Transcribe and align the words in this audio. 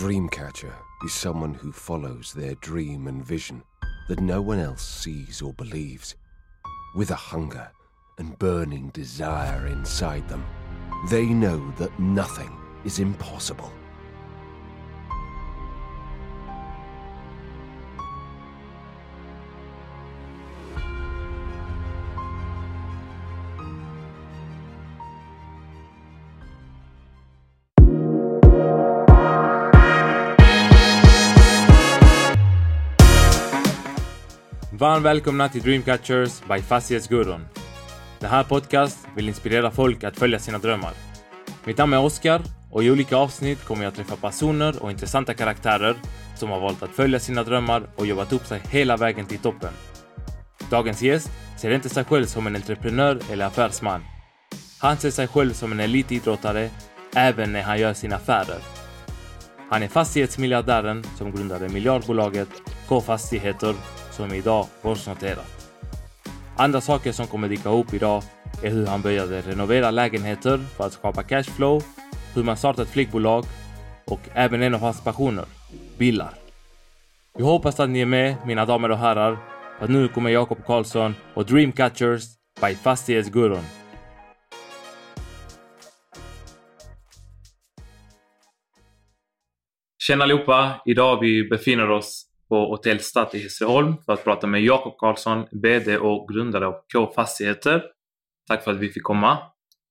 Dreamcatcher 0.00 0.72
is 1.04 1.12
someone 1.12 1.52
who 1.52 1.72
follows 1.72 2.32
their 2.32 2.54
dream 2.62 3.06
and 3.06 3.22
vision 3.22 3.62
that 4.08 4.18
no 4.18 4.40
one 4.40 4.58
else 4.58 4.80
sees 4.80 5.42
or 5.42 5.52
believes. 5.52 6.14
With 6.94 7.10
a 7.10 7.14
hunger 7.14 7.70
and 8.16 8.38
burning 8.38 8.88
desire 8.94 9.66
inside 9.66 10.26
them, 10.26 10.42
they 11.10 11.26
know 11.26 11.70
that 11.76 12.00
nothing 12.00 12.50
is 12.82 12.98
impossible. 12.98 13.70
Varmt 34.80 35.04
välkomna 35.04 35.48
till 35.48 35.62
Dreamcatchers 35.62 36.42
by 36.48 36.62
Fastighetsgurun. 36.62 37.46
Den 38.20 38.30
här 38.30 38.44
podcast 38.44 38.98
vill 39.16 39.28
inspirera 39.28 39.70
folk 39.70 40.04
att 40.04 40.18
följa 40.18 40.38
sina 40.38 40.58
drömmar. 40.58 40.92
Mitt 41.64 41.78
namn 41.78 41.92
är 41.92 42.00
Oskar 42.00 42.42
och 42.70 42.84
i 42.84 42.90
olika 42.90 43.16
avsnitt 43.16 43.64
kommer 43.64 43.84
jag 43.84 43.94
träffa 43.94 44.16
personer 44.16 44.82
och 44.82 44.90
intressanta 44.90 45.34
karaktärer 45.34 45.96
som 46.36 46.50
har 46.50 46.60
valt 46.60 46.82
att 46.82 46.90
följa 46.90 47.20
sina 47.20 47.42
drömmar 47.44 47.82
och 47.96 48.06
jobbat 48.06 48.32
upp 48.32 48.46
sig 48.46 48.60
hela 48.70 48.96
vägen 48.96 49.26
till 49.26 49.38
toppen. 49.38 49.72
Dagens 50.70 51.02
gäst 51.02 51.30
ser 51.56 51.70
inte 51.70 51.88
sig 51.88 52.04
själv 52.04 52.26
som 52.26 52.46
en 52.46 52.56
entreprenör 52.56 53.20
eller 53.30 53.46
affärsman. 53.46 54.04
Han 54.78 54.96
ser 54.96 55.10
sig 55.10 55.26
själv 55.26 55.52
som 55.52 55.72
en 55.72 55.80
elitidrottare 55.80 56.70
även 57.14 57.52
när 57.52 57.62
han 57.62 57.78
gör 57.78 57.94
sina 57.94 58.16
affärer. 58.16 58.58
Han 59.70 59.82
är 59.82 59.88
fastighetsmiljardären 59.88 61.04
som 61.18 61.32
grundade 61.32 61.68
miljardbolaget 61.68 62.48
K 62.88 63.00
Fastigheter 63.00 63.74
som 64.20 64.34
idag 64.34 64.66
börsnoterat. 64.82 65.72
Andra 66.56 66.80
saker 66.80 67.12
som 67.12 67.26
kommer 67.26 67.48
dyka 67.48 67.68
upp 67.68 67.94
idag 67.94 68.22
är 68.62 68.70
hur 68.70 68.86
han 68.86 69.02
började 69.02 69.40
renovera 69.40 69.90
lägenheter 69.90 70.58
för 70.76 70.86
att 70.86 70.92
skapa 70.92 71.22
cashflow, 71.22 71.82
hur 72.34 72.42
man 72.42 72.56
startar 72.56 72.82
ett 72.82 72.88
flygbolag 72.88 73.44
och 74.06 74.20
även 74.34 74.62
en 74.62 74.74
av 74.74 74.80
hans 74.80 75.04
passioner, 75.04 75.44
bilar. 75.98 76.34
Jag 77.38 77.44
hoppas 77.44 77.80
att 77.80 77.90
ni 77.90 78.00
är 78.00 78.06
med, 78.06 78.36
mina 78.46 78.66
damer 78.66 78.90
och 78.90 78.98
herrar, 78.98 79.38
för 79.78 79.88
nu 79.88 80.08
kommer 80.08 80.30
Jakob 80.30 80.64
Karlsson 80.66 81.14
och 81.34 81.46
Dreamcatchers 81.46 82.22
by 82.60 82.74
Fastighetsgurun. 82.74 83.64
Tjena 89.98 90.24
allihopa! 90.24 90.82
Idag 90.86 91.20
vi 91.20 91.48
befinner 91.48 91.90
oss 91.90 92.29
på 92.50 92.56
Hotell 92.56 93.00
Stad 93.00 93.34
i 93.34 93.38
Hässleholm 93.38 93.94
för 94.06 94.12
att 94.12 94.24
prata 94.24 94.46
med 94.46 94.62
Jakob 94.62 94.98
Karlsson, 94.98 95.46
VD 95.50 95.98
och 95.98 96.28
grundare 96.28 96.66
av 96.66 96.74
K 96.92 97.12
Fastigheter. 97.14 97.82
Tack 98.48 98.64
för 98.64 98.70
att 98.70 98.78
vi 98.78 98.88
fick 98.88 99.02
komma. 99.02 99.38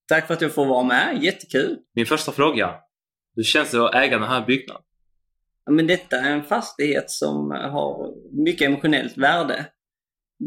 Tack 0.08 0.28
för 0.28 0.34
att 0.34 0.42
jag 0.42 0.54
får 0.54 0.66
vara 0.66 0.84
med. 0.84 1.24
Jättekul! 1.24 1.78
Min 1.96 2.06
första 2.06 2.32
fråga. 2.32 2.76
Hur 3.36 3.44
känns 3.44 3.72
det 3.72 3.86
att 3.86 3.96
äga 3.96 4.20
den 4.20 4.28
här 4.28 4.46
byggnaden? 4.46 4.82
Ja, 5.66 5.72
men 5.72 5.88
detta 5.88 6.18
är 6.18 6.32
en 6.32 6.44
fastighet 6.44 7.12
som 7.12 7.52
har 7.52 8.14
mycket 8.46 8.68
emotionellt 8.68 9.18
värde. 9.18 9.66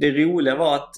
Det 0.00 0.10
roliga 0.10 0.56
var 0.56 0.74
att 0.74 0.94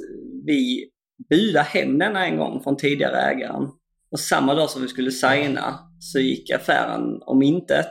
vi 0.47 0.91
budade 1.31 1.65
hem 1.65 1.99
denna 1.99 2.27
en 2.27 2.37
gång 2.37 2.63
från 2.63 2.77
tidigare 2.77 3.17
ägaren. 3.17 3.69
Och 4.11 4.21
samma 4.21 4.55
dag 4.55 4.71
som 4.71 4.83
vi 4.83 4.89
skulle 4.89 5.11
signa 5.11 5.79
så 6.01 6.19
gick 6.19 6.51
affären 6.51 7.23
om 7.23 7.43
intet. 7.43 7.91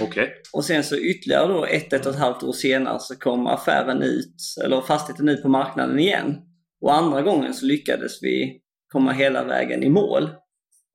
Okej. 0.00 0.22
Okay. 0.22 0.34
Och 0.52 0.64
sen 0.64 0.84
så 0.84 0.96
ytterligare 0.96 1.46
då 1.46 1.64
ett, 1.64 1.92
ett 1.92 2.06
och 2.06 2.12
ett 2.12 2.18
halvt 2.18 2.42
år 2.42 2.52
senare 2.52 2.98
så 3.00 3.16
kom 3.16 3.46
affären 3.46 4.02
ut, 4.02 4.36
eller 4.64 4.80
fastigheten 4.80 5.28
ut 5.28 5.42
på 5.42 5.48
marknaden 5.48 5.98
igen. 5.98 6.40
Och 6.80 6.94
andra 6.94 7.22
gången 7.22 7.54
så 7.54 7.66
lyckades 7.66 8.22
vi 8.22 8.60
komma 8.92 9.12
hela 9.12 9.44
vägen 9.44 9.82
i 9.82 9.88
mål. 9.88 10.30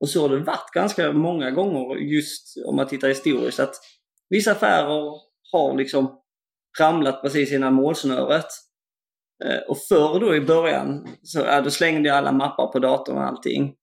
Och 0.00 0.08
så 0.08 0.22
har 0.22 0.28
det 0.28 0.44
varit 0.44 0.70
ganska 0.74 1.12
många 1.12 1.50
gånger 1.50 1.96
just 1.96 2.54
om 2.66 2.76
man 2.76 2.86
tittar 2.86 3.08
historiskt 3.08 3.60
att 3.60 3.74
vissa 4.28 4.52
affärer 4.52 5.12
har 5.52 5.76
liksom 5.76 6.20
ramlat 6.80 7.22
precis 7.22 7.52
innan 7.52 7.74
målsnöret. 7.74 8.46
Eh, 9.44 9.58
och 9.68 9.78
förr 9.88 10.20
då 10.20 10.36
i 10.36 10.40
början 10.40 11.08
så 11.22 11.38
ja, 11.38 11.60
då 11.60 11.70
slängde 11.70 12.08
jag 12.08 12.18
alla 12.18 12.32
mappar 12.32 12.66
på 12.66 12.78
datorn 12.78 13.16
och 13.16 13.24
allting. 13.24 13.74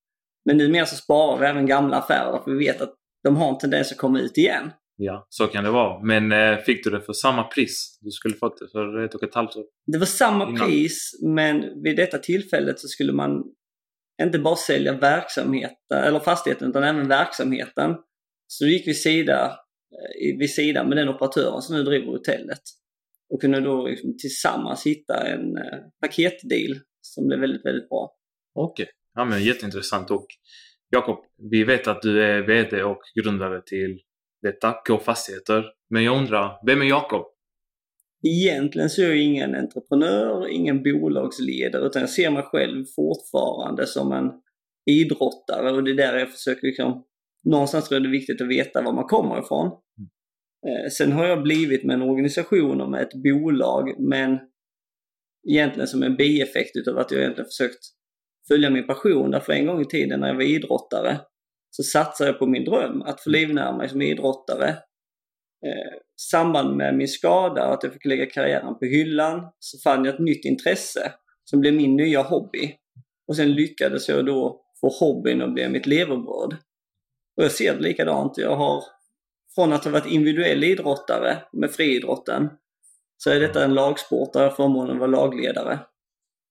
Men 0.45 0.57
numera 0.57 0.85
så 0.85 0.95
sparar 0.95 1.39
vi 1.39 1.45
även 1.45 1.65
gamla 1.65 1.97
affärer 1.97 2.39
för 2.43 2.51
vi 2.51 2.57
vet 2.57 2.81
att 2.81 2.93
de 3.23 3.35
har 3.35 3.49
en 3.49 3.57
tendens 3.57 3.91
att 3.91 3.97
komma 3.97 4.19
ut 4.19 4.37
igen. 4.37 4.71
Ja, 4.99 5.27
så 5.29 5.47
kan 5.47 5.63
det 5.63 5.69
vara. 5.69 6.03
Men 6.03 6.31
eh, 6.31 6.57
fick 6.57 6.83
du 6.83 6.89
det 6.89 7.01
för 7.01 7.13
samma 7.13 7.43
pris? 7.43 7.99
Du 8.01 8.11
skulle 8.11 8.35
fått 8.35 8.59
det 8.59 8.67
för 8.71 9.05
ett 9.05 9.15
och 9.15 9.23
ett 9.23 9.35
halvt 9.35 9.55
år? 9.55 9.65
Det 9.85 9.97
var 9.97 10.05
samma 10.05 10.49
innan. 10.49 10.67
pris, 10.67 11.19
men 11.23 11.83
vid 11.83 11.95
detta 11.95 12.17
tillfället 12.17 12.79
så 12.79 12.87
skulle 12.87 13.13
man 13.13 13.43
inte 14.21 14.39
bara 14.39 14.55
sälja 14.55 14.93
verksamheten, 14.93 16.03
eller 16.03 16.19
fastigheten, 16.19 16.69
utan 16.69 16.83
även 16.83 17.07
verksamheten. 17.07 17.95
Så 18.47 18.63
då 18.63 18.69
gick 18.69 18.87
vi 18.87 18.93
sida 18.93 19.45
eh, 19.45 20.37
vid 20.39 20.49
sidan 20.49 20.89
med 20.89 20.97
den 20.97 21.09
operatören 21.09 21.61
som 21.61 21.75
nu 21.75 21.83
driver 21.83 22.05
hotellet. 22.05 22.61
Och 23.29 23.41
kunde 23.41 23.59
då 23.59 23.87
liksom 23.87 24.17
tillsammans 24.17 24.85
hitta 24.85 25.27
en 25.27 25.57
eh, 25.57 25.79
paketdeal 26.01 26.79
som 27.01 27.27
blev 27.27 27.39
väldigt, 27.39 27.65
väldigt 27.65 27.89
bra. 27.89 28.15
Okej, 28.55 28.83
okay. 28.83 28.93
ja 29.15 29.25
men 29.25 29.43
jätteintressant. 29.43 30.11
Och 30.11 30.27
Jakob, 30.89 31.17
vi 31.51 31.63
vet 31.63 31.87
att 31.87 32.01
du 32.01 32.23
är 32.23 32.41
VD 32.41 32.83
och 32.83 33.01
grundare 33.15 33.61
till 33.65 33.99
detta, 34.41 34.73
K 34.87 34.99
Fastigheter. 34.99 35.65
Men 35.89 36.03
jag 36.03 36.17
undrar, 36.17 36.59
vem 36.65 36.81
är 36.81 36.85
Jakob? 36.85 37.25
Egentligen 38.23 38.89
så 38.89 39.01
är 39.01 39.05
jag 39.05 39.17
ingen 39.17 39.55
entreprenör, 39.55 40.47
ingen 40.47 40.83
bolagsledare, 40.83 41.85
utan 41.85 42.01
jag 42.01 42.09
ser 42.09 42.31
mig 42.31 42.43
själv 42.43 42.85
fortfarande 42.95 43.87
som 43.87 44.11
en 44.11 44.31
idrottare 44.89 45.71
och 45.71 45.83
det 45.83 45.91
är 45.91 45.95
där 45.95 46.17
jag 46.17 46.31
försöker 46.31 46.67
liksom, 46.67 47.03
någonstans 47.43 47.87
tror 47.87 47.95
jag 47.95 48.03
det 48.03 48.09
är 48.09 48.19
viktigt 48.19 48.41
att 48.41 48.47
veta 48.47 48.81
var 48.81 48.93
man 48.93 49.03
kommer 49.03 49.39
ifrån. 49.39 49.67
Mm. 49.67 50.09
Eh, 50.67 50.89
sen 50.89 51.11
har 51.11 51.25
jag 51.25 51.43
blivit 51.43 51.83
med 51.83 51.93
en 51.93 52.01
organisation 52.01 52.81
och 52.81 52.91
med 52.91 53.01
ett 53.01 53.23
bolag, 53.23 53.99
men 53.99 54.39
egentligen 55.49 55.87
som 55.87 56.03
en 56.03 56.15
bieffekt 56.15 56.75
utav 56.75 56.97
att 56.97 57.11
jag 57.11 57.21
egentligen 57.21 57.47
försökt 57.47 57.83
följa 58.47 58.69
min 58.69 58.87
passion. 58.87 59.31
Därför 59.31 59.53
en 59.53 59.65
gång 59.65 59.81
i 59.81 59.85
tiden 59.85 60.19
när 60.19 60.27
jag 60.27 60.35
var 60.35 60.43
idrottare 60.43 61.19
så 61.69 61.83
satsade 61.83 62.29
jag 62.29 62.39
på 62.39 62.45
min 62.45 62.65
dröm 62.65 63.01
att 63.01 63.21
få 63.21 63.29
livnära 63.29 63.77
mig 63.77 63.89
som 63.89 64.01
idrottare. 64.01 64.69
Eh, 65.65 65.99
samband 66.31 66.75
med 66.75 66.95
min 66.95 67.07
skada 67.07 67.67
och 67.67 67.73
att 67.73 67.83
jag 67.83 67.93
fick 67.93 68.05
lägga 68.05 68.25
karriären 68.25 68.79
på 68.79 68.85
hyllan 68.85 69.47
så 69.59 69.77
fann 69.79 70.05
jag 70.05 70.13
ett 70.13 70.19
nytt 70.19 70.45
intresse 70.45 71.11
som 71.43 71.59
blev 71.59 71.73
min 71.73 71.95
nya 71.95 72.21
hobby. 72.21 72.75
Och 73.27 73.35
sen 73.35 73.51
lyckades 73.51 74.09
jag 74.09 74.25
då 74.25 74.61
få 74.81 74.89
hobbyn 74.89 75.41
att 75.41 75.53
bli 75.53 75.69
mitt 75.69 75.85
levebröd. 75.85 76.57
Och 77.37 77.43
jag 77.43 77.51
ser 77.51 77.73
det 77.73 77.79
likadant. 77.79 78.37
Jag 78.37 78.55
har 78.55 78.83
från 79.55 79.73
att 79.73 79.83
ha 79.83 79.91
varit 79.91 80.11
individuell 80.11 80.63
idrottare 80.63 81.37
med 81.51 81.71
friidrotten 81.71 82.49
så 83.17 83.29
är 83.29 83.39
detta 83.39 83.63
en 83.63 83.73
lagsport 83.73 84.33
där 84.33 84.41
jag 84.41 84.49
har 84.49 84.55
förmånen 84.55 84.91
att 84.91 84.99
vara 84.99 85.11
lagledare. 85.11 85.79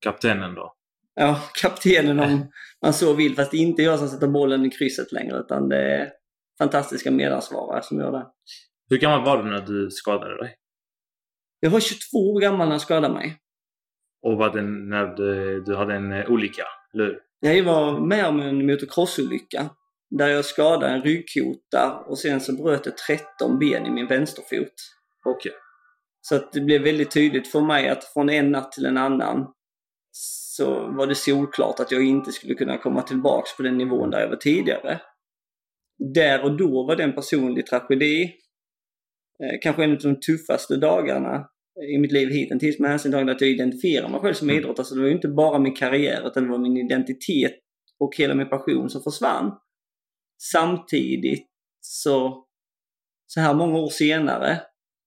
Kaptenen 0.00 0.54
då? 0.54 0.75
Ja, 1.16 1.40
kaptenen 1.62 2.20
om 2.20 2.52
man 2.82 2.92
så 2.92 3.14
vill. 3.14 3.36
Fast 3.36 3.50
det 3.50 3.56
är 3.56 3.60
inte 3.60 3.82
jag 3.82 3.98
som 3.98 4.08
sätter 4.08 4.28
bollen 4.28 4.66
i 4.66 4.70
krysset 4.70 5.12
längre 5.12 5.38
utan 5.38 5.68
det 5.68 5.94
är 5.94 6.10
fantastiska 6.58 7.10
medansvarare 7.10 7.82
som 7.82 7.98
gör 7.98 8.12
det. 8.12 8.26
Hur 8.90 8.98
gammal 8.98 9.24
var 9.24 9.42
du 9.42 9.50
när 9.50 9.60
du 9.60 9.90
skadade 9.90 10.38
dig? 10.38 10.54
Jag 11.60 11.70
var 11.70 11.80
22 11.80 12.16
år 12.16 12.40
gammal 12.40 12.68
när 12.68 12.74
jag 12.74 12.80
skadade 12.80 13.14
mig. 13.14 13.36
Och 14.22 14.36
var 14.36 14.52
det 14.52 14.62
när 14.62 15.06
du, 15.06 15.60
du 15.60 15.76
hade 15.76 15.94
en 15.94 16.12
eh, 16.12 16.30
olycka, 16.30 16.62
eller 16.94 17.04
hur? 17.04 17.18
Jag 17.40 17.64
var 17.64 18.00
med 18.00 18.26
om 18.26 18.40
en 18.40 18.66
motocrossolycka. 18.66 19.70
Där 20.10 20.28
jag 20.28 20.44
skadade 20.44 20.92
en 20.92 21.02
ryggkota 21.02 22.04
och 22.06 22.18
sen 22.18 22.40
så 22.40 22.52
bröt 22.52 22.86
jag 22.86 22.96
13 22.96 23.58
ben 23.58 23.86
i 23.86 23.90
min 23.90 24.06
vänsterfot. 24.06 24.72
Okej. 25.24 25.50
Okay. 25.50 25.52
Så 26.20 26.36
att 26.36 26.52
det 26.52 26.60
blev 26.60 26.82
väldigt 26.82 27.10
tydligt 27.10 27.48
för 27.48 27.60
mig 27.60 27.88
att 27.88 28.04
från 28.04 28.30
en 28.30 28.52
natt 28.52 28.72
till 28.72 28.86
en 28.86 28.96
annan 28.96 29.46
så 30.56 30.92
var 30.92 31.06
det 31.06 31.14
solklart 31.14 31.80
att 31.80 31.92
jag 31.92 32.04
inte 32.04 32.32
skulle 32.32 32.54
kunna 32.54 32.78
komma 32.78 33.02
tillbaks 33.02 33.56
på 33.56 33.62
den 33.62 33.78
nivån 33.78 34.10
där 34.10 34.20
jag 34.20 34.28
var 34.28 34.36
tidigare. 34.36 35.00
Där 36.14 36.44
och 36.44 36.56
då 36.56 36.86
var 36.86 36.96
det 36.96 37.02
en 37.02 37.14
personlig 37.14 37.66
tragedi. 37.66 38.22
Eh, 39.42 39.58
kanske 39.62 39.84
en 39.84 39.92
av 39.92 39.98
de 39.98 40.20
tuffaste 40.20 40.76
dagarna 40.76 41.48
i 41.94 41.98
mitt 41.98 42.12
liv 42.12 42.28
hittills 42.28 42.78
med 42.78 42.90
hänsyn 42.90 43.12
till 43.12 43.28
att 43.28 43.40
jag 43.40 43.50
identifierar 43.50 44.08
mig 44.08 44.20
själv 44.20 44.34
som 44.34 44.50
mm. 44.50 44.62
idrottare. 44.62 44.86
Så 44.86 44.94
det 44.94 45.00
var 45.00 45.08
ju 45.08 45.14
inte 45.14 45.28
bara 45.28 45.58
min 45.58 45.74
karriär 45.74 46.26
utan 46.26 46.42
det 46.42 46.50
var 46.50 46.58
min 46.58 46.76
identitet 46.76 47.54
och 47.98 48.16
hela 48.16 48.34
min 48.34 48.48
passion 48.48 48.90
som 48.90 49.02
försvann. 49.02 49.52
Samtidigt 50.52 51.46
så, 51.80 52.46
så 53.26 53.40
här 53.40 53.54
många 53.54 53.78
år 53.78 53.88
senare, 53.88 54.60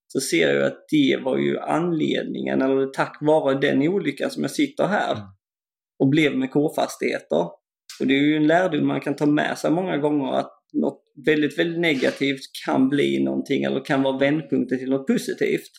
så 0.07 0.19
ser 0.19 0.53
jag 0.53 0.67
att 0.67 0.85
det 0.91 1.19
var 1.23 1.37
ju 1.37 1.59
anledningen, 1.59 2.61
eller 2.61 2.87
tack 2.87 3.17
vare 3.21 3.59
den 3.59 3.87
olyckan 3.87 4.29
som 4.29 4.43
jag 4.43 4.51
sitter 4.51 4.87
här. 4.87 5.17
Och 5.99 6.07
blev 6.07 6.37
med 6.37 6.51
K-fastigheter. 6.51 7.41
Och 7.99 8.07
det 8.07 8.13
är 8.13 8.21
ju 8.21 8.35
en 8.35 8.47
lärdom 8.47 8.87
man 8.87 9.01
kan 9.01 9.15
ta 9.15 9.25
med 9.25 9.57
sig 9.57 9.71
många 9.71 9.97
gånger 9.97 10.33
att 10.33 10.51
något 10.73 11.03
väldigt, 11.25 11.59
väldigt 11.59 11.79
negativt 11.79 12.41
kan 12.65 12.89
bli 12.89 13.23
någonting 13.23 13.63
eller 13.63 13.85
kan 13.85 14.03
vara 14.03 14.17
vändpunkten 14.17 14.79
till 14.79 14.89
något 14.89 15.07
positivt. 15.07 15.71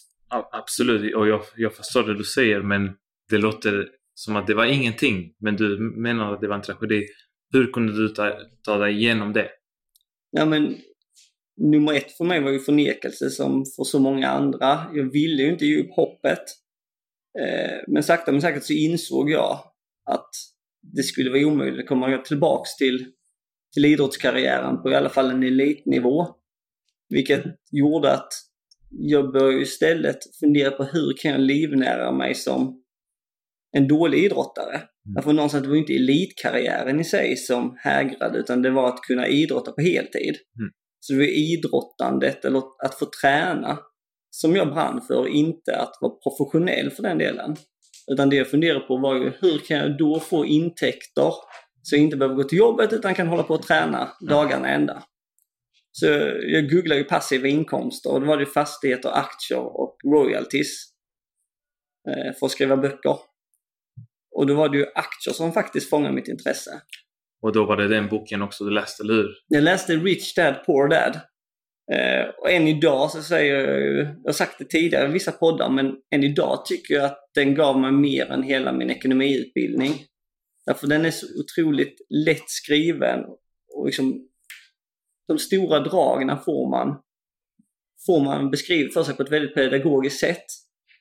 Absolut, 0.53 1.17
och 1.17 1.29
jag, 1.29 1.41
jag 1.57 1.75
förstår 1.75 2.03
det 2.03 2.19
du 2.19 2.25
säger 2.25 2.63
men 2.63 2.91
det 3.31 3.39
låter 3.39 3.89
som 4.15 4.37
att 4.37 4.47
det 4.47 4.55
var 4.55 4.65
ingenting. 4.65 5.33
Men 5.41 5.57
du 5.57 5.79
menar 6.03 6.35
att 6.35 6.41
det 6.41 6.49
var 6.49 6.55
en 6.55 6.63
tragedi. 6.63 7.07
Hur 7.53 7.73
kunde 7.73 7.93
du 7.93 8.09
ta, 8.09 8.33
ta 8.65 8.79
dig 8.79 8.95
igenom 8.95 9.33
det? 9.33 9.49
Ja, 10.31 10.45
men 10.45 10.77
nummer 11.57 11.93
ett 11.93 12.13
för 12.13 12.25
mig 12.25 12.41
var 12.41 12.51
ju 12.51 12.59
förnekelse 12.59 13.31
som 13.31 13.65
för 13.77 13.85
så 13.85 13.99
många 13.99 14.29
andra. 14.29 14.79
Jag 14.95 15.13
ville 15.13 15.43
ju 15.43 15.53
inte 15.53 15.67
ge 15.67 15.81
upp 15.81 15.91
hoppet. 15.91 16.43
Eh, 17.41 17.79
men 17.89 18.03
sakta 18.03 18.33
men 18.33 18.41
säkert 18.41 18.65
så 18.65 18.73
insåg 18.73 19.31
jag 19.31 19.59
att 20.05 20.31
det 20.83 21.03
skulle 21.03 21.31
vara 21.31 21.47
omöjligt 21.47 21.81
att 21.81 21.89
komma 21.89 22.19
tillbaks 22.19 22.77
till, 22.77 23.07
till 23.75 23.85
idrottskarriären 23.85 24.83
på 24.83 24.91
i 24.91 24.95
alla 24.95 25.09
fall 25.09 25.31
en 25.31 25.43
elitnivå. 25.43 26.27
Vilket 27.09 27.45
gjorde 27.71 28.13
att 28.13 28.33
jag 28.91 29.33
började 29.33 29.63
istället 29.63 30.19
fundera 30.41 30.71
på 30.71 30.85
hur 30.85 31.17
kan 31.17 31.31
jag 31.31 31.41
livnära 31.41 32.13
mig 32.13 32.35
som 32.35 32.83
en 33.73 33.89
dålig 33.89 34.25
idrottare. 34.25 34.75
Mm. 34.75 35.15
Därför 35.15 35.33
någonstans, 35.33 35.63
det 35.63 35.69
var 35.69 35.77
inte 35.77 35.95
elitkarriären 35.95 37.01
i 37.01 37.05
sig 37.05 37.37
som 37.37 37.77
hägrade 37.79 38.39
utan 38.39 38.63
det 38.63 38.71
var 38.71 38.89
att 38.89 39.01
kunna 39.01 39.29
idrotta 39.29 39.73
på 39.73 39.81
heltid. 39.81 40.37
Mm. 40.59 40.71
Så 41.01 41.13
det 41.13 41.19
var 41.19 41.27
idrottandet, 41.27 42.45
eller 42.45 42.63
att 42.85 42.99
få 42.99 43.07
träna, 43.23 43.79
som 44.31 44.57
jag 44.57 44.69
brann 44.69 45.01
för, 45.01 45.29
inte 45.29 45.77
att 45.77 45.99
vara 46.01 46.13
professionell 46.13 46.91
för 46.91 47.03
den 47.03 47.19
delen. 47.19 47.57
Utan 48.07 48.31
det 48.31 48.37
jag 48.37 48.51
funderade 48.51 48.81
på 48.81 48.97
var 48.97 49.15
ju 49.15 49.33
hur 49.41 49.59
kan 49.59 49.77
jag 49.77 49.99
då 49.99 50.21
få 50.21 50.47
intäkter 50.47 51.33
så 51.83 51.97
jag 51.97 52.03
inte 52.03 52.17
behöver 52.17 52.37
gå 52.37 52.45
till 52.45 52.59
jobbet 52.59 52.93
utan 52.93 53.15
kan 53.15 53.29
hålla 53.29 53.43
på 53.43 53.55
och 53.55 53.63
träna 53.63 54.09
dagarna 54.29 54.69
ända. 54.69 55.03
Så 55.93 56.07
jag 56.43 56.71
googlade 56.71 57.01
ju 57.01 57.05
passiva 57.05 57.49
inkomster 57.49 58.13
och 58.13 58.21
då 58.21 58.27
var 58.27 58.37
det 58.37 58.47
fastigheter, 58.47 59.11
aktier 59.11 59.81
och 59.81 59.97
royalties 60.05 60.85
eh, 62.09 62.39
för 62.39 62.47
att 62.47 62.53
skriva 62.53 62.77
böcker. 62.77 63.17
Och 64.37 64.47
då 64.47 64.55
var 64.55 64.69
det 64.69 64.79
ju 64.79 64.87
aktier 64.95 65.35
som 65.35 65.53
faktiskt 65.53 65.91
fångade 65.91 66.15
mitt 66.15 66.29
intresse. 66.29 66.71
Och 67.43 67.53
då 67.53 67.65
var 67.65 67.77
det 67.77 67.89
den 67.89 68.09
boken 68.09 68.43
också 68.43 68.65
du 68.65 68.71
läste, 68.71 69.03
eller 69.03 69.15
hur? 69.15 69.29
Jag 69.49 69.63
läste 69.63 69.97
Rich 69.97 70.35
Dad 70.35 70.65
Poor 70.67 70.89
Dad. 70.89 71.21
Eh, 71.93 72.29
och 72.39 72.51
än 72.51 72.69
idag 72.69 73.11
så 73.11 73.23
säger 73.23 73.55
jag 73.55 73.81
ju, 73.81 73.99
jag 73.99 74.29
har 74.29 74.33
sagt 74.33 74.59
det 74.59 74.65
tidigare 74.65 75.09
i 75.09 75.13
vissa 75.13 75.33
poddar, 75.33 75.71
men 75.71 75.97
än 76.11 76.25
idag 76.25 76.67
tycker 76.67 76.95
jag 76.95 77.05
att 77.05 77.31
den 77.35 77.55
gav 77.55 77.81
mig 77.81 77.93
mer 77.93 78.31
än 78.31 78.43
hela 78.43 78.73
min 78.73 78.91
ekonomiutbildning. 78.91 79.93
Därför 80.67 80.87
den 80.87 81.05
är 81.05 81.11
så 81.11 81.27
otroligt 81.41 81.97
lätt 82.27 82.51
skriven 82.51 83.21
och 83.75 83.87
liksom 83.87 84.29
de 85.29 85.39
stora 85.39 85.81
dragen 85.81 86.39
får 86.45 86.71
man, 86.71 87.01
får 88.07 88.25
man 88.25 88.51
beskrivet 88.51 88.95
för 88.95 89.03
sig 89.03 89.17
på 89.17 89.23
ett 89.23 89.33
väldigt 89.33 89.55
pedagogiskt 89.55 90.21
sätt. 90.21 90.45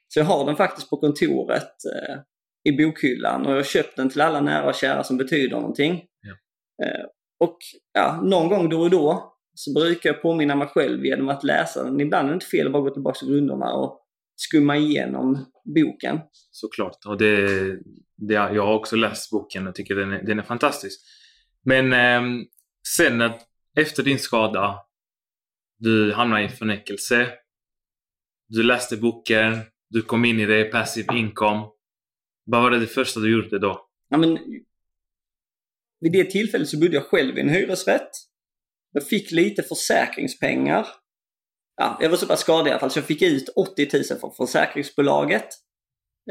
Så 0.08 0.20
jag 0.20 0.26
har 0.26 0.46
den 0.46 0.56
faktiskt 0.56 0.90
på 0.90 0.98
kontoret 0.98 1.72
eh, 1.96 2.16
i 2.64 2.78
bokhyllan 2.78 3.46
och 3.46 3.52
jag 3.52 3.58
har 3.58 3.64
köpt 3.64 3.98
den 3.98 4.10
till 4.10 4.22
alla 4.22 4.42
nära 4.42 4.70
och 4.70 4.76
kära 4.76 5.04
som 5.04 5.18
betyder 5.18 5.56
någonting. 5.56 6.04
Ja. 6.22 6.86
Eh, 6.86 7.06
och 7.40 7.58
ja, 7.94 8.22
någon 8.24 8.50
gång 8.50 8.70
då 8.70 8.82
och 8.82 8.90
då 8.90 9.39
så 9.60 9.74
brukar 9.74 10.10
jag 10.10 10.22
påminna 10.22 10.56
mig 10.56 10.68
själv 10.68 11.06
genom 11.06 11.30
att 11.30 11.44
läsa 11.44 11.84
den. 11.84 12.00
Ibland 12.00 12.26
är 12.28 12.32
det 12.32 12.34
inte 12.34 12.46
fel 12.46 12.66
att 12.66 12.74
bara 12.74 12.84
gå 12.84 12.90
tillbaka 12.90 13.20
till 13.20 13.28
grunderna 13.28 13.74
och 13.74 14.06
skumma 14.36 14.78
igenom 14.78 15.46
boken. 15.64 16.20
Såklart. 16.52 17.06
Och 17.06 17.18
det, 17.18 17.48
det, 18.16 18.34
jag 18.34 18.66
har 18.66 18.74
också 18.74 18.96
läst 18.96 19.32
boken 19.32 19.68
och 19.68 19.76
tycker 19.76 19.96
den 19.96 20.12
är, 20.12 20.24
den 20.24 20.40
är 20.40 20.44
fantastisk. 20.44 21.02
Men 21.66 21.94
eh, 21.94 22.46
sen 22.98 23.22
att 23.22 23.42
efter 23.78 24.04
din 24.04 24.20
skada, 24.20 24.76
du 25.78 26.14
hamnade 26.14 26.44
i 26.44 26.50
förnekelse. 26.50 27.28
Du 28.48 28.64
läste 28.64 28.98
boken, 28.98 29.58
du 29.90 30.02
kom 30.02 30.26
in 30.26 30.40
i 30.40 30.46
det, 30.46 30.64
passive 30.64 31.18
income. 31.18 31.66
Vad 32.46 32.62
var 32.62 32.72
det, 32.72 32.80
det 32.80 32.88
första 32.88 33.20
du 33.20 33.32
gjorde 33.32 33.60
då? 33.60 33.90
Ja, 34.10 34.18
men, 34.18 34.40
vid 36.00 36.12
det 36.12 36.32
tillfället 36.32 36.68
så 36.68 36.80
bodde 36.80 36.94
jag 36.94 37.06
själv 37.06 37.38
i 37.38 37.42
en 37.42 37.50
hyresrätt. 37.50 38.29
Jag 38.92 39.08
fick 39.08 39.32
lite 39.32 39.64
försäkringspengar. 39.64 40.88
Ja, 41.76 41.98
jag 42.02 42.10
var 42.10 42.18
så 42.18 42.28
pass 42.28 42.40
skadad 42.40 42.68
i 42.68 42.70
alla 42.70 42.80
fall 42.80 42.92
så 42.92 43.00
jag 43.00 43.06
fick 43.06 43.22
ut 43.22 43.50
80 43.56 43.90
000 43.94 44.20
från 44.20 44.34
försäkringsbolaget. 44.34 45.48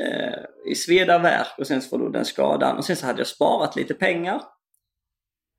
Eh, 0.00 0.70
I 0.70 0.74
sveda 0.74 1.18
verk 1.18 1.58
och 1.58 1.66
sen 1.66 1.82
så 1.82 1.98
var 1.98 2.04
då 2.04 2.10
den 2.10 2.24
skadan. 2.24 2.76
Och 2.76 2.84
sen 2.84 2.96
så 2.96 3.06
hade 3.06 3.20
jag 3.20 3.26
sparat 3.26 3.76
lite 3.76 3.94
pengar. 3.94 4.42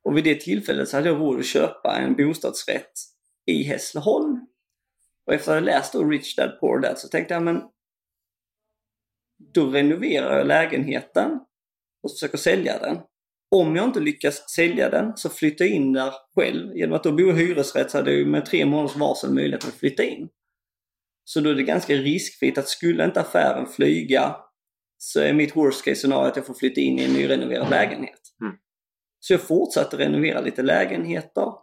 Och 0.04 0.18
vid 0.18 0.24
det 0.24 0.42
tillfället 0.42 0.90
så 0.90 0.98
hade 0.98 1.10
jag 1.10 1.20
råd 1.20 1.40
att 1.40 1.46
köpa 1.46 1.98
en 1.98 2.16
bostadsrätt 2.16 2.92
i 3.46 3.64
Hässleholm. 3.64 4.46
Och 5.26 5.34
efter 5.34 5.52
att 5.52 5.64
ha 5.64 5.66
läst 5.66 5.94
då 5.94 6.04
Rich 6.04 6.36
Dad 6.36 6.60
Poor 6.60 6.80
Dad 6.80 7.00
så 7.00 7.08
tänkte 7.08 7.34
jag 7.34 7.44
men 7.44 7.62
då 9.54 9.70
renoverar 9.70 10.38
jag 10.38 10.48
lägenheten 10.48 11.40
och 12.04 12.12
försöker 12.12 12.38
sälja 12.38 12.80
den. 12.80 12.98
Om 13.52 13.76
jag 13.76 13.86
inte 13.86 14.00
lyckas 14.00 14.50
sälja 14.50 14.90
den 14.90 15.18
så 15.18 15.30
flyttar 15.30 15.66
jag 15.66 15.74
in 15.74 15.94
där 15.94 16.14
själv. 16.36 16.76
Genom 16.76 16.96
att 16.96 17.04
då 17.04 17.12
bo 17.12 17.30
i 17.30 17.34
hyresrätt 17.34 17.92
så 17.92 17.98
hade 17.98 18.14
jag 18.14 18.28
med 18.28 18.46
tre 18.46 18.66
månaders 18.66 18.96
varsel 18.96 19.34
möjlighet 19.34 19.68
att 19.68 19.74
flytta 19.74 20.04
in. 20.04 20.30
Så 21.24 21.40
då 21.40 21.50
är 21.50 21.56
det 21.56 21.64
ganska 21.64 21.94
riskfritt 21.94 22.58
att 22.58 22.68
skulle 22.68 23.06
inte 23.06 23.22
affären 23.22 23.66
flyga 23.68 24.36
så 24.98 25.20
är 25.20 25.34
mitt 25.34 25.56
worst 25.56 25.86
case 25.86 25.96
scenario 25.96 26.28
att 26.28 26.36
jag 26.36 26.46
får 26.46 26.54
flytta 26.54 26.82
in 26.82 27.00
i 27.00 27.04
en 27.04 27.14
nyrenoverad 27.14 27.70
lägenhet. 27.70 28.20
Mm. 28.42 28.56
Så 29.20 29.34
jag 29.34 29.42
fortsatte 29.42 29.98
renovera 29.98 30.42
lite 30.42 30.62
lägenheter. 30.62 31.54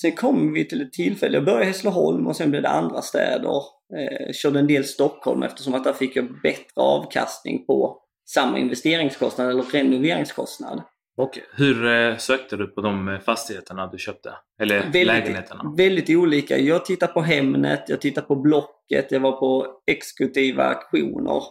Sen 0.00 0.12
kom 0.12 0.52
vi 0.52 0.64
till 0.64 0.82
ett 0.82 0.92
tillfälle, 0.92 1.36
jag 1.36 1.44
började 1.44 1.64
i 1.64 1.66
Hässleholm 1.66 2.26
och 2.26 2.36
sen 2.36 2.50
blev 2.50 2.62
det 2.62 2.68
andra 2.68 3.02
städer. 3.02 3.62
Eh, 3.98 4.32
körde 4.32 4.58
en 4.58 4.66
del 4.66 4.84
Stockholm 4.84 5.42
eftersom 5.42 5.74
att 5.74 5.84
där 5.84 5.92
fick 5.92 6.16
jag 6.16 6.40
bättre 6.42 6.82
avkastning 6.82 7.66
på 7.66 8.02
samma 8.30 8.58
investeringskostnad 8.58 9.50
eller 9.50 9.62
renoveringskostnad. 9.62 10.82
Och 11.16 11.38
hur 11.54 11.86
eh, 11.86 12.16
sökte 12.16 12.56
du 12.56 12.66
på 12.66 12.80
de 12.80 13.08
eh, 13.08 13.20
fastigheterna 13.20 13.86
du 13.86 13.98
köpte? 13.98 14.34
Eller 14.60 14.80
väldigt, 14.80 15.06
lägenheterna? 15.06 15.74
Väldigt 15.76 16.10
olika. 16.10 16.58
Jag 16.58 16.84
tittar 16.84 17.06
på 17.06 17.20
Hemnet, 17.20 17.84
jag 17.88 18.00
tittar 18.00 18.22
på 18.22 18.36
Blocket, 18.36 19.12
jag 19.12 19.20
var 19.20 19.32
på 19.32 19.66
exekutiva 19.86 20.64
auktioner. 20.64 21.42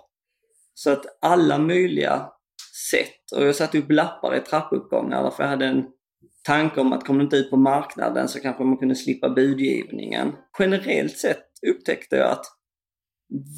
Så 0.74 0.92
att 0.92 1.06
alla 1.22 1.58
möjliga 1.58 2.30
sätt. 2.92 3.32
Och 3.36 3.44
jag 3.44 3.56
satte 3.56 3.78
upp 3.78 3.92
lappar 3.92 4.36
i 4.36 4.40
trappuppgångar 4.40 5.32
för 5.32 5.44
jag 5.44 5.50
hade 5.50 5.66
en 5.66 5.86
tanke 6.44 6.82
om 6.82 6.94
att 6.94 7.06
kom 7.06 7.18
det 7.18 7.24
inte 7.24 7.38
ut 7.38 7.50
på 7.50 7.58
marknaden 7.58 8.28
så 8.28 8.40
kanske 8.40 8.64
man 8.64 8.78
kunde 8.78 8.96
slippa 8.96 9.30
budgivningen. 9.30 10.32
Generellt 10.60 11.18
sett 11.18 11.46
upptäckte 11.68 12.16
jag 12.16 12.32
att 12.32 12.46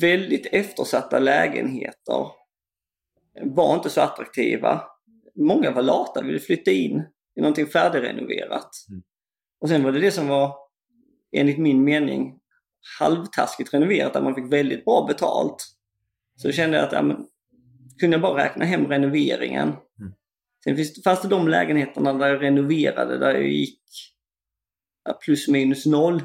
väldigt 0.02 0.48
eftersatta 0.52 1.20
lägenheter 1.20 2.28
var 3.42 3.76
inte 3.76 3.90
så 3.90 4.02
attraktiva. 4.02 4.82
Många 5.38 5.72
var 5.72 5.82
lata, 5.82 6.22
ville 6.22 6.40
flytta 6.40 6.72
in 6.72 7.04
i 7.36 7.42
någonting 7.42 7.66
färdigrenoverat. 7.66 8.70
Mm. 8.90 9.04
Och 9.62 9.70
sen 9.70 9.84
var 9.84 9.92
det 9.92 10.00
det 10.00 10.12
som 10.12 10.28
var, 10.28 10.56
enligt 11.32 11.58
min 11.58 11.84
mening, 11.84 12.40
halvtaskigt 13.00 13.74
renoverat, 13.74 14.14
där 14.14 14.22
man 14.22 14.36
fick 14.36 14.54
väldigt 14.54 14.86
bra 14.86 15.06
betalt. 15.08 15.68
Så 16.36 16.48
då 16.48 16.52
kände 16.52 16.78
jag 16.78 16.86
att 16.86 16.94
ja, 16.94 17.02
men, 17.02 17.28
kunde 18.00 18.16
jag 18.16 18.22
bara 18.22 18.44
räkna 18.46 18.66
hem 18.66 18.88
renoveringen. 18.88 19.68
Mm. 19.68 20.14
Sen 20.64 21.02
fanns 21.04 21.22
det 21.22 21.28
de 21.28 21.48
lägenheterna 21.48 22.14
där 22.14 22.28
jag 22.28 22.44
renoverade, 22.44 23.18
där 23.18 23.34
jag 23.34 23.48
gick 23.48 23.82
plus 25.26 25.48
minus 25.48 25.86
noll. 25.86 26.24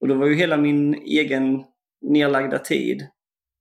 Och 0.00 0.08
då 0.08 0.14
var 0.14 0.26
ju 0.26 0.34
hela 0.34 0.56
min 0.56 0.94
egen 0.94 1.64
nedlagda 2.00 2.58
tid 2.58 3.06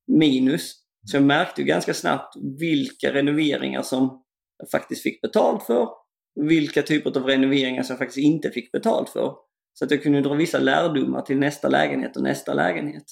minus. 0.07 0.75
Så 1.05 1.15
jag 1.17 1.23
märkte 1.23 1.61
ju 1.61 1.67
ganska 1.67 1.93
snabbt 1.93 2.35
vilka 2.59 3.13
renoveringar 3.13 3.81
som 3.81 4.23
jag 4.59 4.69
faktiskt 4.69 5.03
fick 5.03 5.21
betalt 5.21 5.63
för. 5.63 5.87
Vilka 6.35 6.81
typer 6.81 7.17
av 7.17 7.25
renoveringar 7.25 7.83
som 7.83 7.93
jag 7.93 7.99
faktiskt 7.99 8.25
inte 8.25 8.51
fick 8.51 8.71
betalt 8.71 9.09
för. 9.09 9.35
Så 9.73 9.85
att 9.85 9.91
jag 9.91 10.03
kunde 10.03 10.21
dra 10.21 10.33
vissa 10.33 10.59
lärdomar 10.59 11.21
till 11.21 11.37
nästa 11.37 11.69
lägenhet 11.69 12.17
och 12.17 12.23
nästa 12.23 12.53
lägenhet. 12.53 13.03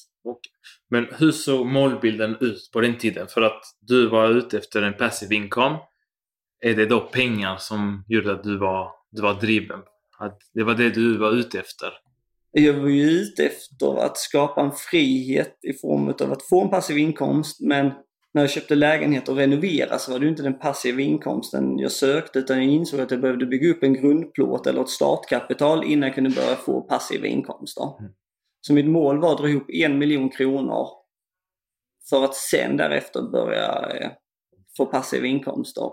Men 0.90 1.08
hur 1.20 1.32
såg 1.32 1.66
målbilden 1.66 2.38
ut 2.40 2.70
på 2.74 2.82
den 2.82 2.98
tiden? 2.98 3.28
För 3.28 3.42
att 3.42 3.62
du 3.80 4.08
var 4.08 4.30
ute 4.30 4.58
efter 4.58 4.82
en 4.82 4.94
passive 4.94 5.36
income. 5.36 5.78
Är 6.60 6.76
det 6.76 6.86
då 6.86 7.00
pengar 7.00 7.58
som 7.58 8.04
gjorde 8.08 8.34
att 8.34 8.44
du 8.44 8.58
var, 8.58 8.92
du 9.12 9.22
var 9.22 9.34
driven? 9.34 9.80
Att 10.20 10.40
det 10.54 10.64
var 10.64 10.76
det 10.76 10.90
du 10.90 11.18
var 11.18 11.32
ute 11.32 11.60
efter? 11.60 11.90
Jag 12.52 12.74
var 12.74 12.88
ju 12.88 13.04
ute 13.04 13.46
efter 13.46 13.98
att 14.06 14.18
skapa 14.18 14.62
en 14.62 14.72
frihet 14.72 15.60
i 15.62 15.74
form 15.74 16.08
av 16.08 16.32
att 16.32 16.48
få 16.50 16.64
en 16.64 16.70
passiv 16.70 16.98
inkomst 16.98 17.62
men 17.62 17.92
när 18.38 18.44
jag 18.44 18.52
köpte 18.52 18.76
lägenhet 18.76 19.30
och 19.30 19.36
renovera 19.36 19.98
så 19.98 20.12
var 20.12 20.20
det 20.20 20.28
inte 20.28 20.44
den 20.44 20.60
passiva 20.60 21.02
inkomsten 21.02 21.80
jag 21.80 21.92
sökte 21.92 22.40
utan 22.40 22.58
jag 22.58 22.66
insåg 22.66 23.00
att 23.00 23.12
jag 23.12 23.22
behövde 23.22 23.46
bygga 23.46 23.70
upp 23.70 23.84
en 23.84 23.94
grundplåt 23.94 24.68
eller 24.68 24.82
ett 24.82 24.90
startkapital 24.90 25.84
innan 25.84 26.08
jag 26.08 26.16
kunde 26.16 26.30
börja 26.30 26.56
få 26.56 26.82
passiva 26.82 27.28
inkomster. 27.28 28.00
Mm. 28.00 28.12
Så 28.62 28.74
mitt 28.74 28.86
mål 28.86 29.22
var 29.22 29.32
att 29.32 29.38
dra 29.38 29.50
ihop 29.50 29.70
en 29.70 29.98
miljon 29.98 30.30
kronor 30.30 30.88
för 32.10 32.24
att 32.24 32.36
sen 32.36 32.78
därefter 32.78 33.22
börja 33.22 33.90
eh, 34.00 34.12
få 34.78 34.86
passiva 34.86 35.26
inkomster. 35.26 35.92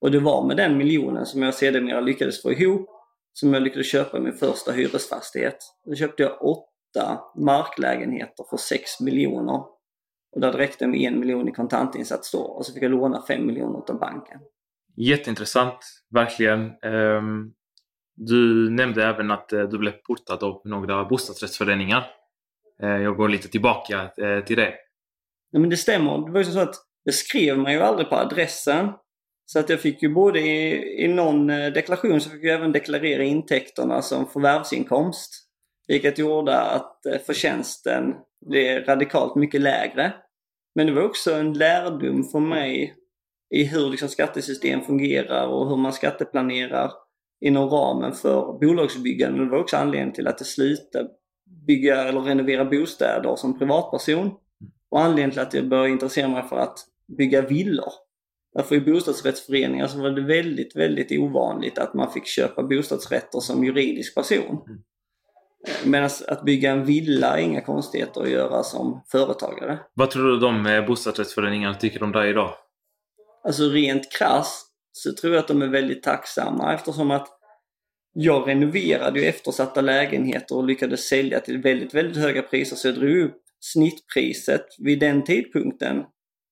Och 0.00 0.10
det 0.10 0.20
var 0.20 0.46
med 0.46 0.56
den 0.56 0.78
miljonen 0.78 1.26
som 1.26 1.42
jag 1.42 1.54
sedermera 1.54 2.00
lyckades 2.00 2.42
få 2.42 2.52
ihop 2.52 2.90
som 3.32 3.54
jag 3.54 3.62
lyckades 3.62 3.90
köpa 3.90 4.20
min 4.20 4.32
första 4.32 4.72
hyresfastighet. 4.72 5.58
Då 5.84 5.94
köpte 5.94 6.22
jag 6.22 6.42
åtta 6.42 7.20
marklägenheter 7.36 8.44
för 8.50 8.56
6 8.56 9.00
miljoner. 9.00 9.75
Och 10.32 10.40
där 10.40 10.52
räckte 10.52 10.84
det 10.84 10.90
med 10.90 11.00
en 11.00 11.20
miljon 11.20 11.48
i 11.48 11.52
kontantinsats 11.52 12.32
då 12.32 12.38
och 12.38 12.66
så 12.66 12.72
fick 12.72 12.82
jag 12.82 12.90
låna 12.90 13.22
5 13.22 13.46
miljoner 13.46 13.82
av 13.90 13.98
banken. 13.98 14.40
Jätteintressant, 14.96 15.78
verkligen. 16.10 16.60
Ehm, 16.60 17.52
du 18.16 18.70
nämnde 18.70 19.04
även 19.04 19.30
att 19.30 19.52
eh, 19.52 19.62
du 19.62 19.78
blev 19.78 19.92
portad 19.92 20.42
av 20.42 20.60
några 20.64 21.04
bostadsrättsföreningar. 21.04 22.06
Eh, 22.82 22.88
jag 22.88 23.16
går 23.16 23.28
lite 23.28 23.48
tillbaka 23.48 24.10
eh, 24.16 24.44
till 24.44 24.56
det. 24.56 24.74
Ja, 25.50 25.58
men 25.58 25.70
det 25.70 25.76
stämmer. 25.76 26.26
Det 26.26 26.32
var 26.32 26.38
ju 26.38 26.44
så 26.44 26.60
att 26.60 26.74
det 27.04 27.12
skrev 27.12 27.58
man 27.58 27.72
ju 27.72 27.80
aldrig 27.80 28.08
på 28.08 28.16
adressen. 28.16 28.92
Så 29.46 29.58
att 29.58 29.68
jag 29.68 29.80
fick 29.80 30.02
ju 30.02 30.08
både 30.14 30.40
i, 30.40 31.04
i 31.04 31.08
någon 31.08 31.46
deklaration 31.46 32.20
så 32.20 32.30
fick 32.30 32.44
jag 32.44 32.54
även 32.54 32.72
deklarera 32.72 33.22
intäkterna 33.22 34.02
som 34.02 34.26
förvärvsinkomst. 34.26 35.30
Vilket 35.88 36.18
gjorde 36.18 36.60
att 36.60 37.00
förtjänsten 37.26 38.14
det 38.40 38.68
är 38.68 38.84
radikalt 38.84 39.34
mycket 39.34 39.60
lägre. 39.60 40.12
Men 40.74 40.86
det 40.86 40.92
var 40.92 41.02
också 41.02 41.34
en 41.34 41.52
lärdom 41.52 42.24
för 42.24 42.40
mig 42.40 42.94
i 43.54 43.64
hur 43.64 43.90
liksom 43.90 44.08
skattesystem 44.08 44.80
fungerar 44.80 45.46
och 45.46 45.68
hur 45.68 45.76
man 45.76 45.92
skatteplanerar 45.92 46.90
inom 47.40 47.68
ramen 47.68 48.12
för 48.12 48.58
bolagsbyggande. 48.60 49.44
Det 49.44 49.50
var 49.50 49.58
också 49.58 49.76
anledningen 49.76 50.14
till 50.14 50.26
att 50.26 50.40
jag 50.40 50.46
slutade 50.46 51.08
bygga 51.66 52.08
eller 52.08 52.20
renovera 52.20 52.64
bostäder 52.64 53.36
som 53.36 53.58
privatperson. 53.58 54.30
Och 54.90 55.00
anledningen 55.00 55.30
till 55.30 55.40
att 55.40 55.54
jag 55.54 55.68
började 55.68 55.90
intressera 55.90 56.28
mig 56.28 56.42
för 56.42 56.56
att 56.56 56.78
bygga 57.18 57.42
villor. 57.42 57.92
Därför 58.54 58.74
i 58.74 58.80
bostadsrättsföreningar 58.80 59.86
så 59.86 59.98
var 59.98 60.10
det 60.10 60.22
väldigt, 60.22 60.76
väldigt 60.76 61.12
ovanligt 61.12 61.78
att 61.78 61.94
man 61.94 62.12
fick 62.12 62.26
köpa 62.26 62.62
bostadsrätter 62.62 63.40
som 63.40 63.64
juridisk 63.64 64.14
person. 64.14 64.62
Mm. 64.66 64.82
Medan 65.84 66.10
att 66.28 66.44
bygga 66.44 66.70
en 66.70 66.84
villa 66.84 67.38
är 67.38 67.42
inga 67.42 67.60
konstigheter 67.60 68.22
att 68.22 68.30
göra 68.30 68.62
som 68.62 69.04
företagare. 69.08 69.78
Vad 69.94 70.10
tror 70.10 70.28
du 70.28 70.38
de 70.38 70.84
bostadsrättsföreningarna 70.88 71.74
tycker 71.74 72.02
om 72.02 72.12
det 72.12 72.28
idag? 72.28 72.54
Alltså 73.44 73.68
rent 73.68 74.12
krasst 74.18 74.66
så 74.92 75.14
tror 75.20 75.34
jag 75.34 75.40
att 75.40 75.48
de 75.48 75.62
är 75.62 75.68
väldigt 75.68 76.02
tacksamma 76.02 76.74
eftersom 76.74 77.10
att 77.10 77.28
jag 78.12 78.48
renoverade 78.48 79.20
ju 79.20 79.26
eftersatta 79.26 79.80
lägenheter 79.80 80.56
och 80.56 80.64
lyckades 80.64 81.08
sälja 81.08 81.40
till 81.40 81.62
väldigt, 81.62 81.94
väldigt 81.94 82.16
höga 82.16 82.42
priser 82.42 82.76
så 82.76 82.88
jag 82.88 82.94
drog 82.94 83.18
upp 83.18 83.42
snittpriset 83.60 84.66
vid 84.78 85.00
den 85.00 85.24
tidpunkten 85.24 86.04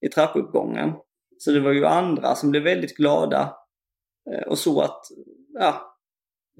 i 0.06 0.08
trappuppgången. 0.08 0.92
Så 1.38 1.50
det 1.50 1.60
var 1.60 1.72
ju 1.72 1.86
andra 1.86 2.34
som 2.34 2.50
blev 2.50 2.62
väldigt 2.62 2.96
glada 2.96 3.56
eh, 4.32 4.48
och 4.48 4.58
så 4.58 4.80
att, 4.80 5.00
ja. 5.58 5.93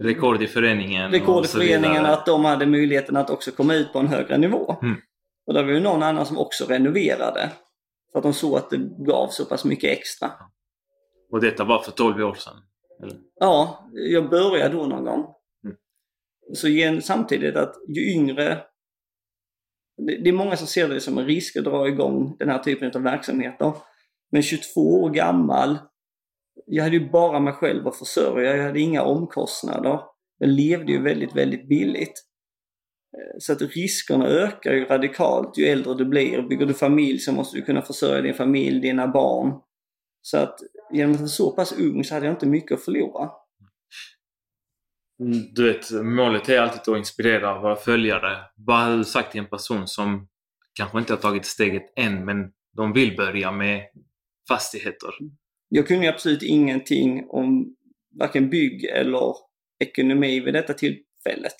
Rekord 0.00 0.42
i 0.42 0.46
föreningen. 0.46 1.10
Rekord 1.10 1.44
i 1.44 1.48
föreningen, 1.48 2.06
att 2.06 2.26
de 2.26 2.44
hade 2.44 2.66
möjligheten 2.66 3.16
att 3.16 3.30
också 3.30 3.50
komma 3.50 3.74
ut 3.74 3.92
på 3.92 3.98
en 3.98 4.06
högre 4.06 4.38
nivå. 4.38 4.76
Mm. 4.82 4.96
Och 5.46 5.54
det 5.54 5.62
var 5.62 5.72
ju 5.72 5.80
någon 5.80 6.02
annan 6.02 6.26
som 6.26 6.38
också 6.38 6.64
renoverade. 6.64 7.52
För 8.12 8.18
att 8.18 8.22
de 8.22 8.32
såg 8.32 8.56
att 8.56 8.70
det 8.70 8.78
gav 9.06 9.28
så 9.28 9.44
pass 9.44 9.64
mycket 9.64 9.98
extra. 9.98 10.30
Och 11.30 11.40
detta 11.40 11.64
var 11.64 11.82
för 11.82 11.92
12 11.92 12.24
år 12.24 12.34
sedan? 12.34 12.54
Eller? 13.02 13.16
Ja, 13.40 13.88
jag 13.92 14.30
började 14.30 14.76
då 14.76 14.86
någon 14.86 15.04
gång. 15.04 15.26
Mm. 15.64 15.76
Så 16.54 16.68
igen, 16.68 17.02
samtidigt 17.02 17.56
att 17.56 17.74
ju 17.88 18.12
yngre... 18.12 18.58
Det, 19.96 20.16
det, 20.16 20.28
är 20.28 20.32
många 20.32 20.56
som 20.56 20.66
ser 20.66 20.88
det 20.88 21.00
som 21.00 21.18
en 21.18 21.26
risk 21.26 21.56
att 21.56 21.64
dra 21.64 21.88
igång 21.88 22.36
den 22.38 22.48
här 22.48 22.58
typen 22.58 22.92
av 22.94 23.02
verksamheter. 23.02 23.72
Men 24.32 24.42
22 24.42 25.02
år 25.02 25.10
gammal, 25.10 25.78
jag 26.66 26.84
hade 26.84 26.96
ju 26.96 27.10
bara 27.10 27.40
mig 27.40 27.52
själv 27.52 27.88
att 27.88 27.96
försörja. 27.96 28.56
Jag 28.56 28.64
hade 28.64 28.80
inga 28.80 29.02
omkostnader. 29.02 30.00
Jag 30.38 30.48
levde 30.48 30.92
ju 30.92 31.02
väldigt, 31.02 31.36
väldigt 31.36 31.68
billigt. 31.68 32.24
Eh, 33.16 33.38
så 33.38 33.52
att 33.52 33.62
riskerna 33.62 34.26
ökar 34.26 34.72
ju 34.72 34.84
radikalt 34.84 35.58
ju 35.58 35.64
äldre 35.64 35.94
du 35.94 36.04
blir. 36.04 36.42
Bygger 36.42 36.66
du 36.66 36.74
familj 36.74 37.18
så 37.18 37.32
måste 37.32 37.56
du 37.56 37.62
kunna 37.62 37.82
försörja 37.82 38.22
din 38.22 38.34
familj, 38.34 38.80
dina 38.80 39.08
barn. 39.08 39.60
Så 40.22 40.38
att 40.38 40.58
genom 40.92 41.12
att 41.12 41.18
jag 41.18 41.22
var 41.22 41.28
så 41.28 41.50
pass 41.50 41.72
ung 41.72 42.04
så 42.04 42.14
hade 42.14 42.26
jag 42.26 42.34
inte 42.34 42.46
mycket 42.46 42.72
att 42.72 42.84
förlora. 42.84 43.30
Mm, 45.20 45.38
du 45.54 45.72
vet, 45.72 45.90
målet 45.90 46.48
är 46.48 46.60
alltid 46.60 46.94
att 46.94 46.98
inspirera 46.98 47.60
våra 47.60 47.76
följare. 47.76 48.36
Vad 48.56 48.76
hade 48.76 48.96
du 48.96 49.04
sagt 49.04 49.32
till 49.32 49.40
en 49.40 49.46
person 49.46 49.86
som 49.86 50.28
kanske 50.72 50.98
inte 50.98 51.12
har 51.12 51.20
tagit 51.20 51.46
steget 51.46 51.92
än, 51.96 52.24
men 52.24 52.52
de 52.76 52.92
vill 52.92 53.16
börja 53.16 53.52
med 53.52 53.82
fastigheter? 54.48 55.10
Jag 55.68 55.86
kunde 55.86 56.08
absolut 56.08 56.42
ingenting 56.42 57.26
om 57.28 57.76
varken 58.18 58.50
bygg 58.50 58.84
eller 58.84 59.34
ekonomi 59.84 60.40
vid 60.40 60.54
detta 60.54 60.74
tillfället. 60.74 61.54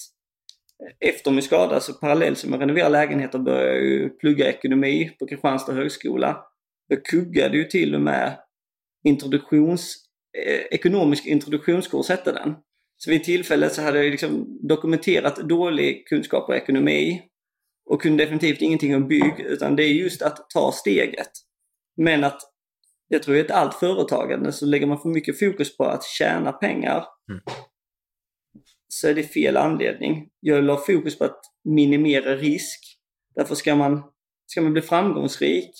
Efter 1.01 1.31
min 1.31 1.43
skada, 1.43 1.81
så 1.81 1.93
parallellt 1.93 2.39
som 2.39 2.53
jag 2.53 2.61
renoverade 2.61 2.91
lägenheter, 2.91 3.39
började 3.39 3.73
jag 3.73 3.85
ju 3.85 4.11
plugga 4.11 4.49
ekonomi 4.49 5.11
på 5.19 5.27
Kristianstad 5.27 5.73
högskola. 5.73 6.45
Jag 6.89 7.05
kuggade 7.05 7.57
ju 7.57 7.65
till 7.65 7.95
och 7.95 8.01
med 8.01 8.39
introduktions, 9.05 9.97
eh, 10.39 10.61
ekonomisk 10.71 11.27
introduktionskurs 11.27 12.09
hette 12.09 12.33
den. 12.33 12.55
Så 12.97 13.11
vid 13.11 13.25
tillfället 13.25 13.73
så 13.73 13.83
hade 13.83 14.05
jag 14.05 14.11
liksom 14.11 14.59
dokumenterat 14.69 15.37
dålig 15.37 16.07
kunskap 16.09 16.49
och 16.49 16.57
ekonomi 16.57 17.23
och 17.91 18.03
kunde 18.03 18.25
definitivt 18.25 18.63
ingenting 18.63 18.97
om 18.97 19.09
bygg 19.09 19.41
utan 19.41 19.77
det 19.77 19.83
är 19.85 19.93
just 19.93 20.23
att 20.23 20.51
ta 20.51 20.73
steget. 20.73 21.31
Men 21.97 22.25
att 22.25 22.41
jag 23.09 23.23
tror 23.23 23.41
att 23.41 23.51
allt 23.51 23.75
företagande 23.75 24.53
så 24.53 24.67
lägger 24.67 24.87
man 24.87 24.99
för 24.99 25.09
mycket 25.09 25.39
fokus 25.39 25.77
på 25.77 25.85
att 25.85 26.05
tjäna 26.05 26.53
pengar. 26.53 27.05
Mm. 27.31 27.43
Så 28.89 29.09
är 29.09 29.15
det 29.15 29.23
fel 29.23 29.57
anledning. 29.57 30.29
Jag 30.41 30.65
la 30.65 30.77
fokus 30.77 31.19
på 31.19 31.25
att 31.25 31.41
minimera 31.65 32.37
risk. 32.37 32.81
Därför 33.35 33.55
ska 33.55 33.75
man, 33.75 34.03
ska 34.47 34.63
man 34.63 34.73
bli 34.73 34.83
framgångsrik 34.83 35.71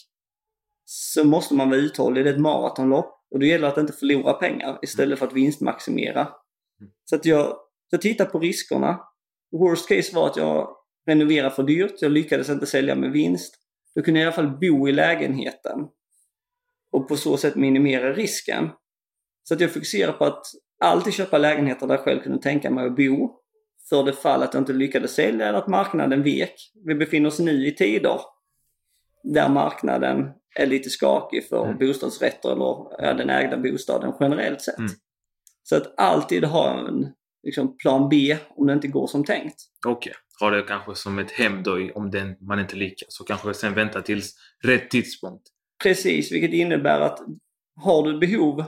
så 0.85 1.25
måste 1.25 1.55
man 1.55 1.71
vara 1.71 1.81
uthållig. 1.81 2.25
Det 2.25 2.31
är 2.31 2.35
ett 2.35 2.41
maratonlopp. 2.41 3.21
Och 3.31 3.41
då 3.41 3.47
gäller 3.47 3.67
det 3.67 3.73
att 3.73 3.79
inte 3.79 3.93
förlora 3.93 4.33
pengar 4.33 4.79
istället 4.83 5.19
för 5.19 5.27
att 5.27 5.33
vinstmaximera. 5.33 6.21
Mm. 6.21 6.93
Så 7.05 7.17
att 7.17 7.25
jag, 7.25 7.57
jag 7.91 8.01
tittar 8.01 8.25
på 8.25 8.39
riskerna. 8.39 9.01
Worst 9.53 9.89
case 9.89 10.15
var 10.17 10.27
att 10.27 10.37
jag 10.37 10.77
renoverade 11.07 11.55
för 11.55 11.63
dyrt. 11.63 11.95
Jag 12.03 12.13
lyckades 12.13 12.49
inte 12.49 12.67
sälja 12.67 12.95
med 12.95 13.13
vinst. 13.13 13.55
Då 13.95 14.03
kunde 14.03 14.21
jag 14.21 14.25
i 14.25 14.27
alla 14.27 14.37
fall 14.37 14.59
bo 14.59 14.89
i 14.89 14.93
lägenheten. 14.93 15.81
Och 16.95 17.09
på 17.09 17.17
så 17.17 17.37
sätt 17.37 17.57
minimera 17.57 18.13
risken. 18.13 18.71
Så 19.43 19.55
att 19.55 19.61
jag 19.61 19.73
fokuserar 19.73 20.13
på 20.13 20.25
att 20.25 20.47
alltid 20.81 21.15
köpa 21.15 21.39
lägenheter 21.39 21.87
där 21.87 21.95
jag 21.95 22.05
själv 22.05 22.21
kunde 22.23 22.43
tänka 22.43 22.71
mig 22.71 22.87
att 22.87 22.97
bo. 22.97 23.41
För 23.89 24.03
det 24.05 24.13
fall 24.13 24.43
att 24.43 24.55
jag 24.55 24.61
inte 24.61 24.73
lyckades 24.73 25.15
sälja 25.15 25.49
eller 25.49 25.59
att 25.59 25.69
marknaden 25.69 26.23
vek. 26.23 26.55
Vi 26.85 26.95
befinner 26.95 27.29
oss 27.29 27.39
nu 27.39 27.67
i 27.67 27.75
tider 27.75 28.21
där 29.23 29.49
marknaden 29.49 30.29
är 30.55 30.67
lite 30.67 30.91
skakig 30.91 31.49
för 31.49 31.65
mm. 31.65 31.79
bostadsrätter 31.79 32.53
eller 33.01 33.15
den 33.15 33.31
ägda 33.31 33.57
bostaden 33.57 34.13
generellt 34.21 34.61
sett. 34.61 34.79
Mm. 34.79 34.91
Så 35.63 35.77
att 35.77 35.95
alltid 35.97 36.45
ha 36.45 36.89
en 36.89 37.13
liksom, 37.43 37.77
plan 37.77 38.09
B 38.09 38.37
om 38.57 38.67
det 38.67 38.73
inte 38.73 38.89
går 38.89 39.07
som 39.07 39.25
tänkt. 39.25 39.57
Okej, 39.87 40.11
okay. 40.11 40.13
ha 40.41 40.57
det 40.57 40.63
kanske 40.63 40.95
som 40.95 41.19
ett 41.19 41.31
hem 41.31 41.63
då 41.63 41.91
om 41.95 42.11
den, 42.11 42.37
man 42.41 42.61
inte 42.61 42.77
lyckas 42.77 43.21
och 43.21 43.29
kanske 43.29 43.55
sen 43.55 43.75
vänta 43.75 44.03
tills 44.03 44.35
rätt 44.65 44.91
tidpunkt. 44.91 45.54
Precis, 45.85 46.33
vilket 46.33 46.53
innebär 46.53 47.01
att 47.01 47.19
har 47.81 48.03
du 48.03 48.19
behov 48.19 48.65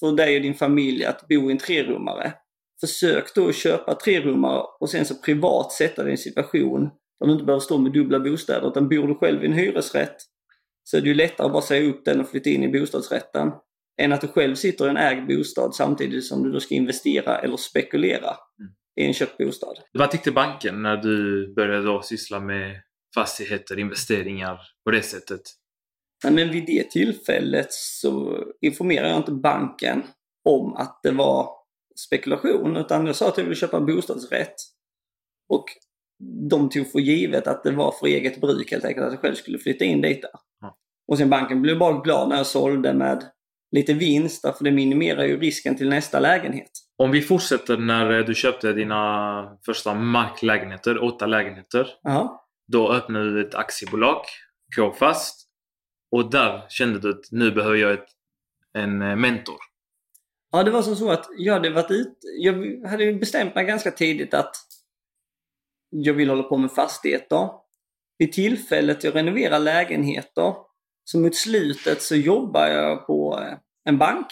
för 0.00 0.12
dig 0.12 0.36
och 0.36 0.42
din 0.42 0.54
familj 0.54 1.04
att 1.04 1.28
bo 1.28 1.48
i 1.48 1.52
en 1.52 1.58
trerummare, 1.58 2.32
försök 2.80 3.34
då 3.34 3.48
att 3.48 3.54
köpa 3.54 3.94
trerummare 3.94 4.62
och 4.80 4.90
sen 4.90 5.04
så 5.04 5.14
privat 5.14 5.72
sätta 5.72 6.02
dig 6.02 6.10
i 6.10 6.12
en 6.12 6.18
situation 6.18 6.90
där 7.20 7.26
du 7.26 7.32
inte 7.32 7.44
behöver 7.44 7.60
stå 7.60 7.78
med 7.78 7.92
dubbla 7.92 8.20
bostäder. 8.20 8.68
Utan 8.68 8.88
bor 8.88 9.08
du 9.08 9.14
själv 9.14 9.44
i 9.44 9.46
en 9.46 9.52
hyresrätt 9.52 10.16
så 10.84 10.96
är 10.96 11.00
det 11.00 11.08
ju 11.08 11.14
lättare 11.14 11.46
att 11.46 11.52
bara 11.52 11.62
säga 11.62 11.90
upp 11.90 12.04
den 12.04 12.20
och 12.20 12.28
flytta 12.28 12.50
in 12.50 12.62
i 12.62 12.80
bostadsrätten. 12.80 13.52
Än 14.00 14.12
att 14.12 14.20
du 14.20 14.28
själv 14.28 14.54
sitter 14.54 14.86
i 14.86 14.88
en 14.88 14.96
ägd 14.96 15.26
bostad 15.26 15.74
samtidigt 15.74 16.24
som 16.24 16.42
du 16.42 16.52
då 16.52 16.60
ska 16.60 16.74
investera 16.74 17.38
eller 17.38 17.56
spekulera 17.56 18.36
mm. 18.58 18.72
i 19.00 19.06
en 19.06 19.14
köpt 19.14 19.38
bostad. 19.38 19.76
Vad 19.92 20.10
tyckte 20.10 20.32
banken 20.32 20.82
när 20.82 20.96
du 20.96 21.46
började 21.54 21.82
då 21.82 22.02
syssla 22.02 22.40
med 22.40 22.82
fastigheter, 23.14 23.78
investeringar 23.78 24.60
på 24.84 24.90
det 24.90 25.02
sättet? 25.02 25.40
Nej, 26.24 26.32
men 26.32 26.50
vid 26.50 26.66
det 26.66 26.90
tillfället 26.90 27.72
så 27.72 28.44
informerade 28.60 29.08
jag 29.08 29.16
inte 29.18 29.32
banken 29.32 30.02
om 30.48 30.76
att 30.76 31.00
det 31.02 31.10
var 31.10 31.48
spekulation 32.06 32.76
utan 32.76 33.06
jag 33.06 33.16
sa 33.16 33.28
att 33.28 33.36
jag 33.36 33.44
ville 33.44 33.56
köpa 33.56 33.76
en 33.76 33.86
bostadsrätt. 33.86 34.54
Och 35.48 35.64
de 36.50 36.68
tog 36.70 36.92
för 36.92 36.98
givet 36.98 37.46
att 37.46 37.64
det 37.64 37.70
var 37.70 37.92
för 37.92 38.06
eget 38.06 38.40
bruk 38.40 38.70
helt 38.70 38.84
enkelt, 38.84 39.06
att 39.06 39.12
jag 39.12 39.20
själv 39.20 39.34
skulle 39.34 39.58
flytta 39.58 39.84
in 39.84 40.00
dit 40.00 40.22
där. 40.22 40.30
Mm. 40.62 40.74
Och 41.08 41.18
sen 41.18 41.30
banken 41.30 41.62
blev 41.62 41.78
bara 41.78 42.00
glad 42.00 42.28
när 42.28 42.36
jag 42.36 42.46
sålde 42.46 42.94
med 42.94 43.24
lite 43.76 43.92
vinst, 43.92 44.42
för 44.42 44.64
det 44.64 44.70
minimerar 44.70 45.24
ju 45.24 45.40
risken 45.40 45.76
till 45.76 45.88
nästa 45.88 46.20
lägenhet. 46.20 46.70
Om 46.98 47.10
vi 47.10 47.22
fortsätter 47.22 47.76
när 47.76 48.22
du 48.22 48.34
köpte 48.34 48.72
dina 48.72 49.58
första 49.66 49.94
marklägenheter, 49.94 51.04
åtta 51.04 51.26
lägenheter. 51.26 51.88
Aha. 52.08 52.48
Då 52.72 52.92
öppnade 52.92 53.34
du 53.34 53.48
ett 53.48 53.54
aktiebolag, 53.54 54.22
K-fast. 54.76 55.48
Och 56.12 56.30
där 56.30 56.62
kände 56.68 56.98
du 56.98 57.10
att 57.10 57.30
nu 57.30 57.50
behöver 57.50 57.76
jag 57.76 57.92
ett, 57.92 58.08
en 58.72 59.02
eh, 59.02 59.16
mentor. 59.16 59.56
Ja, 60.52 60.62
det 60.62 60.70
var 60.70 60.82
som 60.82 60.96
så 60.96 61.10
att 61.10 61.28
jag 61.38 61.54
hade 61.54 61.70
varit 61.70 61.90
ut, 61.90 62.18
jag 62.38 62.86
hade 62.88 63.12
bestämt 63.12 63.54
mig 63.54 63.64
ganska 63.64 63.90
tidigt 63.90 64.34
att 64.34 64.56
jag 65.90 66.14
vill 66.14 66.28
hålla 66.28 66.42
på 66.42 66.56
med 66.56 66.72
fastigheter. 66.72 67.48
Vid 68.18 68.32
tillfället 68.32 69.04
jag 69.04 69.16
renoverar 69.16 69.58
lägenheter, 69.58 70.54
så 71.04 71.18
mot 71.18 71.34
slutet 71.34 72.02
så 72.02 72.16
jobbar 72.16 72.66
jag 72.66 73.06
på 73.06 73.38
eh, 73.40 73.56
en 73.84 73.98
bank. 73.98 74.26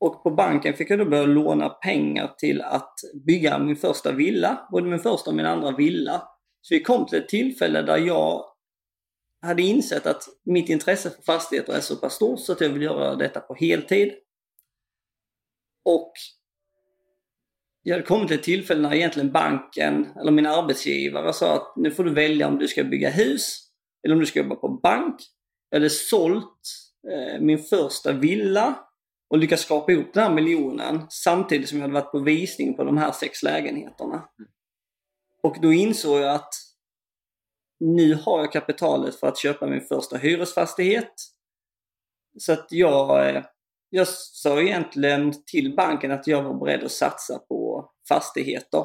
Och 0.00 0.22
på 0.22 0.30
banken 0.30 0.74
fick 0.74 0.90
jag 0.90 0.98
då 0.98 1.04
börja 1.04 1.26
låna 1.26 1.68
pengar 1.68 2.34
till 2.38 2.62
att 2.62 2.94
bygga 3.26 3.58
min 3.58 3.76
första 3.76 4.12
villa, 4.12 4.68
både 4.72 4.86
min 4.86 4.98
första 4.98 5.30
och 5.30 5.36
min 5.36 5.46
andra 5.46 5.70
villa. 5.70 6.22
Så 6.62 6.74
vi 6.74 6.82
kom 6.82 7.06
till 7.06 7.18
ett 7.18 7.28
tillfälle 7.28 7.82
där 7.82 7.98
jag 7.98 8.44
hade 9.42 9.62
insett 9.62 10.06
att 10.06 10.28
mitt 10.44 10.68
intresse 10.68 11.10
för 11.10 11.22
fastigheter 11.22 11.72
är 11.72 11.80
så 11.80 11.96
pass 11.96 12.14
stort 12.14 12.40
så 12.40 12.52
att 12.52 12.60
jag 12.60 12.68
vill 12.68 12.82
göra 12.82 13.16
detta 13.16 13.40
på 13.40 13.54
heltid. 13.54 14.12
Och 15.84 16.12
jag 17.82 17.94
hade 17.94 18.06
kommit 18.06 18.28
till 18.28 18.38
ett 18.38 18.44
tillfälle 18.44 18.80
när 18.80 18.94
egentligen 18.94 19.32
banken, 19.32 20.06
eller 20.20 20.32
min 20.32 20.46
arbetsgivare 20.46 21.32
sa 21.32 21.54
att 21.54 21.76
nu 21.76 21.90
får 21.90 22.04
du 22.04 22.14
välja 22.14 22.48
om 22.48 22.58
du 22.58 22.68
ska 22.68 22.84
bygga 22.84 23.10
hus 23.10 23.68
eller 24.04 24.14
om 24.14 24.20
du 24.20 24.26
ska 24.26 24.38
jobba 24.38 24.54
på 24.54 24.68
bank. 24.68 25.16
Jag 25.70 25.78
hade 25.78 25.90
sålt 25.90 26.60
eh, 27.12 27.40
min 27.40 27.58
första 27.58 28.12
villa 28.12 28.88
och 29.30 29.38
lyckats 29.38 29.62
skapa 29.62 29.92
ihop 29.92 30.14
den 30.14 30.22
här 30.22 30.34
miljonen 30.34 31.06
samtidigt 31.10 31.68
som 31.68 31.78
jag 31.78 31.82
hade 31.82 31.94
varit 31.94 32.12
på 32.12 32.18
visning 32.18 32.76
på 32.76 32.84
de 32.84 32.98
här 32.98 33.12
sex 33.12 33.42
lägenheterna. 33.42 34.28
Och 35.42 35.56
då 35.62 35.72
insåg 35.72 36.20
jag 36.20 36.34
att 36.34 36.54
nu 37.80 38.14
har 38.14 38.38
jag 38.38 38.52
kapitalet 38.52 39.16
för 39.16 39.26
att 39.26 39.38
köpa 39.38 39.66
min 39.66 39.80
första 39.80 40.16
hyresfastighet. 40.16 41.12
Så 42.38 42.52
att 42.52 42.66
jag, 42.70 43.44
jag 43.90 44.08
sa 44.08 44.60
egentligen 44.60 45.44
till 45.46 45.76
banken 45.76 46.10
att 46.10 46.26
jag 46.26 46.42
var 46.42 46.54
beredd 46.54 46.84
att 46.84 46.92
satsa 46.92 47.38
på 47.38 47.90
fastigheter. 48.08 48.84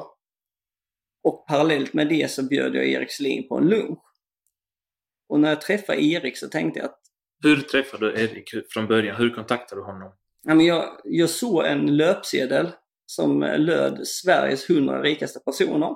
Och 1.22 1.46
parallellt 1.46 1.94
med 1.94 2.08
det 2.08 2.30
så 2.30 2.42
bjöd 2.42 2.74
jag 2.74 2.86
Erik 2.86 3.10
Selin 3.10 3.48
på 3.48 3.56
en 3.56 3.68
lunch. 3.68 3.98
Och 5.28 5.40
när 5.40 5.48
jag 5.48 5.60
träffade 5.60 6.04
Erik 6.04 6.38
så 6.38 6.48
tänkte 6.48 6.80
jag 6.80 6.86
att... 6.86 7.00
Hur 7.42 7.56
träffade 7.56 8.10
du 8.10 8.22
Erik 8.22 8.50
från 8.68 8.86
början? 8.86 9.16
Hur 9.16 9.30
kontaktade 9.30 9.80
du 9.80 9.84
honom? 9.84 10.12
Jag, 10.66 11.00
jag 11.04 11.30
såg 11.30 11.64
en 11.64 11.96
löpsedel 11.96 12.72
som 13.06 13.40
löd 13.40 14.06
Sveriges 14.06 14.70
100 14.70 15.02
rikaste 15.02 15.40
personer. 15.40 15.94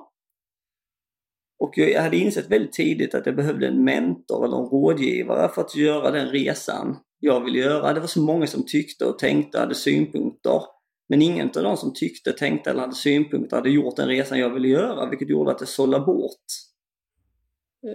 Och 1.59 1.79
jag 1.79 2.03
hade 2.03 2.17
insett 2.17 2.50
väldigt 2.50 2.73
tidigt 2.73 3.15
att 3.15 3.27
jag 3.27 3.37
behövde 3.37 3.67
en 3.67 3.85
mentor 3.85 4.45
eller 4.45 4.57
en 4.57 4.65
rådgivare 4.65 5.49
för 5.49 5.61
att 5.61 5.77
göra 5.77 6.11
den 6.11 6.29
resan 6.29 6.97
jag 7.21 7.45
ville 7.45 7.59
göra. 7.59 7.93
Det 7.93 8.00
var 8.00 8.07
så 8.07 8.23
många 8.23 8.47
som 8.47 8.67
tyckte 8.67 9.05
och 9.05 9.19
tänkte 9.19 9.59
och 9.59 9.62
hade 9.62 9.75
synpunkter. 9.75 10.61
Men 11.09 11.23
ingen 11.23 11.47
av 11.47 11.62
de 11.62 11.77
som 11.77 11.95
tyckte, 11.95 12.33
tänkte 12.33 12.71
eller 12.71 12.81
hade 12.81 12.95
synpunkter 12.95 13.57
hade 13.57 13.71
gjort 13.71 13.97
den 13.97 14.09
resan 14.09 14.38
jag 14.38 14.55
ville 14.55 14.69
göra, 14.69 15.11
vilket 15.11 15.29
gjorde 15.29 15.50
att 15.50 15.61
jag 15.61 15.69
sållade 15.69 16.05
bort 16.05 16.45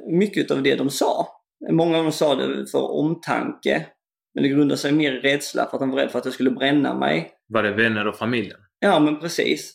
mycket 0.08 0.52
av 0.52 0.64
det 0.64 0.76
de 0.76 0.90
sa. 0.90 1.28
Många 1.72 1.98
av 1.98 2.04
dem 2.04 2.12
sa 2.12 2.36
det 2.36 2.68
för 2.68 2.92
omtanke, 2.92 3.88
men 4.34 4.44
det 4.44 4.50
grundade 4.50 4.78
sig 4.78 4.92
mer 4.92 5.14
i 5.14 5.20
rädsla 5.20 5.66
för 5.70 5.78
att 5.78 5.82
de 5.82 5.90
var 5.90 5.98
rädda 5.98 6.10
för 6.10 6.20
att 6.20 6.26
jag 6.26 6.34
skulle 6.34 6.52
bränna 6.52 6.94
mig. 6.94 7.32
Var 7.48 7.64
det 7.64 7.72
vänner 7.72 8.08
och 8.08 8.16
familjen? 8.16 8.58
Ja, 8.80 9.00
men 9.00 9.20
precis. 9.20 9.74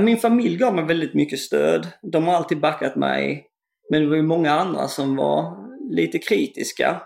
Min 0.00 0.16
familj 0.16 0.56
gav 0.56 0.74
mig 0.74 0.84
väldigt 0.84 1.14
mycket 1.14 1.38
stöd. 1.38 1.88
De 2.02 2.24
har 2.24 2.34
alltid 2.34 2.60
backat 2.60 2.96
mig. 2.96 3.46
Men 3.90 4.02
det 4.02 4.08
var 4.08 4.16
ju 4.16 4.22
många 4.22 4.50
andra 4.50 4.88
som 4.88 5.16
var 5.16 5.56
lite 5.94 6.18
kritiska. 6.18 7.02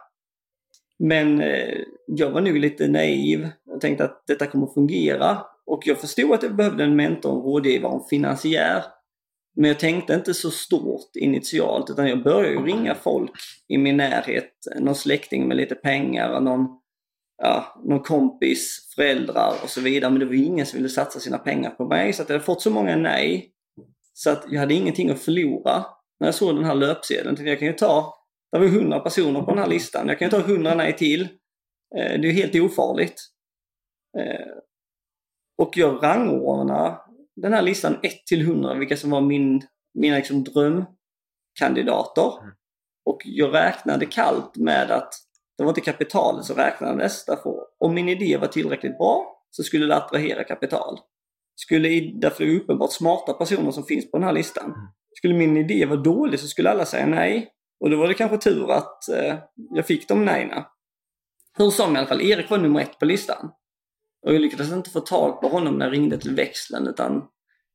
Men 0.98 1.40
eh, 1.40 1.78
jag 2.06 2.30
var 2.30 2.40
nog 2.40 2.56
lite 2.56 2.88
naiv 2.88 3.48
och 3.70 3.80
tänkte 3.80 4.04
att 4.04 4.26
detta 4.26 4.46
kommer 4.46 4.66
fungera. 4.66 5.38
Och 5.66 5.82
jag 5.86 6.00
förstod 6.00 6.32
att 6.32 6.42
jag 6.42 6.56
behövde 6.56 6.84
en 6.84 6.96
mentor, 6.96 7.36
en 7.36 7.42
rådgivare, 7.42 7.94
en 7.94 8.04
finansiär. 8.10 8.84
Men 9.56 9.68
jag 9.68 9.78
tänkte 9.78 10.14
inte 10.14 10.34
så 10.34 10.50
stort 10.50 11.16
initialt 11.16 11.90
utan 11.90 12.08
jag 12.08 12.22
började 12.22 12.50
ju 12.50 12.64
ringa 12.64 12.94
folk 12.94 13.30
i 13.68 13.78
min 13.78 13.96
närhet. 13.96 14.52
Någon 14.78 14.94
släkting 14.94 15.48
med 15.48 15.56
lite 15.56 15.74
pengar, 15.74 16.40
någon, 16.40 16.66
ja, 17.42 17.82
någon 17.84 18.02
kompis, 18.02 18.92
föräldrar 18.94 19.54
och 19.62 19.70
så 19.70 19.80
vidare. 19.80 20.10
Men 20.10 20.20
det 20.20 20.26
var 20.26 20.34
ingen 20.34 20.66
som 20.66 20.76
ville 20.76 20.88
satsa 20.88 21.20
sina 21.20 21.38
pengar 21.38 21.70
på 21.70 21.84
mig 21.84 22.12
så 22.12 22.22
att 22.22 22.28
jag 22.28 22.34
hade 22.34 22.44
fått 22.44 22.62
så 22.62 22.70
många 22.70 22.96
nej. 22.96 23.52
Så 24.12 24.30
att 24.30 24.44
jag 24.48 24.60
hade 24.60 24.74
ingenting 24.74 25.10
att 25.10 25.20
förlora. 25.20 25.84
När 26.20 26.28
jag 26.28 26.34
såg 26.34 26.56
den 26.56 26.64
här 26.64 26.74
löpsedeln 26.74 27.36
tänkte 27.36 27.50
jag 27.50 27.58
kan 27.58 27.68
ju 27.68 27.74
ta, 27.74 28.14
det 28.52 28.58
var 28.58 28.66
100 28.66 29.00
personer 29.00 29.42
på 29.42 29.50
den 29.50 29.58
här 29.58 29.68
listan. 29.68 30.08
Jag 30.08 30.18
kan 30.18 30.26
ju 30.26 30.30
ta 30.30 30.40
100 30.40 30.74
nej 30.74 30.96
till. 30.96 31.22
Eh, 31.96 32.20
det 32.20 32.28
är 32.28 32.32
ju 32.32 32.32
helt 32.32 32.54
ofarligt. 32.54 33.20
Eh, 34.18 34.46
och 35.62 35.76
jag 35.76 36.02
rangordnar 36.02 36.98
den 37.36 37.52
här 37.52 37.62
listan 37.62 37.98
1 38.02 38.26
till 38.26 38.40
100, 38.40 38.74
vilka 38.74 38.96
som 38.96 39.10
var 39.10 39.20
min, 39.20 39.62
mina 39.94 40.16
liksom 40.16 40.44
drömkandidater. 40.44 42.42
Mm. 42.42 42.54
Och 43.04 43.22
jag 43.24 43.54
räknade 43.54 44.06
kallt 44.06 44.56
med 44.56 44.90
att 44.90 45.14
det 45.58 45.64
var 45.64 45.70
inte 45.70 45.80
kapitalet 45.80 46.44
som 46.44 46.56
räknades. 46.56 47.24
Därför 47.24 47.54
om 47.78 47.94
min 47.94 48.08
idé 48.08 48.36
var 48.36 48.46
tillräckligt 48.46 48.98
bra 48.98 49.42
så 49.50 49.62
skulle 49.62 49.86
det 49.86 49.96
attrahera 49.96 50.44
kapital. 50.44 50.98
Skulle, 51.54 51.88
därför 52.20 52.44
är 52.44 52.48
det 52.48 52.56
uppenbart 52.56 52.92
smarta 52.92 53.32
personer 53.32 53.70
som 53.70 53.84
finns 53.84 54.10
på 54.10 54.18
den 54.18 54.26
här 54.26 54.32
listan. 54.32 54.64
Mm. 54.64 54.78
Skulle 55.14 55.34
min 55.34 55.56
idé 55.56 55.86
vara 55.86 56.00
dålig 56.00 56.40
så 56.40 56.46
skulle 56.46 56.70
alla 56.70 56.84
säga 56.84 57.06
nej. 57.06 57.52
Och 57.80 57.90
då 57.90 57.96
var 57.96 58.08
det 58.08 58.14
kanske 58.14 58.38
tur 58.38 58.70
att 58.70 59.08
eh, 59.08 59.36
jag 59.56 59.86
fick 59.86 60.08
de 60.08 60.24
nejna. 60.24 60.66
Hur 61.58 61.70
som 61.70 61.96
i 61.96 61.98
alla 61.98 62.08
fall, 62.08 62.22
Erik 62.22 62.50
var 62.50 62.58
nummer 62.58 62.80
ett 62.80 62.98
på 62.98 63.04
listan. 63.04 63.50
Och 64.26 64.34
jag 64.34 64.40
lyckades 64.40 64.72
inte 64.72 64.90
få 64.90 65.00
tag 65.00 65.40
på 65.40 65.48
honom 65.48 65.78
när 65.78 65.86
jag 65.86 65.92
ringde 65.92 66.18
till 66.18 66.34
växeln 66.34 66.88
utan 66.88 67.24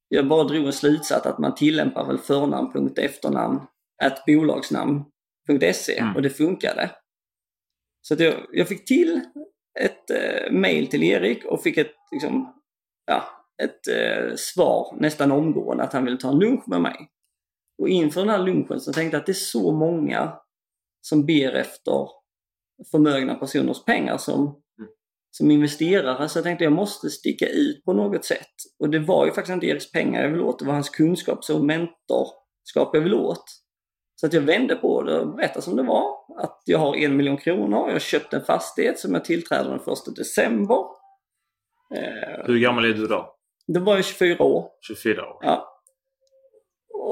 jag 0.07 0.27
bara 0.27 0.43
drog 0.43 0.65
en 0.65 0.73
slutsats 0.73 1.25
att 1.25 1.39
man 1.39 1.55
tillämpar 1.55 2.07
väl 2.07 2.17
förnamn.efternamn 2.17 3.59
ett 4.03 4.25
bolagsnamn.se 4.25 5.97
mm. 5.97 6.15
och 6.15 6.21
det 6.21 6.29
funkade. 6.29 6.91
Så 8.01 8.13
att 8.13 8.19
jag, 8.19 8.45
jag 8.51 8.67
fick 8.67 8.85
till 8.85 9.21
ett 9.79 10.09
eh, 10.09 10.51
mail 10.51 10.87
till 10.87 11.03
Erik 11.03 11.45
och 11.45 11.63
fick 11.63 11.77
ett, 11.77 11.95
liksom, 12.11 12.61
ja, 13.05 13.23
ett 13.63 13.87
eh, 13.87 14.35
svar 14.35 14.97
nästan 14.99 15.31
omgående 15.31 15.83
att 15.83 15.93
han 15.93 16.05
ville 16.05 16.17
ta 16.17 16.29
en 16.29 16.39
lunch 16.39 16.67
med 16.67 16.81
mig. 16.81 17.09
Och 17.81 17.89
inför 17.89 18.21
den 18.21 18.29
här 18.29 18.43
lunchen 18.45 18.79
så 18.79 18.93
tänkte 18.93 19.15
jag 19.15 19.19
att 19.19 19.25
det 19.25 19.31
är 19.31 19.33
så 19.33 19.71
många 19.71 20.33
som 21.01 21.25
ber 21.25 21.53
efter 21.53 22.07
förmögna 22.91 23.35
personers 23.35 23.85
pengar 23.85 24.17
som 24.17 24.61
som 25.31 25.51
investerare 25.51 26.29
så 26.29 26.37
jag 26.37 26.43
tänkte 26.43 26.63
jag 26.63 26.73
måste 26.73 27.09
sticka 27.09 27.47
ut 27.47 27.85
på 27.85 27.93
något 27.93 28.25
sätt. 28.25 28.55
Och 28.79 28.89
det 28.89 28.99
var 28.99 29.25
ju 29.25 29.31
faktiskt 29.31 29.53
inte 29.53 29.65
Eriks 29.67 29.91
pengar 29.91 30.21
jag 30.21 30.29
ville 30.29 30.43
åt, 30.43 30.59
det 30.59 30.65
var 30.65 30.73
hans 30.73 30.89
kunskap 30.89 31.43
som 31.43 31.67
mentorskap 31.67 32.89
jag 32.93 33.01
ville 33.01 33.15
åt. 33.15 33.45
Så 34.21 34.27
att 34.27 34.33
jag 34.33 34.41
vände 34.41 34.75
på 34.75 35.03
det 35.03 35.19
och 35.19 35.35
berättade 35.35 35.61
som 35.61 35.75
det 35.75 35.83
var. 35.83 36.05
Att 36.37 36.61
jag 36.65 36.79
har 36.79 36.95
en 36.95 37.17
miljon 37.17 37.37
kronor, 37.37 37.87
jag 37.87 37.93
har 37.93 37.99
köpt 37.99 38.33
en 38.33 38.41
fastighet 38.41 38.99
som 38.99 39.13
jag 39.13 39.25
tillträder 39.25 39.69
den 39.69 39.79
1 39.79 40.15
december. 40.15 40.77
Eh, 41.95 42.45
Hur 42.45 42.59
gammal 42.59 42.85
är 42.85 42.93
du 42.93 43.07
då? 43.07 43.35
Då 43.67 43.79
var 43.79 43.95
jag 43.95 44.05
24 44.05 44.43
år. 44.43 44.69
24 44.87 45.29
år? 45.29 45.37
Ja 45.41 45.71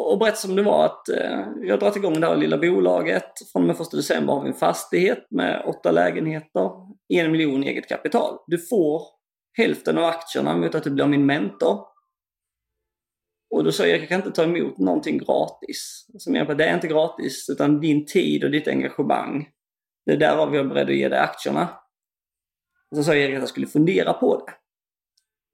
och 0.10 0.20
berätta 0.20 0.36
som 0.36 0.56
det 0.56 0.62
var 0.62 0.86
att 0.86 1.10
eh, 1.10 1.40
jag 1.62 1.74
har 1.74 1.78
dragit 1.78 1.96
igång 1.96 2.22
det 2.22 2.28
här 2.28 2.36
lilla 2.36 2.58
bolaget. 2.58 3.32
Från 3.52 3.62
och 3.62 3.68
med 3.68 3.82
1 3.82 3.92
december 3.92 4.34
har 4.34 4.42
vi 4.42 4.48
en 4.48 4.54
fastighet 4.54 5.28
med 5.30 5.64
åtta 5.66 5.92
lägenheter, 5.92 6.72
en 7.10 7.32
miljon 7.32 7.64
eget 7.64 7.90
kapital. 7.90 8.38
Du 8.48 8.58
får 8.58 9.02
hälften 9.58 9.98
av 9.98 10.04
aktierna 10.04 10.58
mot 10.58 10.76
att 10.76 10.84
du 10.84 10.90
blir 10.90 11.06
min 11.06 11.26
mentor. 11.26 11.80
Och 13.50 13.64
då 13.64 13.72
sa 13.72 13.86
jag, 13.86 14.02
jag 14.02 14.10
kan 14.10 14.20
inte 14.20 14.32
ta 14.32 14.44
emot 14.44 14.78
någonting 14.78 15.18
gratis. 15.18 16.06
Som 16.18 16.36
jag 16.36 16.58
det 16.58 16.66
är 16.66 16.76
inte 16.76 16.88
gratis, 16.88 17.50
utan 17.50 17.80
din 17.80 18.06
tid 18.06 18.44
och 18.44 18.52
ditt 18.52 18.68
engagemang. 18.68 19.50
Det 20.06 20.12
är 20.12 20.18
därav 20.18 20.56
jag 20.56 20.66
är 20.66 20.70
beredd 20.70 20.90
att 20.90 20.96
ge 20.96 21.10
dig 21.10 21.20
aktierna. 21.20 21.70
Och 22.92 22.98
så 22.98 23.04
sa 23.04 23.16
Erik 23.16 23.36
att 23.36 23.42
jag 23.42 23.50
skulle 23.50 23.68
fundera 23.68 24.14
på 24.14 24.46
det. 24.46 24.54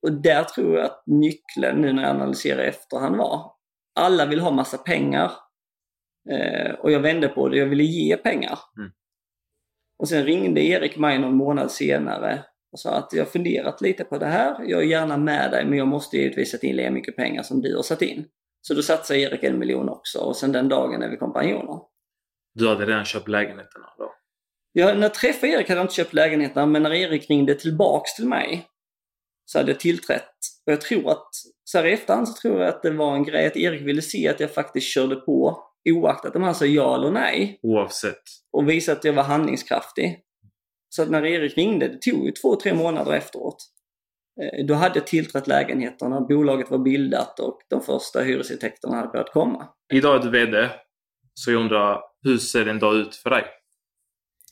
Och 0.07 0.21
där 0.21 0.43
tror 0.43 0.75
jag 0.75 0.85
att 0.85 1.03
nyckeln 1.05 1.81
nu 1.81 1.93
när 1.93 2.03
jag 2.03 2.11
analyserar 2.11 2.63
efterhand 2.63 3.15
var 3.15 3.55
alla 3.95 4.25
vill 4.25 4.39
ha 4.39 4.51
massa 4.51 4.77
pengar. 4.77 5.31
Eh, 6.29 6.71
och 6.71 6.91
jag 6.91 6.99
vände 6.99 7.27
på 7.27 7.49
det, 7.49 7.57
jag 7.57 7.65
ville 7.65 7.83
ge 7.83 8.17
pengar. 8.17 8.59
Mm. 8.77 8.91
Och 9.97 10.09
sen 10.09 10.25
ringde 10.25 10.61
Erik 10.61 10.97
mig 10.97 11.19
någon 11.19 11.35
månad 11.35 11.71
senare 11.71 12.43
sa 12.79 12.91
att 12.91 13.13
jag 13.13 13.31
funderat 13.31 13.81
lite 13.81 14.03
på 14.03 14.17
det 14.17 14.25
här. 14.25 14.65
Jag 14.67 14.81
är 14.81 14.85
gärna 14.85 15.17
med 15.17 15.51
dig 15.51 15.65
men 15.65 15.77
jag 15.77 15.87
måste 15.87 16.17
givetvis 16.17 16.51
sätta 16.51 16.67
in 16.67 16.75
lika 16.75 16.91
mycket 16.91 17.15
pengar 17.15 17.43
som 17.43 17.61
du 17.61 17.75
har 17.75 17.83
satt 17.83 18.01
in. 18.01 18.25
Så 18.61 18.73
då 18.73 18.81
satsade 18.81 19.19
Erik 19.19 19.43
en 19.43 19.59
miljon 19.59 19.89
också 19.89 20.19
och 20.19 20.35
sen 20.35 20.51
den 20.51 20.69
dagen 20.69 21.01
är 21.01 21.09
vi 21.09 21.17
kompanjoner. 21.17 21.79
Du 22.53 22.67
hade 22.67 22.85
redan 22.85 23.05
köpt 23.05 23.27
lägenheterna 23.27 23.85
då? 23.97 24.11
Ja, 24.71 24.93
när 24.93 25.01
jag 25.01 25.13
träffade 25.13 25.53
Erik 25.53 25.69
hade 25.69 25.79
jag 25.79 25.85
inte 25.85 25.95
köpt 25.95 26.13
lägenheterna 26.13 26.65
men 26.65 26.83
när 26.83 26.93
Erik 26.93 27.29
ringde 27.29 27.55
tillbaks 27.55 28.15
till 28.15 28.27
mig 28.27 28.67
så 29.45 29.59
hade 29.59 29.71
jag 29.71 29.79
tillträtt. 29.79 30.31
Och 30.65 30.71
jag 30.71 30.81
tror 30.81 31.11
att, 31.11 31.29
så 31.63 31.77
här 31.77 31.85
i 31.85 31.93
efterhand 31.93 32.27
så 32.27 32.33
tror 32.41 32.59
jag 32.59 32.69
att 32.69 32.83
det 32.83 32.91
var 32.91 33.15
en 33.15 33.23
grej 33.23 33.47
att 33.47 33.57
Erik 33.57 33.81
ville 33.81 34.01
se 34.01 34.27
att 34.27 34.39
jag 34.39 34.53
faktiskt 34.53 34.87
körde 34.87 35.15
på 35.15 35.65
oaktat 35.89 36.35
om 36.35 36.43
han 36.43 36.55
sa 36.55 36.65
ja 36.65 36.95
eller 36.95 37.11
nej. 37.11 37.59
Oavsett. 37.63 38.23
Och 38.51 38.69
visa 38.69 38.91
att 38.91 39.03
jag 39.03 39.13
var 39.13 39.23
handlingskraftig. 39.23 40.19
Så 40.95 41.01
att 41.01 41.09
när 41.09 41.25
Erik 41.25 41.57
ringde, 41.57 41.87
det 41.87 42.01
tog 42.01 42.25
ju 42.25 42.31
två, 42.31 42.55
tre 42.55 42.73
månader 42.73 43.13
efteråt. 43.13 43.57
Eh, 44.41 44.65
då 44.65 44.73
hade 44.73 44.99
jag 44.99 45.07
tillträtt 45.07 45.47
lägenheterna, 45.47 46.21
bolaget 46.21 46.71
var 46.71 46.77
bildat 46.77 47.39
och 47.39 47.59
de 47.69 47.81
första 47.81 48.19
hyresintäkterna 48.21 48.95
hade 48.95 49.07
börjat 49.07 49.33
komma. 49.33 49.67
Idag 49.93 50.15
är 50.15 50.19
du 50.19 50.29
VD, 50.29 50.69
så 51.33 51.51
jag 51.51 51.61
undrar, 51.61 52.01
hur 52.21 52.37
ser 52.37 52.65
en 52.65 52.79
dag 52.79 52.95
ut 52.95 53.15
för 53.15 53.29
dig? 53.29 53.43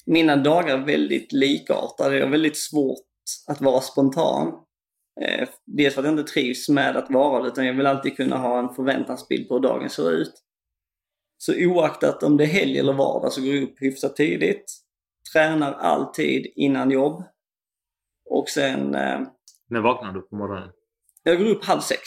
Mina 0.05 0.35
dagar 0.35 0.77
är 0.77 0.85
väldigt 0.85 1.31
likartade. 1.31 2.15
Jag 2.15 2.25
har 2.25 2.31
väldigt 2.31 2.57
svårt 2.57 3.05
att 3.47 3.61
vara 3.61 3.81
spontan. 3.81 4.47
Eh, 5.21 5.47
dels 5.65 5.93
för 5.93 6.01
att 6.01 6.05
jag 6.05 6.19
inte 6.19 6.31
trivs 6.31 6.69
med 6.69 6.97
att 6.97 7.11
vara 7.11 7.43
det, 7.43 7.47
utan 7.47 7.65
jag 7.65 7.73
vill 7.73 7.85
alltid 7.85 8.17
kunna 8.17 8.37
ha 8.37 8.59
en 8.59 8.75
förväntansbild 8.75 9.47
på 9.47 9.53
hur 9.53 9.61
dagen 9.61 9.89
ser 9.89 10.11
ut. 10.11 10.33
Så 11.37 11.53
oaktat 11.57 12.23
om 12.23 12.37
det 12.37 12.43
är 12.43 12.47
helg 12.47 12.79
eller 12.79 12.93
vardag 12.93 13.33
så 13.33 13.41
går 13.41 13.55
jag 13.55 13.63
upp 13.63 13.81
hyfsat 13.81 14.15
tidigt. 14.15 14.82
Tränar 15.33 15.73
alltid 15.73 16.51
innan 16.55 16.91
jobb. 16.91 17.23
Och 18.29 18.49
sen... 18.49 18.95
Eh, 18.95 19.21
När 19.69 19.81
vaknar 19.81 20.11
du 20.13 20.21
på 20.21 20.35
morgonen? 20.35 20.69
Jag 21.23 21.37
går 21.37 21.45
upp 21.45 21.65
halv 21.65 21.79
sex. 21.79 22.01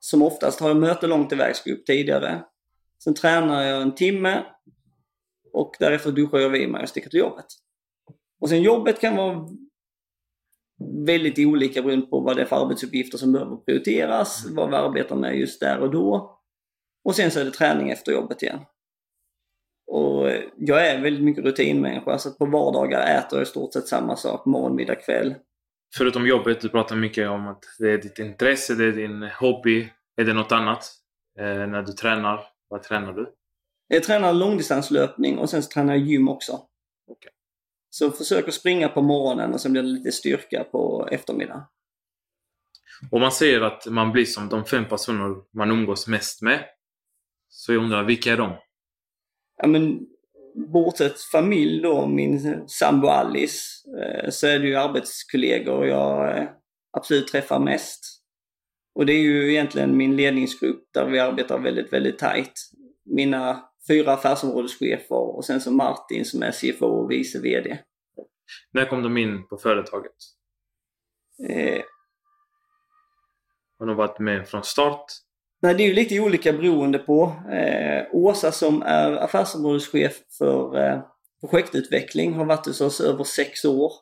Som 0.00 0.22
oftast 0.22 0.60
har 0.60 0.68
jag 0.68 0.76
möte 0.76 1.06
långt 1.06 1.32
iväg, 1.32 1.54
går 1.64 1.72
upp 1.72 1.86
tidigare. 1.86 2.44
Sen 3.04 3.14
tränar 3.14 3.62
jag 3.62 3.82
en 3.82 3.94
timme. 3.94 4.44
Och 5.52 5.76
därefter 5.78 6.12
duschar 6.12 6.38
jag 6.38 6.50
vid 6.50 6.68
mig 6.70 6.82
och 6.82 6.88
sticker 6.88 7.10
till 7.10 7.18
jobbet. 7.20 7.46
Och 8.40 8.48
sen 8.48 8.62
jobbet 8.62 9.00
kan 9.00 9.16
vara 9.16 9.48
väldigt 11.06 11.38
olika 11.38 11.82
beroende 11.82 12.06
på 12.06 12.20
vad 12.20 12.36
det 12.36 12.42
är 12.42 12.46
för 12.46 12.64
arbetsuppgifter 12.64 13.18
som 13.18 13.32
behöver 13.32 13.56
prioriteras, 13.56 14.46
vad 14.50 14.70
vi 14.70 14.76
arbetar 14.76 15.16
med 15.16 15.36
just 15.38 15.60
där 15.60 15.78
och 15.80 15.90
då. 15.90 16.38
Och 17.04 17.14
sen 17.14 17.30
så 17.30 17.40
är 17.40 17.44
det 17.44 17.50
träning 17.50 17.90
efter 17.90 18.12
jobbet 18.12 18.42
igen. 18.42 18.60
Och 19.94 20.30
jag 20.56 20.86
är 20.86 21.00
väldigt 21.00 21.24
mycket 21.24 21.44
rutinmänniska, 21.44 22.18
så 22.18 22.30
på 22.30 22.46
vardagar 22.46 23.18
äter 23.18 23.38
jag 23.38 23.42
i 23.42 23.46
stort 23.46 23.72
sett 23.72 23.88
samma 23.88 24.16
sak, 24.16 24.46
morgon, 24.46 24.76
middag, 24.76 24.94
kväll. 24.94 25.34
Förutom 25.96 26.26
jobbet, 26.26 26.60
du 26.60 26.68
pratar 26.68 26.96
mycket 26.96 27.28
om 27.28 27.48
att 27.48 27.64
det 27.78 27.90
är 27.90 27.98
ditt 27.98 28.18
intresse, 28.18 28.74
det 28.74 28.84
är 28.84 28.92
din 28.92 29.22
hobby. 29.22 29.88
Är 30.16 30.24
det 30.24 30.32
något 30.32 30.52
annat? 30.52 30.92
Eh, 31.38 31.44
när 31.44 31.82
du 31.82 31.92
tränar, 31.92 32.40
vad 32.68 32.82
tränar 32.82 33.12
du? 33.12 33.32
Jag 33.88 34.02
tränar 34.02 34.32
långdistanslöpning 34.32 35.38
och 35.38 35.50
sen 35.50 35.62
så 35.62 35.70
tränar 35.70 35.94
jag 35.94 36.02
gym 36.02 36.28
också. 36.28 36.52
Okay. 37.06 37.30
Så 37.90 38.10
försöker 38.10 38.52
springa 38.52 38.88
på 38.88 39.02
morgonen 39.02 39.52
och 39.52 39.60
sen 39.60 39.72
blir 39.72 39.82
det 39.82 39.88
lite 39.88 40.12
styrka 40.12 40.64
på 40.64 41.08
eftermiddagen. 41.10 41.62
Och 43.10 43.20
man 43.20 43.32
säger 43.32 43.60
att 43.60 43.86
man 43.86 44.12
blir 44.12 44.24
som 44.24 44.48
de 44.48 44.64
fem 44.64 44.88
personer 44.88 45.36
man 45.52 45.70
umgås 45.70 46.08
mest 46.08 46.42
med. 46.42 46.64
Så 47.48 47.72
jag 47.72 47.82
undrar, 47.82 48.04
vilka 48.04 48.32
är 48.32 48.36
de? 48.36 48.56
Ja, 49.56 49.68
men, 49.68 50.06
bortsett 50.54 51.20
familj 51.20 51.82
då, 51.82 52.06
min 52.06 52.68
sambo 52.68 53.06
Alice, 53.06 53.88
eh, 54.00 54.30
så 54.30 54.46
är 54.46 54.58
det 54.58 54.68
ju 54.68 54.76
arbetskollegor 54.76 55.86
jag 55.86 56.38
eh, 56.38 56.48
absolut 56.96 57.28
träffar 57.28 57.58
mest. 57.58 58.04
Och 58.94 59.06
det 59.06 59.12
är 59.12 59.20
ju 59.20 59.50
egentligen 59.50 59.96
min 59.96 60.16
ledningsgrupp 60.16 60.84
där 60.94 61.06
vi 61.06 61.18
arbetar 61.18 61.58
väldigt, 61.58 61.92
väldigt 61.92 62.18
tajt. 62.18 62.52
Mina 63.04 63.68
fyra 63.88 64.12
affärsområdeschefer 64.12 65.36
och 65.36 65.44
sen 65.44 65.60
så 65.60 65.70
Martin 65.70 66.24
som 66.24 66.42
är 66.42 66.52
CFO 66.52 66.86
och 66.86 67.10
vice 67.10 67.40
VD. 67.40 67.78
När 68.72 68.84
kom 68.86 69.02
de 69.02 69.16
in 69.16 69.48
på 69.48 69.56
företaget? 69.56 70.12
Eh, 71.48 71.82
Har 73.78 73.86
de 73.86 73.96
varit 73.96 74.18
med 74.18 74.48
från 74.48 74.64
start? 74.64 75.04
Nej, 75.64 75.74
det 75.74 75.82
är 75.82 75.88
ju 75.88 75.94
lite 75.94 76.20
olika 76.20 76.52
beroende 76.52 76.98
på. 76.98 77.36
Eh, 77.52 78.04
Åsa 78.12 78.52
som 78.52 78.82
är 78.82 79.12
affärsområdeschef 79.12 80.12
för 80.38 80.78
eh, 80.78 81.00
projektutveckling 81.40 82.34
har 82.34 82.44
varit 82.44 82.66
hos 82.66 82.80
oss 82.80 83.00
över 83.00 83.24
sex 83.24 83.64
år. 83.64 83.92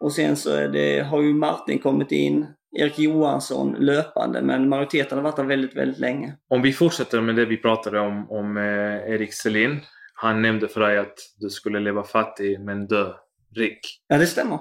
Och 0.00 0.12
sen 0.12 0.36
så 0.36 0.66
det, 0.66 1.00
har 1.00 1.22
ju 1.22 1.34
Martin 1.34 1.78
kommit 1.78 2.12
in, 2.12 2.46
Erik 2.78 2.98
Johansson 2.98 3.72
löpande, 3.72 4.42
men 4.42 4.68
majoriteten 4.68 5.18
har 5.18 5.22
varit 5.22 5.36
där 5.36 5.44
väldigt, 5.44 5.76
väldigt 5.76 5.98
länge. 5.98 6.36
Om 6.48 6.62
vi 6.62 6.72
fortsätter 6.72 7.20
med 7.20 7.36
det 7.36 7.44
vi 7.44 7.56
pratade 7.56 8.00
om, 8.00 8.30
om 8.30 8.56
eh, 8.56 9.12
Erik 9.12 9.34
Selin. 9.34 9.80
Han 10.14 10.42
nämnde 10.42 10.68
för 10.68 10.80
dig 10.80 10.98
att 10.98 11.18
du 11.36 11.50
skulle 11.50 11.80
leva 11.80 12.04
fattig 12.04 12.60
men 12.60 12.86
dö 12.86 13.12
rik. 13.56 13.80
Ja, 14.08 14.18
det 14.18 14.26
stämmer. 14.26 14.58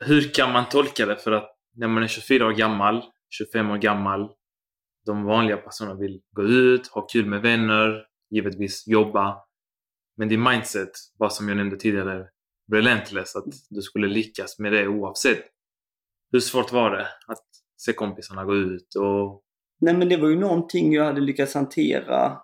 Hur 0.00 0.34
kan 0.34 0.52
man 0.52 0.68
tolka 0.68 1.06
det? 1.06 1.16
För 1.16 1.32
att 1.32 1.50
när 1.76 1.88
man 1.88 2.02
är 2.02 2.06
24 2.06 2.46
år 2.46 2.52
gammal, 2.52 3.02
25 3.30 3.70
år 3.70 3.76
gammal, 3.76 4.30
de 5.06 5.24
vanliga 5.24 5.56
personerna 5.56 6.00
vill 6.00 6.20
gå 6.30 6.42
ut, 6.42 6.86
ha 6.86 7.06
kul 7.06 7.26
med 7.26 7.42
vänner, 7.42 8.04
givetvis 8.30 8.86
jobba. 8.86 9.36
Men 10.16 10.28
din 10.28 10.42
mindset 10.42 10.90
var 11.18 11.28
som 11.28 11.48
jag 11.48 11.56
nämnde 11.56 11.76
tidigare 11.76 12.26
relentless, 12.72 13.36
att 13.36 13.44
du 13.70 13.82
skulle 13.82 14.08
lyckas 14.08 14.58
med 14.58 14.72
det 14.72 14.88
oavsett. 14.88 15.44
Hur 16.32 16.40
svårt 16.40 16.72
var 16.72 16.90
det 16.90 17.06
att 17.26 17.44
se 17.76 17.92
kompisarna 17.92 18.44
gå 18.44 18.56
ut 18.56 18.94
och... 18.94 19.42
Nej 19.80 19.94
men 19.94 20.08
det 20.08 20.16
var 20.16 20.28
ju 20.28 20.38
någonting 20.38 20.92
jag 20.92 21.04
hade 21.04 21.20
lyckats 21.20 21.54
hantera 21.54 22.38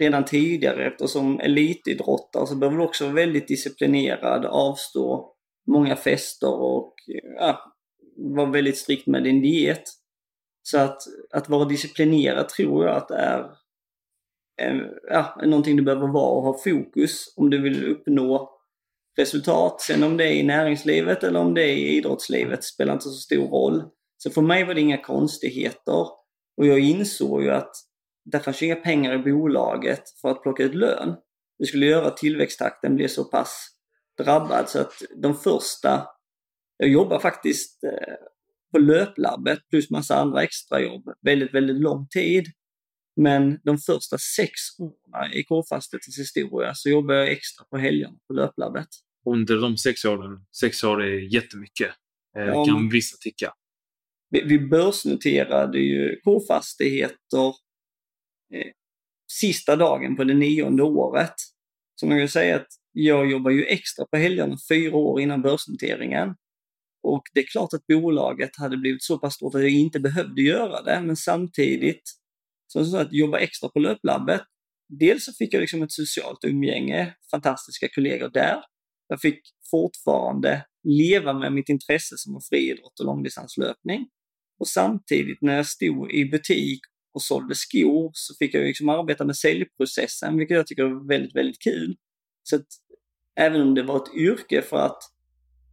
redan 0.00 0.24
tidigare 0.24 0.86
eftersom 0.86 1.40
elitidrottare 1.40 2.46
så 2.46 2.56
behöver 2.56 2.78
du 2.78 2.84
också 2.84 3.04
vara 3.04 3.14
väldigt 3.14 3.48
disciplinerad, 3.48 4.44
avstå 4.44 5.32
många 5.66 5.96
fester 5.96 6.54
och 6.54 6.94
ja, 7.38 7.74
vara 8.16 8.50
väldigt 8.50 8.78
strikt 8.78 9.06
med 9.06 9.24
din 9.24 9.42
diet. 9.42 9.82
Så 10.68 10.78
att, 10.78 11.02
att 11.30 11.48
vara 11.48 11.64
disciplinerad 11.64 12.48
tror 12.48 12.86
jag 12.86 12.96
att 12.96 13.08
det 13.08 13.16
är 13.16 13.40
eh, 14.62 14.82
ja, 15.10 15.40
någonting 15.42 15.76
du 15.76 15.82
behöver 15.82 16.06
vara 16.06 16.30
och 16.30 16.42
ha 16.42 16.58
fokus 16.58 17.34
om 17.36 17.50
du 17.50 17.62
vill 17.62 17.90
uppnå 17.90 18.50
resultat. 19.18 19.80
Sen 19.80 20.02
om 20.02 20.16
det 20.16 20.24
är 20.24 20.32
i 20.32 20.42
näringslivet 20.42 21.24
eller 21.24 21.40
om 21.40 21.54
det 21.54 21.62
är 21.62 21.76
i 21.76 21.96
idrottslivet 21.96 22.64
spelar 22.64 22.92
inte 22.92 23.04
så 23.04 23.10
stor 23.10 23.48
roll. 23.48 23.84
Så 24.16 24.30
för 24.30 24.42
mig 24.42 24.64
var 24.64 24.74
det 24.74 24.80
inga 24.80 25.02
konstigheter. 25.02 26.06
Och 26.56 26.66
jag 26.66 26.78
insåg 26.78 27.42
ju 27.42 27.50
att 27.50 27.72
det 28.24 28.40
fanns 28.40 28.62
inga 28.62 28.76
pengar 28.76 29.14
i 29.14 29.32
bolaget 29.32 30.02
för 30.20 30.28
att 30.28 30.42
plocka 30.42 30.62
ut 30.62 30.74
lön. 30.74 31.16
Det 31.58 31.66
skulle 31.66 31.86
göra 31.86 32.06
att 32.06 32.16
tillväxttakten 32.16 32.96
blev 32.96 33.08
så 33.08 33.24
pass 33.24 33.68
drabbad 34.18 34.68
så 34.68 34.80
att 34.80 35.02
de 35.16 35.34
första, 35.34 36.06
jag 36.76 36.88
jobbar 36.88 37.18
faktiskt 37.18 37.84
eh, 37.84 38.14
på 38.72 38.78
löplabbet 38.78 39.58
plus 39.70 39.90
massa 39.90 40.16
andra 40.16 40.42
extrajobb 40.42 41.02
väldigt, 41.22 41.54
väldigt 41.54 41.80
lång 41.80 42.08
tid. 42.08 42.46
Men 43.20 43.60
de 43.64 43.78
första 43.78 44.18
sex 44.36 44.50
åren 44.78 45.32
i 45.32 45.42
K-fastighetens 45.42 46.18
historia 46.18 46.74
så 46.74 46.88
jobbade 46.88 47.18
jag 47.18 47.32
extra 47.32 47.64
på 47.70 47.78
helgerna 47.78 48.18
på 48.26 48.32
löplabbet. 48.32 48.88
Under 49.30 49.56
de 49.56 49.76
sex 49.76 50.04
åren, 50.04 50.46
sex 50.60 50.84
år 50.84 51.02
är 51.02 51.34
jättemycket, 51.34 51.90
eh, 52.36 52.44
ja, 52.44 52.64
kan 52.64 52.88
vissa 52.88 53.16
tycka. 53.20 53.52
Vi, 54.30 54.42
vi 54.42 54.58
börsnoterade 54.58 55.78
ju 55.78 56.20
K-fastigheter 56.24 57.46
eh, 58.54 58.72
sista 59.32 59.76
dagen 59.76 60.16
på 60.16 60.24
det 60.24 60.34
nionde 60.34 60.82
året. 60.82 61.34
Så 61.94 62.06
man 62.06 62.18
kan 62.18 62.28
säga 62.28 62.56
att 62.56 62.68
jag 62.92 63.30
jobbar 63.30 63.50
ju 63.50 63.64
extra 63.64 64.06
på 64.06 64.16
helgerna 64.16 64.56
fyra 64.68 64.96
år 64.96 65.20
innan 65.20 65.42
börsnoteringen. 65.42 66.34
Och 67.06 67.22
det 67.34 67.40
är 67.40 67.46
klart 67.46 67.72
att 67.72 67.86
bolaget 67.86 68.56
hade 68.56 68.76
blivit 68.76 69.02
så 69.02 69.18
pass 69.18 69.34
stort 69.34 69.54
att 69.54 69.60
jag 69.60 69.70
inte 69.70 70.00
behövde 70.00 70.42
göra 70.42 70.82
det, 70.82 71.02
men 71.06 71.16
samtidigt, 71.16 72.02
som 72.66 72.84
så 72.84 72.96
att 72.96 73.12
jobba 73.12 73.38
extra 73.38 73.68
på 73.68 73.78
löplabbet, 73.78 74.42
dels 74.88 75.24
så 75.24 75.32
fick 75.32 75.54
jag 75.54 75.60
liksom 75.60 75.82
ett 75.82 75.92
socialt 75.92 76.44
umgänge, 76.44 77.14
fantastiska 77.30 77.88
kollegor 77.94 78.28
där. 78.28 78.62
Jag 79.08 79.20
fick 79.20 79.40
fortfarande 79.70 80.66
leva 80.82 81.32
med 81.32 81.52
mitt 81.52 81.68
intresse 81.68 82.14
som 82.18 82.32
var 82.32 82.40
friidrott 82.40 83.00
och 83.00 83.06
långdistanslöpning. 83.06 84.08
Och 84.60 84.68
samtidigt 84.68 85.42
när 85.42 85.56
jag 85.56 85.66
stod 85.66 86.12
i 86.12 86.24
butik 86.24 86.80
och 87.14 87.22
sålde 87.22 87.54
skor 87.54 88.10
så 88.14 88.34
fick 88.38 88.54
jag 88.54 88.64
liksom 88.64 88.88
arbeta 88.88 89.24
med 89.24 89.36
säljprocessen, 89.36 90.38
vilket 90.38 90.56
jag 90.56 90.66
tycker 90.66 90.84
är 90.84 91.08
väldigt, 91.08 91.36
väldigt 91.36 91.62
kul. 91.62 91.96
Så 92.42 92.56
att 92.56 92.66
även 93.36 93.60
om 93.60 93.74
det 93.74 93.82
var 93.82 93.96
ett 93.96 94.14
yrke 94.14 94.62
för 94.62 94.76
att 94.76 95.15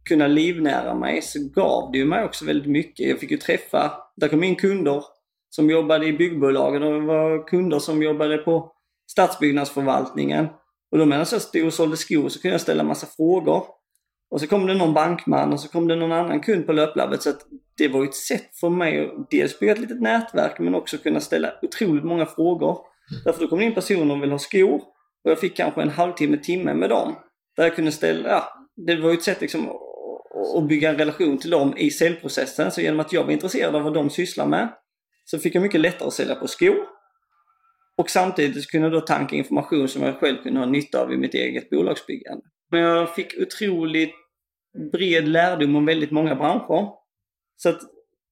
kunna 0.04 0.26
livnära 0.26 0.94
mig 0.94 1.22
så 1.22 1.38
gav 1.54 1.92
det 1.92 1.98
ju 1.98 2.04
mig 2.04 2.24
också 2.24 2.44
väldigt 2.44 2.70
mycket. 2.70 3.08
Jag 3.08 3.20
fick 3.20 3.30
ju 3.30 3.36
träffa, 3.36 3.92
där 4.16 4.28
kom 4.28 4.44
in 4.44 4.56
kunder 4.56 5.04
som 5.50 5.70
jobbade 5.70 6.06
i 6.06 6.12
byggbolagen 6.12 6.82
och 6.82 6.92
det 6.92 7.06
var 7.06 7.46
kunder 7.46 7.78
som 7.78 8.02
jobbade 8.02 8.38
på 8.38 8.72
stadsbyggnadsförvaltningen. 9.10 10.46
Och 10.92 10.98
då 10.98 11.04
medan 11.04 11.26
jag 11.30 11.42
stod 11.42 11.66
och 11.66 11.74
sålde 11.74 11.96
skor 11.96 12.28
så 12.28 12.40
kunde 12.40 12.54
jag 12.54 12.60
ställa 12.60 12.82
massa 12.82 13.06
frågor. 13.06 13.64
Och 14.30 14.40
så 14.40 14.46
kom 14.46 14.66
det 14.66 14.74
någon 14.74 14.94
bankman 14.94 15.52
och 15.52 15.60
så 15.60 15.68
kom 15.68 15.88
det 15.88 15.96
någon 15.96 16.12
annan 16.12 16.40
kund 16.40 16.66
på 16.66 16.72
löplabbet. 16.72 17.22
Så 17.22 17.30
att 17.30 17.40
det 17.76 17.88
var 17.88 18.00
ju 18.00 18.08
ett 18.08 18.14
sätt 18.14 18.56
för 18.60 18.68
mig 18.68 19.04
att 19.04 19.30
dels 19.30 19.58
bygga 19.58 19.72
ett 19.72 19.80
litet 19.80 20.00
nätverk 20.00 20.58
men 20.58 20.74
också 20.74 20.98
kunna 20.98 21.20
ställa 21.20 21.52
otroligt 21.62 22.04
många 22.04 22.26
frågor. 22.26 22.78
Därför 23.24 23.40
då 23.40 23.48
kom 23.48 23.58
det 23.58 23.64
in 23.64 23.74
personer 23.74 24.06
som 24.06 24.20
ville 24.20 24.32
ha 24.32 24.38
skor 24.38 24.82
och 25.24 25.30
jag 25.30 25.38
fick 25.38 25.56
kanske 25.56 25.82
en 25.82 25.90
halvtimme, 25.90 26.36
timme 26.36 26.74
med 26.74 26.90
dem. 26.90 27.14
Där 27.56 27.64
jag 27.64 27.76
kunde 27.76 27.92
ställa, 27.92 28.28
ja, 28.28 28.44
det 28.76 28.96
var 28.96 29.10
ju 29.10 29.14
ett 29.14 29.22
sätt 29.22 29.40
liksom 29.40 29.68
och 30.54 30.62
bygga 30.62 30.90
en 30.90 30.98
relation 30.98 31.38
till 31.38 31.50
dem 31.50 31.76
i 31.76 31.90
säljprocessen. 31.90 32.70
Så 32.70 32.80
genom 32.80 33.00
att 33.00 33.12
jag 33.12 33.24
var 33.24 33.32
intresserad 33.32 33.76
av 33.76 33.82
vad 33.82 33.94
de 33.94 34.10
sysslar 34.10 34.46
med 34.46 34.68
så 35.24 35.38
fick 35.38 35.54
jag 35.54 35.62
mycket 35.62 35.80
lättare 35.80 36.06
att 36.06 36.14
sälja 36.14 36.34
på 36.34 36.48
skor. 36.48 36.86
Och 37.96 38.10
samtidigt 38.10 38.70
kunde 38.70 38.86
jag 38.86 38.92
då 38.92 39.00
tanka 39.00 39.36
information 39.36 39.88
som 39.88 40.02
jag 40.02 40.20
själv 40.20 40.42
kunde 40.42 40.60
ha 40.60 40.66
nytta 40.66 41.02
av 41.02 41.12
i 41.12 41.16
mitt 41.16 41.34
eget 41.34 41.70
bolagsbyggande. 41.70 42.44
Men 42.70 42.80
jag 42.80 43.14
fick 43.14 43.34
otroligt 43.40 44.14
bred 44.92 45.28
lärdom 45.28 45.76
om 45.76 45.86
väldigt 45.86 46.10
många 46.10 46.34
branscher. 46.34 46.88
Så 47.56 47.68
att 47.68 47.80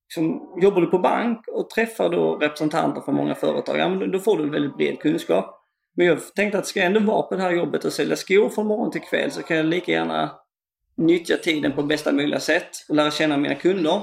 liksom, 0.09 0.59
jobbar 0.63 0.81
du 0.81 0.87
på 0.87 0.99
bank 0.99 1.49
och 1.49 1.71
träffar 1.71 2.09
då 2.09 2.37
representanter 2.37 3.01
för 3.01 3.13
många 3.13 3.35
företag, 3.35 3.79
ja, 3.79 3.89
men 3.89 4.11
då 4.11 4.19
får 4.19 4.39
du 4.39 4.51
väldigt 4.51 4.77
bred 4.77 4.99
kunskap. 5.01 5.59
Men 5.97 6.07
jag 6.07 6.35
tänkte 6.35 6.59
att 6.59 6.67
ska 6.67 6.81
jag 6.81 6.87
ändå 6.87 7.01
vara 7.01 7.23
på 7.23 7.37
det 7.37 7.43
här 7.43 7.53
jobbet 7.53 7.85
och 7.85 7.93
sälja 7.93 8.17
skor 8.17 8.49
från 8.49 8.67
morgon 8.67 8.91
till 8.91 9.01
kväll 9.01 9.31
så 9.31 9.43
kan 9.43 9.57
jag 9.57 9.67
lika 9.67 9.93
gärna 9.93 10.31
nyttja 10.97 11.37
tiden 11.37 11.73
på 11.73 11.83
bästa 11.83 12.13
möjliga 12.13 12.41
sätt 12.41 12.71
och 12.89 12.97
lära 12.97 13.11
känna 13.11 13.37
mina 13.37 13.55
kunder. 13.55 14.03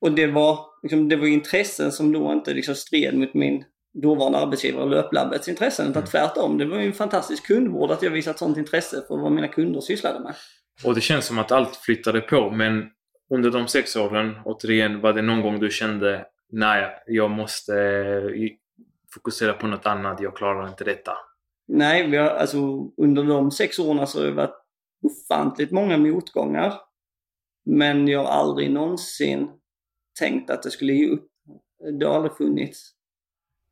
Och 0.00 0.12
det 0.12 0.26
var, 0.26 0.58
liksom, 0.82 1.08
det 1.08 1.16
var 1.16 1.26
intressen 1.26 1.92
som 1.92 2.12
då 2.12 2.32
inte 2.32 2.54
liksom 2.54 2.74
stred 2.74 3.14
mot 3.14 3.34
min 3.34 3.64
dåvarande 4.02 4.38
arbetsgivare 4.38 4.88
Löplabbets 4.88 5.48
intressen. 5.48 5.90
Utan 5.90 6.04
tvärtom, 6.04 6.58
det 6.58 6.64
var 6.64 6.78
ju 6.78 6.86
en 6.86 6.92
fantastisk 6.92 7.46
kundvård 7.46 7.90
att 7.90 8.02
jag 8.02 8.10
visat 8.10 8.38
sånt 8.38 8.58
intresse 8.58 9.04
för 9.08 9.16
vad 9.16 9.32
mina 9.32 9.48
kunder 9.48 9.80
sysslade 9.80 10.20
med. 10.20 10.34
Och 10.84 10.94
det 10.94 11.00
känns 11.00 11.26
som 11.26 11.38
att 11.38 11.52
allt 11.52 11.76
flyttade 11.76 12.20
på 12.20 12.50
men 12.50 12.84
under 13.34 13.50
de 13.50 13.68
sex 13.68 13.96
åren, 13.96 14.36
återigen, 14.44 15.00
var 15.00 15.12
det 15.12 15.22
någon 15.22 15.42
gång 15.42 15.60
du 15.60 15.70
kände 15.70 16.26
nej, 16.52 17.02
jag 17.06 17.30
måste 17.30 17.72
fokusera 19.14 19.52
på 19.52 19.66
något 19.66 19.86
annat, 19.86 20.20
jag 20.20 20.36
klarar 20.36 20.68
inte 20.68 20.84
detta? 20.84 21.12
Nej, 21.68 22.10
vi 22.10 22.16
har, 22.16 22.28
alltså, 22.28 22.58
under 22.96 23.24
de 23.24 23.50
sex 23.50 23.78
åren 23.78 24.06
så 24.06 24.18
har 24.18 24.26
det 24.26 24.32
varit 24.32 24.59
ofantligt 25.02 25.70
många 25.70 25.98
motgångar. 25.98 26.74
Men 27.64 28.08
jag 28.08 28.24
har 28.24 28.30
aldrig 28.30 28.70
någonsin 28.70 29.50
tänkt 30.18 30.50
att 30.50 30.62
det 30.62 30.70
skulle 30.70 30.92
ge 30.92 31.08
upp. 31.08 31.26
Det 31.98 32.06
har 32.06 32.14
aldrig 32.14 32.36
funnits. 32.36 32.90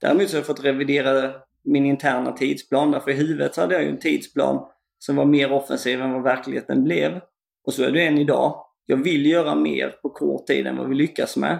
Däremot 0.00 0.28
så 0.28 0.36
har 0.36 0.38
jag 0.38 0.46
fått 0.46 0.64
revidera 0.64 1.34
min 1.62 1.86
interna 1.86 2.32
tidsplan. 2.32 2.90
Därför 2.90 3.10
i 3.10 3.14
huvudet 3.14 3.54
så 3.54 3.60
hade 3.60 3.74
jag 3.74 3.82
ju 3.82 3.90
en 3.90 3.98
tidsplan 3.98 4.66
som 4.98 5.16
var 5.16 5.24
mer 5.24 5.52
offensiv 5.52 6.02
än 6.02 6.12
vad 6.12 6.22
verkligheten 6.22 6.84
blev. 6.84 7.20
Och 7.64 7.74
så 7.74 7.82
är 7.82 7.90
det 7.90 8.06
än 8.06 8.18
idag. 8.18 8.64
Jag 8.86 8.96
vill 8.96 9.26
göra 9.26 9.54
mer 9.54 9.88
på 10.02 10.08
kort 10.08 10.46
tid 10.46 10.66
än 10.66 10.76
vad 10.76 10.88
vi 10.88 10.94
lyckas 10.94 11.36
med. 11.36 11.58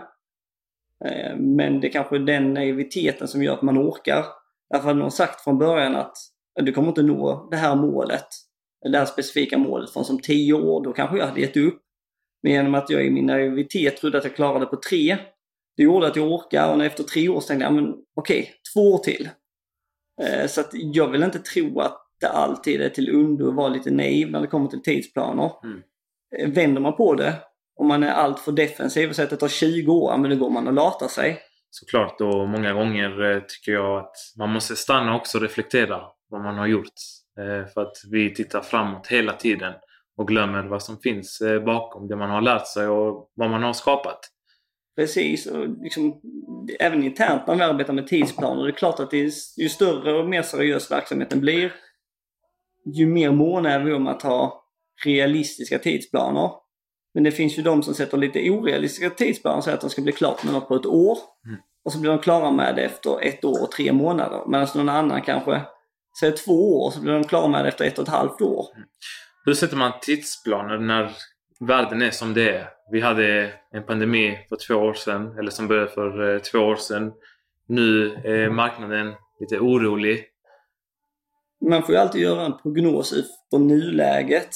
Eh, 1.05 1.37
men 1.37 1.81
det 1.81 1.89
är 1.89 1.93
kanske 1.93 2.17
är 2.17 2.21
den 2.21 2.55
naiviteten 2.55 3.29
som 3.29 3.43
gör 3.43 3.55
att 3.55 3.63
man 3.63 3.79
orkar. 3.79 4.25
Därför 4.71 4.87
hade 4.87 5.01
någon 5.01 5.11
sagt 5.11 5.41
från 5.41 5.59
början 5.59 5.97
att 5.97 6.17
du 6.55 6.73
kommer 6.73 6.89
inte 6.89 7.03
nå 7.03 7.49
det 7.51 7.57
här 7.57 7.77
målet, 7.77 8.27
det 8.83 8.99
här 8.99 9.07
specifika 9.07 9.59
målet 9.59 9.93
från 9.93 10.05
som 10.05 10.21
10 10.21 10.53
år, 10.53 10.85
då 10.85 10.93
kanske 10.93 11.19
jag 11.19 11.27
hade 11.27 11.41
gett 11.41 11.57
upp. 11.57 11.83
Men 12.43 12.53
genom 12.53 12.75
att 12.75 12.91
jag 12.91 13.07
i 13.07 13.11
min 13.11 13.27
naivitet 13.27 13.97
trodde 13.97 14.19
att 14.19 14.25
jag 14.25 14.37
klarade 14.37 14.67
på 14.67 14.77
tre, 14.77 15.19
det 15.77 15.83
gjorde 15.83 16.07
att 16.07 16.17
jag 16.17 16.33
orkade 16.33 16.75
och 16.75 16.85
efter 16.85 17.05
tre 17.05 17.29
år 17.29 17.41
så 17.41 17.47
tänkte 17.47 17.65
jag, 17.65 17.75
men 17.75 17.95
okej, 18.17 18.41
okay, 18.41 18.53
två 18.75 18.95
år 18.95 18.99
till. 18.99 19.29
Eh, 20.23 20.47
så 20.47 20.61
att 20.61 20.71
jag 20.73 21.09
vill 21.09 21.23
inte 21.23 21.39
tro 21.39 21.81
att 21.81 22.05
det 22.21 22.29
alltid 22.29 22.81
är 22.81 22.89
till 22.89 23.15
undo 23.15 23.49
att 23.49 23.55
vara 23.55 23.69
lite 23.69 23.91
naiv 23.91 24.31
när 24.31 24.41
det 24.41 24.47
kommer 24.47 24.69
till 24.69 24.83
tidsplaner. 24.83 25.53
Mm. 25.65 25.83
Eh, 26.39 26.51
vänder 26.51 26.81
man 26.81 26.97
på 26.97 27.15
det, 27.15 27.35
om 27.77 27.89
man 27.89 28.03
är 28.03 28.11
alltför 28.11 28.53
defensiv 28.53 29.09
och 29.09 29.17
säger 29.17 29.27
att 29.27 29.31
det 29.31 29.37
tar 29.37 29.49
20 29.49 29.93
år, 29.93 30.17
men 30.19 30.31
då 30.31 30.37
går 30.37 30.51
man 30.51 30.67
och 30.67 30.73
latar 30.73 31.09
sig. 31.09 31.41
Såklart, 31.71 32.21
och 32.21 32.49
många 32.49 32.73
gånger 32.73 33.31
eh, 33.31 33.41
tycker 33.41 33.73
jag 33.73 33.99
att 33.99 34.17
man 34.39 34.51
måste 34.51 34.77
stanna 34.77 35.17
också 35.17 35.39
och 35.39 35.43
reflektera 35.43 36.03
vad 36.29 36.43
man 36.43 36.59
har 36.59 36.67
gjort. 36.67 36.95
För 37.75 37.81
att 37.83 37.97
vi 38.11 38.35
tittar 38.35 38.61
framåt 38.61 39.07
hela 39.07 39.33
tiden 39.33 39.73
och 40.17 40.29
glömmer 40.29 40.63
vad 40.63 40.83
som 40.83 40.99
finns 40.99 41.43
bakom 41.67 42.09
det 42.09 42.17
man 42.17 42.31
har 42.31 42.41
lärt 42.41 42.67
sig 42.67 42.87
och 42.87 43.31
vad 43.35 43.51
man 43.51 43.63
har 43.63 43.73
skapat. 43.73 44.21
Precis, 44.97 45.47
och 45.47 45.69
liksom, 45.83 46.21
även 46.81 47.05
internt 47.05 47.47
när 47.47 47.55
vi 47.55 47.63
arbetar 47.63 47.93
med 47.93 48.07
tidsplaner, 48.07 48.63
det 48.63 48.71
är 48.71 48.73
klart 48.73 49.01
att 49.01 49.15
är, 49.15 49.31
ju 49.57 49.69
större 49.69 50.19
och 50.19 50.29
mer 50.29 50.43
seriös 50.43 50.91
verksamheten 50.91 51.41
blir, 51.41 51.73
ju 52.95 53.07
mer 53.07 53.31
måna 53.31 53.73
är 53.73 53.81
vi 53.81 53.93
om 53.93 54.07
att 54.07 54.23
ha 54.23 54.65
realistiska 55.05 55.79
tidsplaner. 55.79 56.51
Men 57.15 57.25
det 57.25 57.31
finns 57.31 57.59
ju 57.59 57.63
de 57.63 57.83
som 57.83 57.95
sätter 57.95 58.17
lite 58.17 58.51
orealistiska 58.51 59.11
tidsplaner 59.11 59.61
säger 59.61 59.77
att 59.77 59.81
de 59.81 59.91
ska 59.91 60.03
bli 60.03 60.13
klart 60.13 60.45
med 60.45 60.53
något 60.53 60.69
på 60.69 60.75
ett 60.75 60.87
år. 60.87 61.19
Mm. 61.47 61.61
Och 61.85 61.93
så 61.93 62.01
blir 62.01 62.11
de 62.11 62.19
klara 62.19 62.51
med 62.51 62.77
det 62.77 62.83
efter 62.83 63.21
ett 63.23 63.45
år 63.45 63.63
och 63.63 63.71
tre 63.71 63.93
månader. 63.93 64.43
Medan 64.47 64.69
någon 64.75 64.89
annan 64.89 65.23
kanske 65.23 65.61
säger 66.21 66.37
två 66.37 66.83
år 66.83 66.91
så 66.91 67.01
blir 67.01 67.13
de 67.13 67.25
klara 67.25 67.49
med 67.49 67.65
det 67.65 67.69
efter 67.69 67.85
ett 67.85 67.99
och 67.99 68.03
ett 68.03 68.15
halvt 68.15 68.41
år. 68.41 68.67
Hur 69.45 69.55
sätter 69.55 69.77
man 69.77 69.93
tidsplaner 70.03 70.79
när 70.79 71.13
världen 71.61 72.03
är 72.03 72.11
som 72.11 72.35
det 72.35 72.51
är? 72.51 72.69
Vi 72.91 73.01
hade 73.01 73.53
en 73.71 73.83
pandemi 73.83 74.39
för 74.49 74.57
två 74.67 74.75
år 74.75 74.95
sedan, 74.95 75.39
eller 75.39 75.51
som 75.51 75.69
började 75.69 75.91
för 75.91 76.35
eh, 76.35 76.41
två 76.41 76.59
år 76.59 76.77
sedan. 76.77 77.13
Nu 77.67 78.13
är 78.25 78.51
marknaden 78.51 79.15
lite 79.41 79.59
orolig. 79.59 80.25
Man 81.71 81.83
får 81.83 81.95
ju 81.95 82.01
alltid 82.01 82.21
göra 82.21 82.47
en 82.47 82.59
prognos 82.59 83.15
för 83.51 83.59
nuläget, 83.59 84.51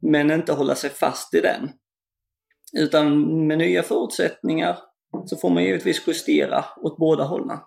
men 0.00 0.30
inte 0.30 0.52
hålla 0.52 0.74
sig 0.74 0.90
fast 0.90 1.34
i 1.34 1.40
den. 1.40 1.70
Utan 2.72 3.46
med 3.46 3.58
nya 3.58 3.82
förutsättningar 3.82 4.78
så 5.26 5.36
får 5.36 5.50
man 5.50 5.64
givetvis 5.64 6.02
justera 6.06 6.64
åt 6.76 6.96
båda 6.96 7.24
hållen. 7.24 7.58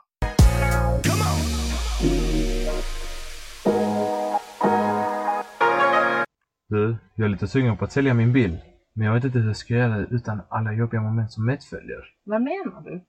Du, 6.71 6.95
jag 7.15 7.25
är 7.25 7.29
lite 7.29 7.47
sugen 7.47 7.77
på 7.77 7.83
att 7.85 7.91
sälja 7.91 8.13
min 8.13 8.33
bil. 8.33 8.57
Men 8.93 9.07
jag 9.07 9.13
vet 9.13 9.23
inte 9.23 9.39
hur 9.39 9.47
jag 9.47 9.55
ska 9.55 9.73
göra 9.73 9.97
det 9.97 10.07
utan 10.09 10.41
alla 10.49 10.73
jobbiga 10.73 11.01
moment 11.01 11.31
som 11.31 11.45
medföljer. 11.45 12.03
Vad 12.23 12.41
menar 12.41 12.81
du? 12.81 13.01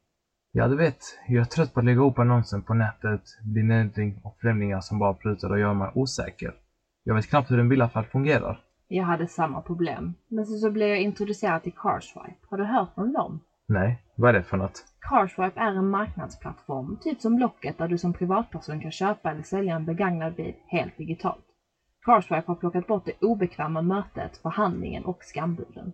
Ja, 0.52 0.68
du 0.68 0.76
vet. 0.76 0.96
Jag 1.28 1.40
är 1.40 1.44
trött 1.44 1.74
på 1.74 1.80
att 1.80 1.86
lägga 1.86 2.00
upp 2.00 2.18
annonsen 2.18 2.62
på 2.62 2.74
nätet, 2.74 3.20
bli 3.42 3.62
nedring 3.62 4.20
och 4.24 4.36
främlingar 4.40 4.80
som 4.80 4.98
bara 4.98 5.14
prutar 5.14 5.50
och 5.50 5.58
gör 5.58 5.74
mig 5.74 5.90
osäker. 5.94 6.54
Jag 7.04 7.14
vet 7.14 7.26
knappt 7.26 7.50
hur 7.50 7.58
en 7.58 7.68
bilaffär 7.68 8.02
fungerar. 8.02 8.60
Jag 8.88 9.04
hade 9.04 9.26
samma 9.26 9.60
problem. 9.60 10.14
Men 10.28 10.46
så, 10.46 10.58
så 10.58 10.70
blev 10.70 10.88
jag 10.88 11.00
introducerad 11.00 11.62
till 11.62 11.72
Carswipe. 11.76 12.46
Har 12.48 12.58
du 12.58 12.64
hört 12.64 12.92
om 12.94 13.12
dem? 13.12 13.40
Nej, 13.68 14.02
vad 14.16 14.28
är 14.28 14.32
det 14.32 14.42
för 14.42 14.56
något? 14.56 14.84
Carswipe 15.00 15.60
är 15.60 15.72
en 15.72 15.90
marknadsplattform, 15.90 16.96
typ 17.00 17.20
som 17.20 17.36
Blocket, 17.36 17.78
där 17.78 17.88
du 17.88 17.98
som 17.98 18.12
privatperson 18.12 18.80
kan 18.80 18.90
köpa 18.90 19.30
eller 19.30 19.42
sälja 19.42 19.74
en 19.74 19.84
begagnad 19.84 20.34
bil 20.34 20.54
helt 20.66 20.96
digitalt. 20.96 21.44
Carswipe 22.04 22.44
har 22.46 22.54
plockat 22.54 22.86
bort 22.86 23.04
det 23.04 23.26
obekväma 23.26 23.80
mötet, 23.80 24.36
förhandlingen 24.36 25.04
och 25.04 25.24
skambuden. 25.24 25.92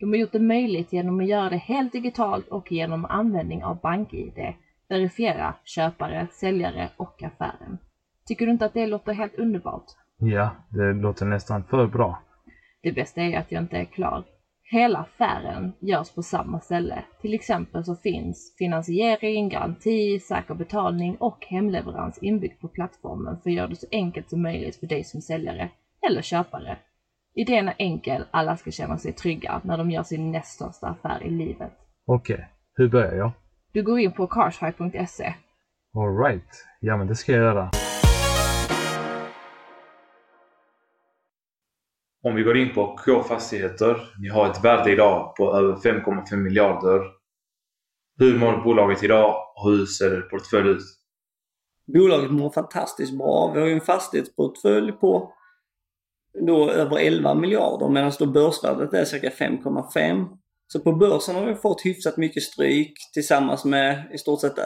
De 0.00 0.08
har 0.08 0.16
gjort 0.16 0.32
det 0.32 0.38
möjligt 0.38 0.92
genom 0.92 1.20
att 1.20 1.26
göra 1.26 1.48
det 1.48 1.56
helt 1.56 1.92
digitalt 1.92 2.48
och 2.48 2.72
genom 2.72 3.04
användning 3.04 3.64
av 3.64 3.80
BankID 3.80 4.54
verifiera 4.88 5.54
köpare, 5.64 6.26
säljare 6.30 6.88
och 6.96 7.22
affären. 7.22 7.78
Tycker 8.26 8.46
du 8.46 8.52
inte 8.52 8.64
att 8.64 8.74
det 8.74 8.86
låter 8.86 9.12
helt 9.12 9.34
underbart? 9.34 9.84
Ja, 10.16 10.50
det 10.68 10.92
låter 10.92 11.24
nästan 11.24 11.62
för 11.62 11.86
bra. 11.86 12.18
Det 12.82 12.92
bästa 12.92 13.22
är 13.22 13.38
att 13.38 13.52
jag 13.52 13.62
inte 13.62 13.76
är 13.76 13.84
klar. 13.84 14.24
Hela 14.72 14.98
affären 14.98 15.72
görs 15.80 16.14
på 16.14 16.22
samma 16.22 16.60
ställe. 16.60 17.04
Till 17.20 17.34
exempel 17.34 17.84
så 17.84 17.96
finns 17.96 18.54
finansiering, 18.58 19.48
garanti, 19.48 20.20
säker 20.20 20.54
betalning 20.54 21.16
och 21.16 21.46
hemleverans 21.48 22.18
inbyggt 22.22 22.60
på 22.60 22.68
plattformen 22.68 23.40
för 23.42 23.50
att 23.50 23.56
göra 23.56 23.66
det 23.66 23.76
så 23.76 23.86
enkelt 23.92 24.30
som 24.30 24.42
möjligt 24.42 24.76
för 24.76 24.86
dig 24.86 25.04
som 25.04 25.20
säljare 25.20 25.70
eller 26.08 26.22
köpare. 26.22 26.76
Idén 27.34 27.68
är 27.68 27.74
enkel, 27.78 28.24
alla 28.30 28.56
ska 28.56 28.70
känna 28.70 28.98
sig 28.98 29.12
trygga 29.12 29.60
när 29.64 29.78
de 29.78 29.90
gör 29.90 30.02
sin 30.02 30.32
näst 30.32 30.54
största 30.54 30.86
affär 30.86 31.22
i 31.22 31.30
livet. 31.30 31.72
Okej, 32.06 32.34
okay. 32.34 32.46
hur 32.74 32.88
börjar 32.88 33.14
jag? 33.14 33.30
Du 33.72 33.82
går 33.82 33.98
in 33.98 34.12
på 34.12 34.26
carshipe.se. 34.26 35.34
Alright, 35.96 36.66
ja 36.80 36.96
men 36.96 37.06
det 37.06 37.14
ska 37.14 37.32
jag 37.32 37.42
göra. 37.42 37.70
Om 42.22 42.34
vi 42.34 42.42
går 42.42 42.56
in 42.56 42.74
på 42.74 42.96
K 42.96 43.22
Fastigheter. 43.22 43.96
Ni 44.20 44.28
har 44.28 44.50
ett 44.50 44.64
värde 44.64 44.92
idag 44.92 45.36
på 45.36 45.56
över 45.56 45.74
5,5 45.74 46.36
miljarder. 46.36 47.00
Hur 48.18 48.38
mår 48.38 48.64
bolaget 48.64 49.02
idag 49.02 49.36
och 49.56 49.70
hur 49.70 49.86
ser 49.86 50.20
portfölj 50.20 50.70
ut? 50.70 50.82
Bolaget 51.94 52.30
mår 52.30 52.50
fantastiskt 52.50 53.18
bra. 53.18 53.52
Vi 53.54 53.60
har 53.60 53.66
ju 53.66 53.74
en 53.74 53.80
fastighetsportfölj 53.80 54.92
på 54.92 55.32
då 56.46 56.70
över 56.70 56.98
11 56.98 57.34
miljarder 57.34 57.88
medan 57.88 58.12
då 58.18 58.26
börsvärdet 58.26 58.94
är 58.94 59.04
cirka 59.04 59.28
5,5. 59.28 60.26
Så 60.66 60.80
på 60.80 60.92
börsen 60.92 61.34
har 61.34 61.46
vi 61.46 61.54
fått 61.54 61.84
hyfsat 61.84 62.16
mycket 62.16 62.42
stryk 62.42 62.92
tillsammans 63.14 63.64
med 63.64 64.10
i 64.14 64.18
stort 64.18 64.40
sett 64.40 64.58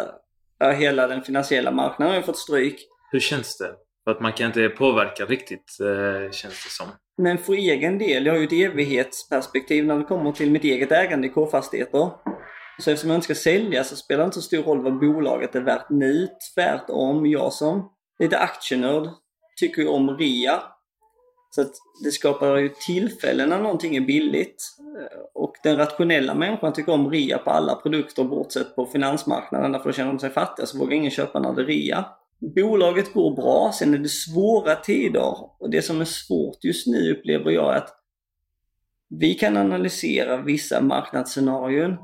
hela 0.78 1.06
den 1.06 1.22
finansiella 1.22 1.70
marknaden 1.70 2.14
har 2.14 2.20
vi 2.20 2.26
fått 2.26 2.38
stryk. 2.38 2.76
Hur 3.12 3.20
känns 3.20 3.58
det? 3.58 3.76
För 4.04 4.10
att 4.10 4.20
man 4.20 4.32
kan 4.32 4.46
inte 4.46 4.68
påverka 4.68 5.24
riktigt, 5.24 5.78
eh, 5.80 6.30
känns 6.30 6.64
det 6.64 6.70
som. 6.70 6.86
Men 7.22 7.38
för 7.38 7.52
egen 7.52 7.98
del, 7.98 8.26
jag 8.26 8.32
har 8.32 8.38
ju 8.38 8.44
ett 8.44 8.72
evighetsperspektiv 8.72 9.86
när 9.86 9.98
det 9.98 10.04
kommer 10.04 10.32
till 10.32 10.50
mitt 10.50 10.64
eget 10.64 10.92
ägande 10.92 11.26
i 11.26 11.30
K-fastigheter. 11.30 12.10
Så 12.78 12.90
eftersom 12.90 13.10
jag 13.10 13.16
inte 13.16 13.24
ska 13.24 13.34
sälja 13.34 13.84
så 13.84 13.96
spelar 13.96 14.24
det 14.24 14.24
inte 14.24 14.34
så 14.34 14.42
stor 14.42 14.62
roll 14.62 14.82
vad 14.82 15.00
bolaget 15.00 15.54
är 15.54 15.60
värt 15.60 15.90
nu. 15.90 16.28
Tvärtom, 16.54 17.26
jag 17.26 17.52
som 17.52 17.90
lite 18.18 18.38
aktienörd 18.38 19.08
tycker 19.60 19.82
ju 19.82 19.88
om 19.88 20.16
rea. 20.16 20.62
Så 21.50 21.60
att 21.60 21.72
det 22.04 22.10
skapar 22.10 22.56
ju 22.56 22.68
tillfällen 22.68 23.48
när 23.48 23.62
någonting 23.62 23.96
är 23.96 24.00
billigt. 24.00 24.62
Eh, 25.00 25.18
och 25.34 25.52
den 25.62 25.76
rationella 25.76 26.34
människan 26.34 26.72
tycker 26.72 26.92
om 26.92 27.10
rea 27.10 27.38
på 27.38 27.50
alla 27.50 27.74
produkter 27.74 28.24
bortsett 28.24 28.76
på 28.76 28.86
finansmarknaden. 28.86 29.72
Därför 29.72 29.92
känner 29.92 30.12
de 30.12 30.18
sig 30.18 30.30
fattiga 30.30 30.66
så 30.66 30.78
vågar 30.78 30.92
ingen 30.92 31.10
köpa 31.10 31.40
när 31.40 31.52
det 31.52 31.62
är 31.62 31.66
rea. 31.66 32.04
Bolaget 32.54 33.12
går 33.12 33.36
bra, 33.36 33.72
sen 33.74 33.94
är 33.94 33.98
det 33.98 34.08
svåra 34.08 34.74
tider. 34.74 35.34
Och 35.60 35.70
det 35.70 35.82
som 35.82 36.00
är 36.00 36.04
svårt 36.04 36.64
just 36.64 36.86
nu 36.86 37.12
upplever 37.12 37.50
jag 37.50 37.74
är 37.74 37.78
att 37.78 37.90
vi 39.20 39.34
kan 39.34 39.56
analysera 39.56 40.42
vissa 40.42 40.80
marknadsscenarion 40.80 41.96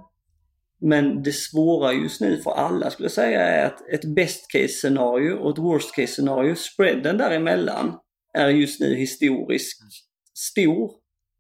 men 0.80 1.22
det 1.22 1.32
svåra 1.32 1.92
just 1.92 2.20
nu 2.20 2.36
för 2.36 2.50
alla 2.50 2.90
skulle 2.90 3.04
jag 3.04 3.12
säga 3.12 3.40
är 3.40 3.66
att 3.66 3.88
ett 3.88 4.04
best 4.04 4.50
case 4.50 4.68
scenario 4.68 5.34
och 5.34 5.50
ett 5.50 5.58
worst 5.58 5.94
case 5.94 6.12
scenario, 6.12 6.54
spreaden 6.54 7.18
däremellan 7.18 7.98
är 8.38 8.48
just 8.48 8.80
nu 8.80 8.94
historiskt 8.94 9.82
stor. 10.34 10.90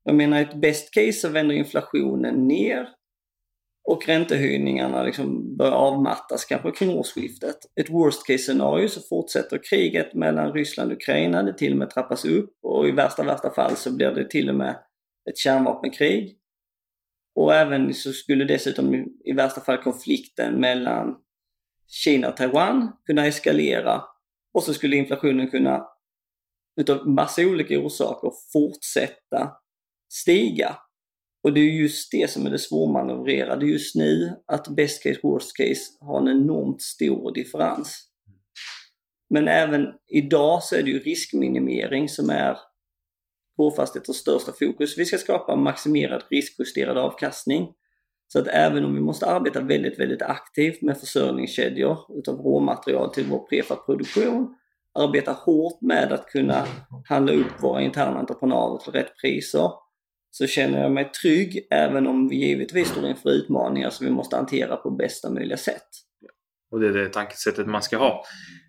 Jag 0.04 0.14
menar 0.14 0.42
ett 0.42 0.60
best 0.60 0.94
case 0.94 1.12
så 1.12 1.28
vänder 1.28 1.54
inflationen 1.54 2.46
ner 2.46 2.88
och 3.90 4.06
räntehöjningarna 4.06 5.02
liksom 5.02 5.56
börjar 5.56 5.72
avmattas 5.72 6.44
kanske 6.44 6.70
kring 6.70 6.98
årsskiftet. 6.98 7.56
Ett 7.80 7.90
worst 7.90 8.26
case 8.26 8.38
scenario 8.38 8.88
så 8.88 9.00
fortsätter 9.00 9.60
kriget 9.70 10.14
mellan 10.14 10.52
Ryssland 10.52 10.90
och 10.90 10.96
Ukraina, 10.96 11.42
det 11.42 11.58
till 11.58 11.72
och 11.72 11.78
med 11.78 11.90
trappas 11.90 12.24
upp 12.24 12.58
och 12.62 12.88
i 12.88 12.90
värsta, 12.90 13.22
värsta 13.22 13.50
fall 13.50 13.76
så 13.76 13.96
blir 13.96 14.10
det 14.10 14.30
till 14.30 14.48
och 14.48 14.54
med 14.54 14.70
ett 15.30 15.38
kärnvapenkrig. 15.38 16.36
Och 17.34 17.54
även 17.54 17.94
så 17.94 18.12
skulle 18.12 18.44
dessutom 18.44 18.94
i 19.24 19.32
värsta 19.32 19.60
fall 19.60 19.78
konflikten 19.82 20.54
mellan 20.54 21.16
Kina 21.86 22.28
och 22.28 22.36
Taiwan 22.36 22.92
kunna 23.06 23.26
eskalera 23.26 24.02
och 24.54 24.62
så 24.62 24.74
skulle 24.74 24.96
inflationen 24.96 25.50
kunna 25.50 25.86
utav 26.80 27.08
massa 27.08 27.42
olika 27.42 27.78
orsaker 27.78 28.32
fortsätta 28.52 29.52
stiga. 30.12 30.76
Och 31.42 31.52
det 31.52 31.60
är 31.60 31.64
just 31.64 32.12
det 32.12 32.30
som 32.30 32.46
är 32.46 32.50
det 32.50 32.58
svårmanövrerade 32.58 33.66
just 33.66 33.94
nu, 33.94 34.32
att 34.46 34.68
best 34.68 35.02
case, 35.02 35.20
worst 35.22 35.56
case 35.56 35.80
har 36.00 36.20
en 36.20 36.28
enormt 36.28 36.82
stor 36.82 37.34
differens. 37.34 38.06
Men 39.30 39.48
även 39.48 39.86
idag 40.08 40.62
så 40.62 40.76
är 40.76 40.82
det 40.82 40.90
ju 40.90 40.98
riskminimering 40.98 42.08
som 42.08 42.30
är 42.30 42.56
K-fastigheters 43.56 44.16
största 44.16 44.52
fokus. 44.52 44.98
Vi 44.98 45.04
ska 45.04 45.18
skapa 45.18 45.56
maximerad 45.56 46.22
riskjusterad 46.30 46.98
avkastning. 46.98 47.68
Så 48.32 48.38
att 48.38 48.46
även 48.46 48.84
om 48.84 48.94
vi 48.94 49.00
måste 49.00 49.26
arbeta 49.26 49.60
väldigt, 49.60 49.98
väldigt 49.98 50.22
aktivt 50.22 50.82
med 50.82 50.98
försörjningskedjor 50.98 51.98
utav 52.18 52.36
råmaterial 52.36 53.14
till 53.14 53.24
vår 53.24 53.38
prefabproduktion, 53.38 54.54
arbeta 54.98 55.32
hårt 55.32 55.80
med 55.80 56.12
att 56.12 56.26
kunna 56.26 56.66
handla 57.08 57.32
upp 57.32 57.62
våra 57.62 57.82
interna 57.82 58.18
entreprenader 58.18 58.78
till 58.78 58.92
rätt 58.92 59.16
priser, 59.22 59.70
så 60.30 60.46
känner 60.46 60.82
jag 60.82 60.92
mig 60.92 61.10
trygg 61.22 61.66
även 61.70 62.06
om 62.06 62.28
vi 62.28 62.36
givetvis 62.36 62.88
står 62.88 63.08
inför 63.08 63.30
utmaningar 63.30 63.90
som 63.90 64.06
vi 64.06 64.12
måste 64.12 64.36
hantera 64.36 64.76
på 64.76 64.90
bästa 64.90 65.30
möjliga 65.30 65.56
sätt. 65.56 65.88
Och 66.70 66.80
det 66.80 66.88
är 66.88 66.92
det 66.92 67.08
tankesättet 67.08 67.66
man 67.66 67.82
ska 67.82 67.96
ha. 67.96 68.24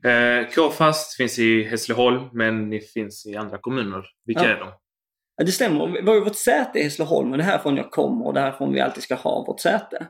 Eh, 0.05 0.47
K-fast 0.55 1.17
finns 1.17 1.39
i 1.39 1.63
Hässleholm 1.63 2.29
men 2.33 2.69
ni 2.69 2.79
finns 2.79 3.25
i 3.25 3.35
andra 3.35 3.57
kommuner. 3.57 4.05
Vilka 4.25 4.43
ja. 4.43 4.49
är 4.49 4.59
de? 4.59 4.71
Ja, 5.37 5.45
det 5.45 5.51
stämmer. 5.51 5.87
Vi 5.87 6.07
har 6.07 6.15
ju 6.15 6.23
vårt 6.23 6.35
säte 6.35 6.79
i 6.79 6.83
Hässleholm 6.83 7.31
och 7.31 7.37
det 7.37 7.43
är 7.43 7.47
härifrån 7.47 7.77
jag 7.77 7.91
kommer 7.91 8.25
och 8.25 8.33
det 8.33 8.39
är 8.39 8.43
härifrån 8.43 8.73
vi 8.73 8.79
alltid 8.79 9.03
ska 9.03 9.15
ha 9.15 9.45
vårt 9.47 9.59
säte. 9.59 10.07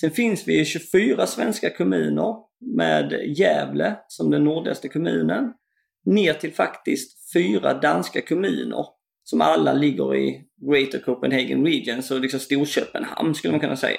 Sen 0.00 0.10
finns 0.10 0.48
vi 0.48 0.60
i 0.60 0.64
24 0.64 1.26
svenska 1.26 1.70
kommuner 1.70 2.36
med 2.76 3.12
Gävle 3.38 3.96
som 4.08 4.30
den 4.30 4.44
nordligaste 4.44 4.88
kommunen. 4.88 5.52
Ner 6.06 6.34
till 6.34 6.52
faktiskt 6.52 7.32
fyra 7.34 7.74
danska 7.74 8.20
kommuner 8.20 8.86
som 9.24 9.40
alla 9.40 9.72
ligger 9.72 10.16
i 10.16 10.44
Greater 10.70 10.98
Copenhagen 10.98 11.64
Region, 11.66 12.02
så 12.02 12.18
liksom 12.18 12.40
Storköpenhamn 12.40 13.34
skulle 13.34 13.52
man 13.52 13.60
kunna 13.60 13.76
säga. 13.76 13.98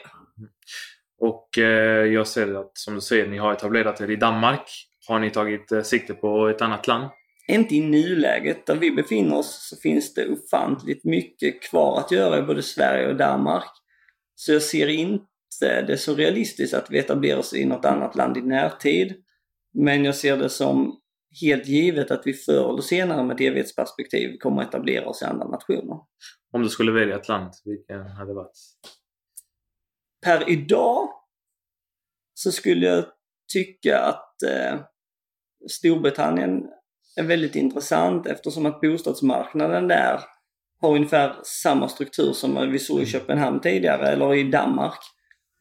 Och 1.20 1.58
eh, 1.58 2.06
jag 2.06 2.28
ser 2.28 2.60
att, 2.60 2.78
som 2.78 2.96
du 2.96 3.02
säger, 3.02 3.28
ni 3.28 3.38
har 3.38 3.54
etablerat 3.54 4.02
er 4.02 4.12
i 4.12 4.16
Danmark. 4.16 4.70
Har 5.08 5.20
ni 5.20 5.30
tagit 5.30 5.72
eh, 5.72 5.82
sikte 5.82 6.14
på 6.14 6.48
ett 6.48 6.62
annat 6.62 6.88
land? 6.88 7.10
Inte 7.48 7.76
i 7.76 7.82
nuläget. 7.82 8.66
Där 8.66 8.76
vi 8.76 8.92
befinner 8.92 9.38
oss 9.38 9.68
så 9.70 9.76
finns 9.76 10.14
det 10.14 10.28
ofantligt 10.28 11.04
mycket 11.04 11.62
kvar 11.62 12.00
att 12.00 12.12
göra 12.12 12.40
i 12.40 12.42
både 12.42 12.64
Sverige 12.64 13.08
och 13.08 13.16
Danmark. 13.16 13.70
Så 14.36 14.54
jag 14.54 14.62
ser 14.62 14.88
inte 14.88 15.82
det 15.88 15.98
så 15.98 16.16
realistiskt 16.16 16.74
att 16.74 16.92
vi 16.92 17.00
etablerar 17.00 17.40
oss 17.40 17.54
i 17.54 17.66
något 17.66 17.86
annat 17.86 18.16
land 18.16 18.38
i 18.38 18.42
närtid. 18.42 19.14
Men 19.74 20.06
jag 20.06 20.16
ser 20.16 20.38
det 20.38 20.50
som 20.50 21.00
helt 21.42 21.68
givet 21.68 22.12
att 22.12 22.22
vi 22.26 22.34
förr 22.34 22.70
eller 22.70 22.82
senare 22.82 23.24
med 23.24 23.34
ett 23.34 23.42
evighetsperspektiv 23.42 24.38
kommer 24.38 24.62
att 24.62 24.68
etablera 24.68 25.08
oss 25.08 25.22
i 25.22 25.26
andra 25.26 25.48
nationer. 25.48 26.00
Om 26.52 26.64
du 26.64 26.70
skulle 26.70 26.92
välja 26.92 27.16
ett 27.16 27.28
land, 27.28 27.52
vilken 27.66 28.02
hade 28.02 28.32
det 28.32 28.36
varit? 28.36 28.58
Per 30.26 30.50
idag 30.50 31.10
så 32.34 32.52
skulle 32.52 32.86
jag 32.86 33.06
tycka 33.54 34.00
att 34.00 34.44
eh, 34.44 34.80
Storbritannien 35.70 36.64
är 37.16 37.24
väldigt 37.24 37.56
intressant 37.56 38.28
eftersom 38.28 38.66
att 38.66 38.82
bostadsmarknaden 38.82 39.88
där 39.88 40.20
har 40.82 40.96
ungefär 40.96 41.36
samma 41.44 41.90
struktur 41.90 42.34
som 42.34 42.72
vi 42.72 42.80
såg 42.80 43.02
i 43.02 43.06
Köpenhamn 43.06 43.62
tidigare 43.62 44.08
eller 44.08 44.36
i 44.36 44.44
Danmark. 44.52 45.00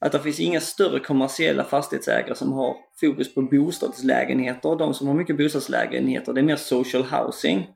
Att 0.04 0.12
det 0.12 0.20
finns 0.20 0.40
inga 0.40 0.60
större 0.60 1.00
kommersiella 1.00 1.64
fastighetsägare 1.64 2.34
som 2.34 2.52
har 2.52 2.76
fokus 3.00 3.34
på 3.34 3.42
bostadslägenheter. 3.42 4.78
De 4.78 4.94
som 4.94 5.06
har 5.06 5.14
mycket 5.14 5.36
bostadslägenheter 5.36 6.32
det 6.32 6.40
är 6.40 6.44
mer 6.44 6.56
social 6.56 7.04
housing. 7.04 7.66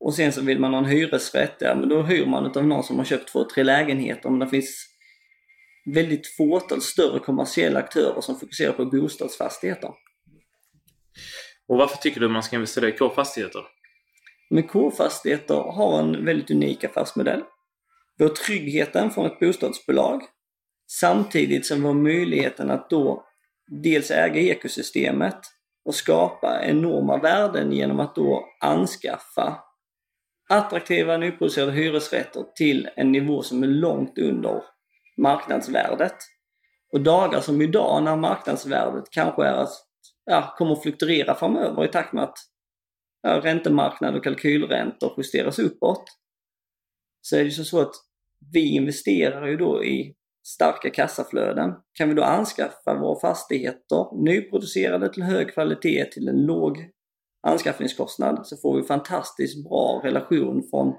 Och 0.00 0.14
sen 0.14 0.32
så 0.32 0.40
vill 0.40 0.60
man 0.60 0.72
ha 0.72 0.78
en 0.78 0.84
hyresrätt, 0.84 1.56
ja 1.58 1.74
men 1.74 1.88
då 1.88 2.02
hyr 2.02 2.26
man 2.26 2.46
av 2.56 2.66
någon 2.66 2.84
som 2.84 2.98
har 2.98 3.04
köpt 3.04 3.32
två, 3.32 3.44
tre 3.54 3.64
lägenheter. 3.64 4.30
Men 4.30 4.38
det 4.38 4.48
finns 4.48 4.86
väldigt 5.94 6.36
fåtal 6.36 6.80
större 6.80 7.18
kommersiella 7.18 7.78
aktörer 7.78 8.20
som 8.20 8.40
fokuserar 8.40 8.72
på 8.72 8.84
bostadsfastigheter. 8.84 9.90
Och 11.68 11.78
varför 11.78 11.96
tycker 11.96 12.20
du 12.20 12.28
man 12.28 12.42
ska 12.42 12.56
investera 12.56 12.88
i 12.88 12.92
K-fastigheter? 12.92 13.62
Men 14.50 14.62
K-fastigheter 14.62 15.54
har 15.54 15.98
en 16.00 16.24
väldigt 16.24 16.50
unik 16.50 16.84
affärsmodell. 16.84 17.42
Vi 18.18 18.24
har 18.24 18.30
tryggheten 18.30 19.10
från 19.10 19.26
ett 19.26 19.40
bostadsbolag 19.40 20.22
samtidigt 20.86 21.66
som 21.66 21.80
vi 21.80 21.86
har 21.86 21.94
möjligheten 21.94 22.70
att 22.70 22.90
då 22.90 23.24
dels 23.66 24.10
äga 24.10 24.40
ekosystemet 24.40 25.38
och 25.84 25.94
skapa 25.94 26.62
enorma 26.62 27.18
värden 27.18 27.72
genom 27.72 28.00
att 28.00 28.14
då 28.14 28.44
anskaffa 28.60 29.58
attraktiva 30.48 31.16
nyproducerade 31.16 31.72
hyresrätter 31.72 32.44
till 32.56 32.88
en 32.96 33.12
nivå 33.12 33.42
som 33.42 33.62
är 33.62 33.66
långt 33.66 34.18
under 34.18 34.62
marknadsvärdet. 35.16 36.14
Och 36.92 37.00
dagar 37.00 37.40
som 37.40 37.62
idag 37.62 38.02
när 38.02 38.16
marknadsvärdet 38.16 39.04
kanske 39.10 39.44
är 39.44 39.66
ja, 40.24 40.54
kommer 40.58 40.72
att 40.72 40.82
fluktuera 40.82 41.34
framöver 41.34 41.84
i 41.84 41.88
takt 41.88 42.12
med 42.12 42.24
att 42.24 42.38
ja, 43.22 43.40
räntemarknad 43.40 44.16
och 44.16 44.24
kalkylräntor 44.24 45.14
justeras 45.16 45.58
uppåt. 45.58 46.04
Så 47.20 47.36
är 47.36 47.44
det 47.44 47.50
så 47.50 47.80
att 47.80 47.94
vi 48.52 48.74
investerar 48.74 49.46
ju 49.46 49.56
då 49.56 49.84
i 49.84 50.14
starka 50.46 50.90
kassaflöden. 50.90 51.72
Kan 51.92 52.08
vi 52.08 52.14
då 52.14 52.22
anskaffa 52.22 52.94
våra 52.94 53.20
fastigheter 53.20 54.24
nyproducerade 54.24 55.12
till 55.12 55.22
hög 55.22 55.54
kvalitet 55.54 56.04
till 56.04 56.28
en 56.28 56.46
låg 56.46 56.90
anskaffningskostnad 57.46 58.46
så 58.46 58.56
får 58.56 58.76
vi 58.76 58.82
fantastiskt 58.82 59.64
bra 59.68 60.00
relation 60.04 60.68
från 60.70 60.94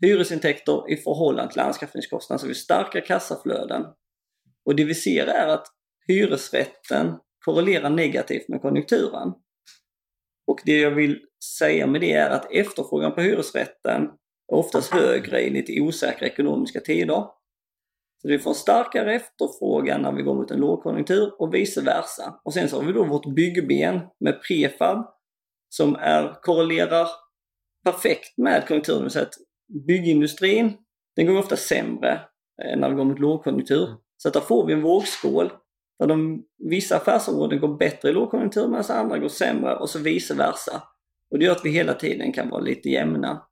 hyresintäkter 0.00 0.90
i 0.92 0.96
förhållande 0.96 1.52
till 1.52 1.60
anskaffningskostnad. 1.60 2.40
Så 2.40 2.46
vi 2.46 2.54
starka 2.54 3.00
kassaflöden. 3.00 3.82
Och 4.64 4.76
det 4.76 4.84
vi 4.84 4.94
ser 4.94 5.26
är 5.26 5.48
att 5.48 5.66
hyresrätten 6.06 7.18
korrelerar 7.44 7.90
negativt 7.90 8.48
med 8.48 8.60
konjunkturen. 8.60 9.32
Och 10.46 10.60
det 10.64 10.76
jag 10.76 10.90
vill 10.90 11.20
säga 11.58 11.86
med 11.86 12.00
det 12.00 12.12
är 12.12 12.30
att 12.30 12.52
efterfrågan 12.52 13.14
på 13.14 13.20
hyresrätten 13.20 14.02
är 14.52 14.56
oftast 14.56 14.92
högre 14.92 15.40
i 15.40 15.50
lite 15.50 15.80
osäkra 15.80 16.26
ekonomiska 16.26 16.80
tider. 16.80 17.24
Så 18.22 18.28
vi 18.28 18.38
får 18.38 18.54
starkare 18.54 19.14
efterfrågan 19.14 20.02
när 20.02 20.12
vi 20.12 20.22
går 20.22 20.34
mot 20.34 20.50
en 20.50 20.60
lågkonjunktur 20.60 21.32
och 21.38 21.54
vice 21.54 21.80
versa. 21.80 22.40
Och 22.44 22.54
sen 22.54 22.68
så 22.68 22.76
har 22.76 22.86
vi 22.86 22.92
då 22.92 23.04
vårt 23.04 23.34
byggben 23.34 24.00
med 24.20 24.42
prefab 24.42 25.06
som 25.68 25.96
är, 25.96 26.42
korrelerar 26.42 27.08
perfekt 27.84 28.38
med 28.38 28.66
konjunkturen. 28.68 29.10
Så 29.10 29.20
att 29.20 29.34
byggindustrin, 29.86 30.72
den 31.16 31.26
går 31.26 31.38
ofta 31.38 31.56
sämre 31.56 32.20
eh, 32.62 32.78
när 32.78 32.88
vi 32.88 32.94
går 32.94 33.04
mot 33.04 33.18
lågkonjunktur. 33.18 33.88
Så 34.16 34.28
att 34.28 34.34
där 34.34 34.40
får 34.40 34.66
vi 34.66 34.72
en 34.72 34.82
vågskål 34.82 35.52
där 35.98 36.06
de, 36.06 36.44
vissa 36.58 36.96
affärsområden 36.96 37.60
går 37.60 37.76
bättre 37.76 38.08
i 38.08 38.12
lågkonjunktur 38.12 38.68
medan 38.68 38.84
andra 38.88 39.18
går 39.18 39.28
sämre 39.28 39.76
och 39.76 39.90
så 39.90 39.98
vice 39.98 40.34
versa. 40.34 40.82
Och 41.30 41.38
det 41.38 41.44
gör 41.44 41.52
att 41.52 41.64
vi 41.64 41.70
hela 41.70 41.94
tiden 41.94 42.32
kan 42.32 42.48
vara 42.48 42.60
lite 42.60 42.88
jämna. 42.88 43.42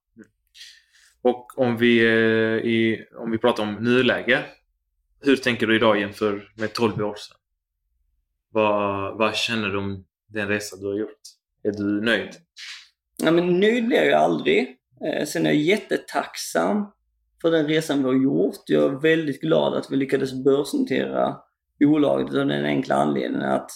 Och 1.22 1.58
om 1.58 1.76
vi, 1.76 1.98
eh, 2.00 2.70
i, 2.70 3.06
om 3.16 3.30
vi 3.30 3.38
pratar 3.38 3.62
om 3.62 3.74
nuläge. 3.74 4.44
Hur 5.22 5.36
tänker 5.36 5.66
du 5.66 5.76
idag 5.76 6.00
jämfört 6.00 6.56
med 6.56 6.72
12 6.72 7.02
år 7.02 7.14
sedan? 7.14 7.36
Vad, 8.52 9.18
vad 9.18 9.36
känner 9.36 9.68
du 9.68 9.78
om 9.78 10.04
den 10.28 10.48
resa 10.48 10.76
du 10.76 10.86
har 10.86 10.98
gjort? 10.98 11.20
Är 11.62 11.72
du 11.72 12.00
nöjd? 12.00 12.30
Ja, 13.22 13.30
men 13.30 13.60
nöjd 13.60 13.86
blir 13.86 14.02
jag 14.02 14.22
aldrig. 14.22 14.76
Eh, 15.06 15.26
sen 15.26 15.46
är 15.46 15.50
jag 15.50 15.62
jättetacksam 15.62 16.86
för 17.42 17.50
den 17.50 17.66
resan 17.66 17.98
vi 17.98 18.04
har 18.04 18.22
gjort. 18.22 18.62
Jag 18.66 18.84
är 18.84 19.00
väldigt 19.00 19.40
glad 19.40 19.74
att 19.74 19.90
vi 19.90 19.96
lyckades 19.96 20.44
börsnotera 20.44 21.36
bolaget 21.80 22.28
av 22.28 22.46
den 22.46 22.64
enkla 22.64 22.94
anledningen 22.94 23.50
att 23.50 23.70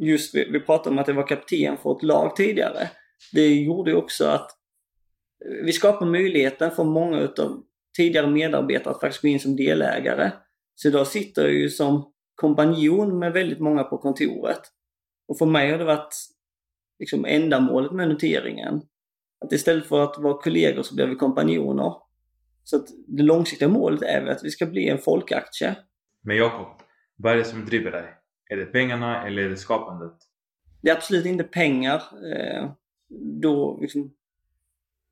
just 0.00 0.34
vi, 0.34 0.50
vi 0.50 0.60
pratade 0.60 0.90
om 0.90 0.98
att 0.98 1.06
det 1.06 1.12
var 1.12 1.26
kapten 1.26 1.76
för 1.76 1.96
ett 1.96 2.02
lag 2.02 2.36
tidigare. 2.36 2.90
Det 3.32 3.54
gjorde 3.54 3.94
också 3.94 4.26
att 4.26 4.50
vi 5.64 5.72
skapar 5.72 6.06
möjligheten 6.06 6.70
för 6.70 6.84
många 6.84 7.20
utav 7.20 7.62
tidigare 7.96 8.26
medarbetare 8.26 8.94
att 8.94 9.00
faktiskt 9.00 9.22
gå 9.22 9.28
in 9.28 9.40
som 9.40 9.56
delägare. 9.56 10.30
Så 10.82 10.88
idag 10.88 11.06
sitter 11.06 11.42
jag 11.42 11.52
ju 11.52 11.68
som 11.68 12.12
kompanjon 12.34 13.18
med 13.18 13.32
väldigt 13.32 13.60
många 13.60 13.84
på 13.84 13.98
kontoret. 13.98 14.60
Och 15.28 15.38
för 15.38 15.46
mig 15.46 15.70
har 15.70 15.78
det 15.78 15.84
varit 15.84 16.14
liksom 16.98 17.24
ändamålet 17.24 17.92
med 17.92 18.08
noteringen. 18.08 18.82
Att 19.44 19.52
istället 19.52 19.86
för 19.86 20.04
att 20.04 20.18
vara 20.18 20.42
kollegor 20.42 20.82
så 20.82 20.94
blir 20.94 21.06
vi 21.06 21.14
kompanjoner. 21.14 21.94
Så 22.64 22.76
att 22.76 22.86
det 23.06 23.22
långsiktiga 23.22 23.68
målet 23.68 24.02
är 24.02 24.26
att 24.26 24.44
vi 24.44 24.50
ska 24.50 24.66
bli 24.66 24.88
en 24.88 24.98
folkaktie. 24.98 25.76
Men 26.20 26.36
Jakob, 26.36 26.82
vad 27.16 27.32
är 27.32 27.36
det 27.36 27.44
som 27.44 27.64
driver 27.64 27.90
dig? 27.90 28.14
Är 28.50 28.56
det 28.56 28.66
pengarna 28.66 29.26
eller 29.26 29.42
är 29.42 29.48
det 29.48 29.56
skapandet? 29.56 30.16
Det 30.80 30.90
är 30.90 30.96
absolut 30.96 31.26
inte 31.26 31.44
pengar. 31.44 32.02
Eh, 32.34 32.70
då, 33.42 33.78
liksom, 33.80 34.14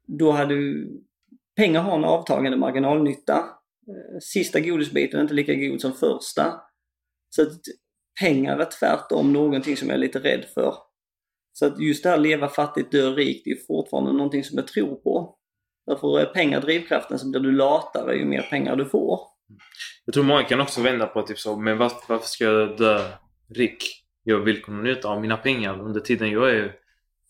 då 0.07 0.31
hade 0.31 0.55
pengar 1.57 1.81
har 1.81 1.97
en 1.97 2.05
avtagande 2.05 2.59
marginalnytta. 2.59 3.60
Eh, 3.91 4.19
sista 4.21 4.61
godisbiten 4.61 5.19
är 5.19 5.23
inte 5.23 5.35
lika 5.35 5.55
god 5.55 5.81
som 5.81 5.93
första. 5.93 6.61
Så 7.31 7.43
att 7.43 7.61
pengar 8.21 8.59
är 8.59 8.69
tvärtom 8.79 9.33
någonting 9.33 9.77
som 9.77 9.89
jag 9.89 9.95
är 9.95 10.01
lite 10.01 10.19
rädd 10.19 10.45
för. 10.55 10.75
Så 11.53 11.67
att 11.67 11.81
just 11.81 12.03
det 12.03 12.11
här 12.11 12.19
leva 12.19 12.49
fattigt, 12.49 12.93
dö 12.93 13.11
rikt, 13.11 13.45
det 13.45 13.51
är 13.51 13.67
fortfarande 13.67 14.13
någonting 14.13 14.45
som 14.45 14.59
jag 14.59 14.67
tror 14.67 14.97
på. 14.97 15.37
Därför 15.87 16.21
är 16.21 16.27
pengar 16.27 16.61
drivkraften 16.61 17.19
så 17.19 17.31
blir 17.31 17.41
du 17.41 17.53
latare 17.53 18.17
ju 18.17 18.25
mer 18.25 18.43
pengar 18.43 18.77
du 18.77 18.85
får. 18.85 19.21
Jag 20.05 20.15
tror 20.15 20.25
många 20.25 20.43
kan 20.43 20.61
också 20.61 20.81
vända 20.81 21.07
på 21.07 21.23
typ 21.23 21.39
så, 21.39 21.57
men 21.57 21.79
varför, 21.79 22.03
varför 22.09 22.27
ska 22.27 22.45
jag 22.45 22.77
dö 22.79 23.01
rik? 23.55 23.85
Jag 24.23 24.41
vill 24.41 24.63
kunna 24.63 24.83
njuta 24.83 25.09
av 25.09 25.21
mina 25.21 25.37
pengar 25.37 25.81
under 25.81 26.01
tiden 26.01 26.31
jag 26.31 26.51
är 26.51 26.73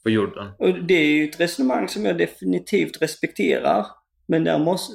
på 0.02 0.10
jorden. 0.10 0.52
Och 0.58 0.84
det 0.84 0.94
är 0.94 1.06
ju 1.06 1.24
ett 1.24 1.40
resonemang 1.40 1.88
som 1.88 2.04
jag 2.04 2.18
definitivt 2.18 3.02
respekterar. 3.02 3.86
Men 4.26 4.44
där 4.44 4.58
måste, 4.58 4.94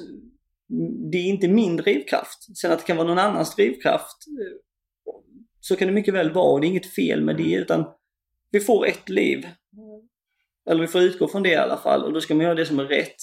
det 1.12 1.18
är 1.18 1.24
inte 1.24 1.48
min 1.48 1.76
drivkraft. 1.76 2.58
Sen 2.58 2.72
att 2.72 2.78
det 2.78 2.84
kan 2.84 2.96
vara 2.96 3.08
någon 3.08 3.18
annans 3.18 3.56
drivkraft, 3.56 4.16
så 5.60 5.76
kan 5.76 5.88
det 5.88 5.94
mycket 5.94 6.14
väl 6.14 6.32
vara 6.32 6.52
och 6.52 6.60
det 6.60 6.66
är 6.66 6.68
inget 6.68 6.94
fel 6.94 7.24
med 7.24 7.36
det 7.36 7.54
utan 7.54 7.84
vi 8.50 8.60
får 8.60 8.86
ett 8.86 9.08
liv. 9.08 9.46
Eller 10.70 10.80
vi 10.80 10.86
får 10.86 11.02
utgå 11.02 11.28
från 11.28 11.42
det 11.42 11.50
i 11.50 11.56
alla 11.56 11.76
fall 11.76 12.04
och 12.04 12.12
då 12.12 12.20
ska 12.20 12.34
man 12.34 12.44
göra 12.44 12.54
det 12.54 12.66
som 12.66 12.78
är 12.78 12.84
rätt. 12.84 13.16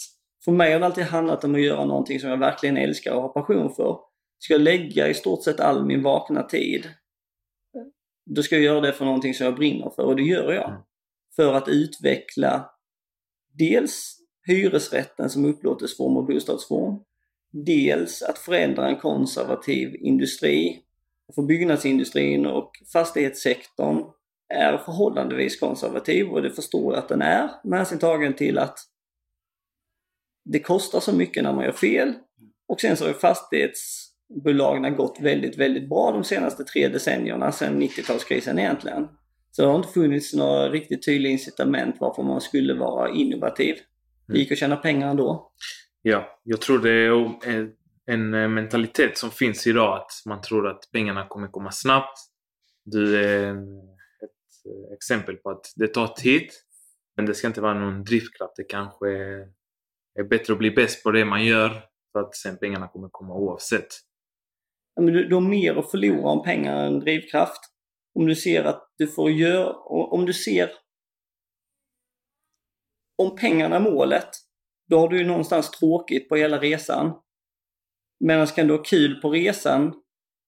För 0.46 0.52
mig 0.52 0.74
har 0.74 0.80
det 0.80 0.86
alltid 0.86 1.04
handlat 1.04 1.44
om 1.44 1.56
att 1.56 1.62
göra 1.62 1.86
någonting 1.86 2.20
som 2.20 2.30
jag 2.30 2.38
verkligen 2.38 2.78
älskar 2.78 3.14
och 3.14 3.22
har 3.22 3.30
passion 3.30 3.76
för. 3.76 4.00
Ska 4.40 4.54
jag 4.54 4.62
lägga 4.62 5.08
i 5.08 5.14
stort 5.14 5.44
sett 5.44 5.60
all 5.60 5.86
min 5.86 6.04
vakna 6.04 6.44
tid, 6.44 6.90
då 8.26 8.44
ska 8.44 8.56
jag 8.56 8.64
göra 8.64 8.82
det 8.82 8.94
för 8.94 9.06
någonting 9.06 9.34
som 9.34 9.46
jag 9.46 9.56
brinner 9.56 9.90
för 9.90 10.04
och 10.04 10.16
det 10.16 10.24
gör 10.24 10.54
jag. 10.54 10.70
Mm. 10.70 10.82
För 11.36 11.54
att 11.54 11.68
utveckla 11.68 12.70
dels 13.54 14.18
hyresrätten 14.48 15.30
som 15.30 15.46
upplåtelseform 15.46 16.18
och 16.18 16.26
bostadsform. 16.26 17.00
Dels 17.54 18.22
att 18.22 18.38
förändra 18.38 18.90
en 18.90 19.00
konservativ 19.00 19.96
industri. 19.96 20.80
För 21.36 21.42
byggnadsindustrin 21.42 22.46
och 22.46 22.72
fastighetssektorn 22.94 24.04
är 24.54 24.78
förhållandevis 24.78 25.60
konservativ 25.60 26.28
och 26.28 26.42
det 26.42 26.52
förstår 26.52 26.94
jag 26.94 27.04
att 27.04 27.10
den 27.10 27.22
är 27.22 27.50
med 27.64 27.80
hänsyn 27.80 28.00
tagen 28.00 28.34
till 28.34 28.58
att 28.58 28.80
det 30.46 30.60
kostar 30.60 31.00
så 31.00 31.16
mycket 31.16 31.44
när 31.44 31.54
man 31.54 31.66
gör 31.66 31.72
fel. 31.72 32.14
Och 32.68 32.82
sen 32.82 32.98
så 32.98 33.06
har 33.06 33.14
fastighetsbolagen 33.14 34.96
gått 34.96 35.20
väldigt, 35.22 35.58
väldigt 35.58 35.90
bra 35.90 36.12
de 36.12 36.24
senaste 36.24 36.64
tre 36.64 36.88
decennierna 36.88 37.52
sedan 37.52 37.82
90-talskrisen 37.82 38.60
egentligen. 38.60 39.08
Så 39.52 39.62
det 39.62 39.68
har 39.68 39.76
inte 39.76 39.94
funnits 39.94 40.34
några 40.34 40.70
riktigt 40.70 41.06
tydliga 41.06 41.32
incitament 41.32 41.96
varför 42.00 42.24
man 42.24 42.42
skulle 42.42 42.74
vara 42.74 43.10
innovativ. 43.10 43.76
Det 44.28 44.38
gick 44.38 44.52
att 44.52 44.58
tjäna 44.58 44.76
pengar 44.76 45.10
ändå. 45.10 45.52
Ja, 46.06 46.40
jag 46.44 46.62
tror 46.62 46.80
det 46.80 46.92
är 46.92 47.72
en 48.06 48.34
eh, 48.34 48.48
mentalitet 48.50 49.18
som 49.18 49.32
finns 49.32 49.68
idag 49.68 49.98
att 49.98 50.12
man 50.26 50.42
tror 50.42 50.68
att 50.68 50.90
pengarna 50.92 51.28
kommer 51.28 51.48
komma 51.48 51.72
snabbt. 51.72 52.20
Du 52.86 53.18
är 53.18 53.52
ett 53.52 54.66
eh, 54.66 54.94
exempel 54.94 55.36
på 55.36 55.50
att 55.50 55.74
det 55.76 55.88
tar 55.88 56.08
tid, 56.08 56.50
men 57.16 57.26
det 57.26 57.34
ska 57.34 57.48
inte 57.48 57.62
vara 57.62 57.74
någon 57.74 58.04
drivkraft. 58.04 58.54
Det 58.56 58.64
kanske 58.64 59.10
är 60.20 60.24
bättre 60.30 60.54
att 60.54 60.60
bli 60.60 60.72
bäst 60.72 61.04
på 61.04 61.12
det 61.12 61.26
man 61.26 61.46
gör 61.46 61.84
för 62.12 62.20
att 62.20 62.36
sen 62.36 62.58
pengarna 62.58 62.88
kommer 62.88 63.10
komma 63.12 63.34
oavsett. 63.34 63.88
Ja, 64.96 65.02
men 65.02 65.14
du, 65.14 65.28
du 65.28 65.36
har 65.36 65.42
mer 65.42 65.76
att 65.76 65.92
förlora 65.92 66.30
om 66.30 66.44
pengar 66.44 66.86
än 66.86 67.00
drivkraft. 67.00 67.62
Om 68.16 68.26
du 68.26 68.36
ser 68.36 68.64
att 68.64 68.94
du 68.98 69.08
får 69.08 69.32
göra, 69.32 69.74
om 69.88 70.26
du 70.26 70.34
ser 70.34 70.72
om 73.18 73.36
pengarna 73.36 73.76
är 73.76 73.80
målet, 73.80 74.30
då 74.94 75.00
har 75.00 75.10
du 75.10 75.18
ju 75.18 75.26
någonstans 75.26 75.72
tråkigt 75.72 76.30
på 76.30 76.36
hela 76.36 76.58
resan. 76.58 77.14
Medan 78.20 78.48
kan 78.48 78.68
du 78.68 78.74
ha 78.74 78.84
kul 78.84 79.16
på 79.22 79.30
resan 79.30 79.94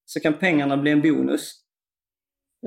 så 0.04 0.20
kan 0.20 0.34
pengarna 0.34 0.76
bli 0.76 0.90
en 0.90 1.02
bonus. 1.02 1.52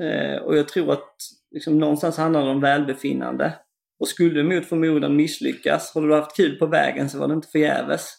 Eh, 0.02 0.42
och 0.42 0.56
jag 0.56 0.68
tror 0.68 0.92
att 0.92 1.16
liksom, 1.50 1.78
någonstans 1.78 2.16
handlar 2.16 2.44
det 2.44 2.50
om 2.50 2.60
välbefinnande. 2.60 3.54
Och 4.00 4.08
skulle 4.08 4.34
du 4.34 4.42
mot 4.42 4.66
förmodan 4.66 5.16
misslyckas, 5.16 5.94
har 5.94 6.08
du 6.08 6.14
haft 6.14 6.36
kul 6.36 6.58
på 6.58 6.66
vägen 6.66 7.10
så 7.10 7.18
var 7.18 7.28
det 7.28 7.34
inte 7.34 7.48
förgäves. 7.48 8.14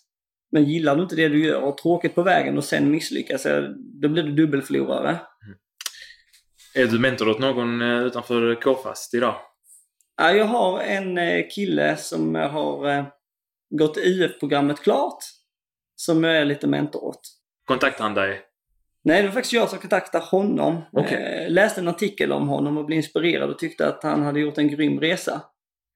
Men 0.52 0.64
gillar 0.64 0.96
du 0.96 1.04
inte 1.04 1.16
det 1.16 1.30
du 1.30 1.46
gör 1.46 1.62
och 1.62 1.78
tråkigt 1.78 2.16
på 2.16 2.24
vägen 2.24 2.58
och 2.58 2.64
sen 2.64 2.92
misslyckas, 2.92 3.44
då 4.02 4.10
blir 4.10 4.24
du 4.24 4.32
dubbelförlorare. 4.32 5.10
Mm. 5.10 5.58
Är 6.76 6.92
du 6.92 7.00
mentor 7.00 7.30
åt 7.30 7.40
någon 7.40 7.82
eh, 7.82 8.02
utanför 8.02 8.62
K-fast 8.62 9.14
idag? 9.14 9.36
Ja, 10.18 10.32
jag 10.32 10.46
har 10.46 10.80
en 10.80 11.18
eh, 11.18 11.46
kille 11.56 11.98
som 11.98 12.36
har 12.36 12.90
eh, 12.90 13.06
gått 13.72 13.98
UF-programmet 13.98 14.80
klart. 14.80 15.24
Som 15.96 16.24
jag 16.24 16.38
är 16.38 16.46
lite 16.46 16.68
mentor 16.68 17.04
åt. 17.04 17.22
Kontaktade 17.66 18.04
han 18.04 18.14
dig? 18.14 18.42
Nej, 19.04 19.22
det 19.22 19.28
var 19.28 19.34
faktiskt 19.34 19.54
jag 19.54 19.70
som 19.70 19.80
kontaktade 19.80 20.26
honom. 20.26 20.82
Okay. 20.92 21.50
Läste 21.50 21.82
en 21.82 21.88
artikel 21.88 22.32
om 22.32 22.48
honom 22.48 22.78
och 22.78 22.86
blev 22.86 22.98
inspirerad 22.98 23.50
och 23.50 23.60
tyckte 23.60 23.88
att 23.88 24.04
han 24.04 24.24
hade 24.24 24.40
gjort 24.40 24.58
en 24.58 24.68
grym 24.68 25.00
resa. 25.00 25.42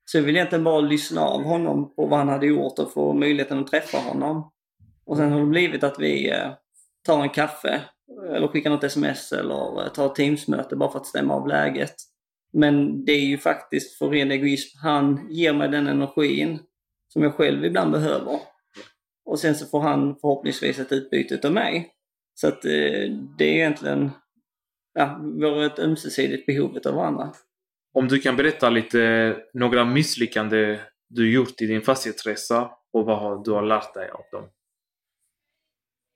Så 0.06 0.18
jag 0.18 0.24
ville 0.24 0.40
egentligen 0.40 0.64
bara 0.64 0.80
lyssna 0.80 1.22
av 1.22 1.44
honom 1.44 1.96
på 1.96 2.06
vad 2.06 2.20
han 2.20 2.30
hade 2.30 2.46
gjort 2.46 2.80
och 2.80 2.94
få 2.94 3.14
möjligheten 3.14 3.60
att 3.60 3.68
träffa 3.68 3.98
honom. 3.98 4.52
Och 5.06 5.18
sen 5.18 5.32
har 5.32 5.40
det 5.40 5.46
blivit 5.46 5.84
att 5.84 6.00
vi 6.00 6.34
tar 7.06 7.22
en 7.22 7.30
kaffe 7.30 7.82
eller 8.36 8.48
skickar 8.48 8.70
något 8.70 8.84
sms 8.84 9.32
eller 9.32 9.90
tar 9.90 10.06
ett 10.06 10.16
teamsmöte 10.16 10.76
bara 10.76 10.92
för 10.92 11.00
att 11.00 11.08
stämma 11.08 11.34
av 11.34 11.48
läget. 11.48 11.96
Men 12.54 13.06
det 13.06 13.12
är 13.12 13.26
ju 13.26 13.38
faktiskt 13.38 13.98
för 13.98 14.10
ren 14.10 14.32
egoism. 14.32 14.78
Han 14.84 15.28
ger 15.30 15.54
mig 15.54 15.70
den 15.70 15.88
energin 15.88 16.60
som 17.16 17.24
jag 17.24 17.36
själv 17.36 17.66
ibland 17.66 17.92
behöver. 17.92 18.40
Och 19.26 19.40
sen 19.40 19.56
så 19.56 19.66
får 19.66 19.82
han 19.82 20.16
förhoppningsvis 20.22 20.80
ett 20.80 20.92
utbyte 20.92 21.48
av 21.48 21.54
mig. 21.54 21.92
Så 22.34 22.48
att 22.48 22.66
eh, 22.66 23.12
det 23.38 23.46
är 23.46 23.54
egentligen, 23.54 24.12
ja, 24.94 25.06
har 25.42 25.64
ett 25.64 25.80
ömsesidigt 25.80 26.46
behov 26.46 26.80
av 26.86 26.94
varandra. 26.94 27.34
Om 27.94 28.08
du 28.08 28.20
kan 28.20 28.36
berätta 28.36 28.70
lite, 28.70 29.36
några 29.54 29.86
misslyckanden 29.86 30.78
du 31.10 31.34
gjort 31.34 31.62
i 31.62 31.66
din 31.66 31.82
fastighetsresa 31.82 32.72
och 32.94 33.06
vad 33.06 33.46
du 33.46 33.52
har 33.52 33.64
lärt 33.64 33.94
dig 33.94 34.10
av 34.10 34.24
dem? 34.32 34.50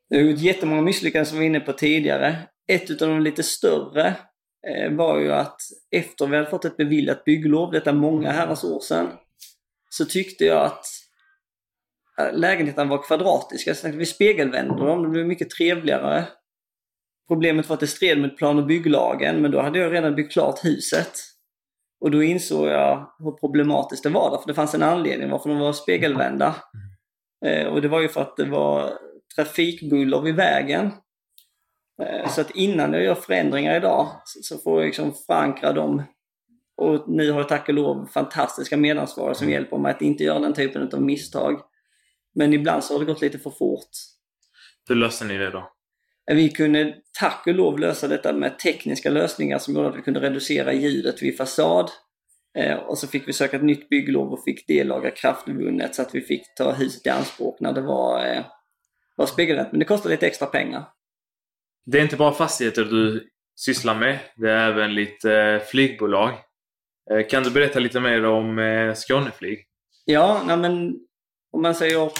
Det 0.10 0.16
har 0.16 0.24
gjort 0.24 0.39
jättemånga 0.39 0.82
misslyckanden 0.82 1.26
som 1.26 1.38
vi 1.38 1.43
var 1.43 1.50
inne 1.50 1.60
på 1.60 1.74
tidigare. 1.74 2.38
Ett 2.68 2.89
utav 2.89 3.10
de 3.10 3.22
lite 3.22 3.43
större 3.43 4.16
Eh, 4.68 4.91
var 4.91 5.20
ju 5.20 5.32
att 5.32 5.62
efter 5.91 6.28
vi 6.28 6.38
hade 6.38 6.50
fått 6.50 6.66
ett 6.66 6.78
beviljat 6.78 7.26
bygglov, 7.26 7.72
detta 7.72 7.93
många 7.93 8.32
herrans 8.32 8.64
år 8.64 8.80
sedan, 8.80 9.08
så 9.90 10.06
tyckte 10.06 10.46
jag 10.46 10.66
att 10.66 10.86
äh, 12.20 12.34
lägenheten 12.34 12.90
var 12.90 13.04
kvadratiska. 13.04 13.74
tänkte 13.74 13.98
vi 13.98 14.06
spegelvände 14.06 14.86
dem, 14.86 15.04
det 15.04 15.10
blev 15.10 15.28
mycket 15.28 15.50
trevligare. 15.50 16.28
Problemet 17.28 17.70
var 17.70 17.74
att 17.74 17.80
det 17.80 17.88
stred 17.88 18.22
med 18.22 18.38
plan 18.38 18.58
och 18.58 18.66
bygglagen, 18.66 19.42
men 19.42 19.52
då 19.52 19.62
hade 19.62 19.80
jag 19.80 19.94
redan 19.94 20.16
byggt 20.16 20.34
klart 20.34 20.66
huset. 20.66 21.12
Och 22.02 22.12
då 22.12 22.24
insåg 22.24 22.68
jag 22.68 23.12
hur 23.20 23.32
problematiskt 23.32 24.04
det 24.04 24.10
var, 24.10 24.42
för 24.42 24.48
det 24.48 24.54
fanns 24.54 24.76
en 24.76 24.84
anledning 24.84 25.30
varför 25.30 25.50
de 25.50 25.60
var 25.60 25.74
spegelvända. 25.74 26.56
Eh, 27.46 27.68
och 27.68 27.82
det 27.82 27.88
var 27.88 28.02
ju 28.02 28.10
för 28.10 28.22
att 28.22 28.38
det 28.38 28.46
var 28.46 28.94
trafikbuller 29.36 30.22
vid 30.22 30.36
vägen. 30.36 30.92
Eh, 32.02 32.30
så 32.30 32.42
att 32.42 32.52
innan 32.52 32.94
jag 32.94 33.04
gör 33.04 33.16
förändringar 33.16 33.78
idag 33.78 34.08
så 34.26 34.58
får 34.58 34.80
jag 34.80 34.88
liksom 34.88 35.14
förankra 35.14 35.74
dem. 35.74 36.04
Och 36.80 37.09
ni 37.09 37.32
har 37.32 37.43
tack 37.43 37.69
och 37.69 37.73
lov 37.73 38.05
fantastiska 38.05 38.77
medansvariga 38.77 39.36
som 39.36 39.49
hjälper 39.49 39.77
mig 39.77 39.91
att 39.91 40.01
inte 40.01 40.23
göra 40.23 40.39
den 40.39 40.53
typen 40.53 40.89
av 40.93 41.01
misstag. 41.01 41.61
Men 42.36 42.53
ibland 42.53 42.84
så 42.84 42.93
har 42.93 42.99
det 42.99 43.05
gått 43.05 43.21
lite 43.21 43.39
för 43.39 43.49
fort. 43.49 43.89
Hur 44.89 44.95
löste 44.95 45.25
ni 45.25 45.38
det 45.38 45.51
då? 45.51 45.71
Eh, 46.32 46.36
vi 46.36 46.49
kunde 46.49 46.95
tack 47.19 47.47
och 47.47 47.53
lov 47.53 47.80
lösa 47.80 48.07
detta 48.07 48.34
med 48.34 48.59
tekniska 48.59 49.09
lösningar 49.09 49.57
som 49.57 49.75
gjorde 49.75 49.89
att 49.89 49.97
vi 49.97 50.01
kunde 50.01 50.19
reducera 50.21 50.73
ljudet 50.73 51.21
vid 51.21 51.38
fasad. 51.38 51.89
Eh, 52.57 52.75
och 52.75 52.97
så 52.97 53.07
fick 53.07 53.27
vi 53.27 53.34
söka 53.34 53.57
ett 53.57 53.63
nytt 53.63 53.89
bygglov 53.89 54.34
och 54.34 54.43
fick 54.43 54.67
det 54.67 54.84
laga 54.84 55.11
kraftvunnet 55.11 55.95
så 55.95 56.01
att 56.01 56.15
vi 56.15 56.21
fick 56.21 56.55
ta 56.55 56.71
huset 56.71 57.05
i 57.05 57.09
anspråk 57.09 57.59
när 57.59 57.73
det 57.73 57.82
var, 57.82 58.43
var 59.15 59.25
spegelrätt. 59.25 59.71
Men 59.71 59.80
det 59.80 59.86
kostade 59.86 60.13
lite 60.13 60.27
extra 60.27 60.47
pengar. 60.47 60.84
Det 61.86 61.97
är 61.97 62.01
inte 62.01 62.17
bara 62.17 62.34
fastigheter 62.34 62.84
du 62.84 63.30
sysslar 63.55 63.95
med. 63.95 64.19
Det 64.36 64.51
är 64.51 64.71
även 64.71 64.95
lite 64.95 65.34
eh, 65.34 65.61
flygbolag. 65.61 66.34
Eh, 67.12 67.28
kan 67.28 67.43
du 67.43 67.51
berätta 67.51 67.80
lite 67.80 67.99
mer 67.99 68.26
om 68.26 68.60
eh, 68.60 68.93
Skåneflyg? 68.93 69.66
Ja, 70.05 70.43
nej 70.47 70.57
men 70.57 70.99
om 71.51 71.62
man 71.62 71.76
säger 71.76 72.12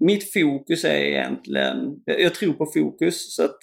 mitt 0.00 0.32
fokus 0.32 0.84
är 0.84 0.98
egentligen, 0.98 2.02
jag 2.04 2.34
tror 2.34 2.52
på 2.52 2.66
fokus 2.66 3.36
så 3.36 3.44
att 3.44 3.58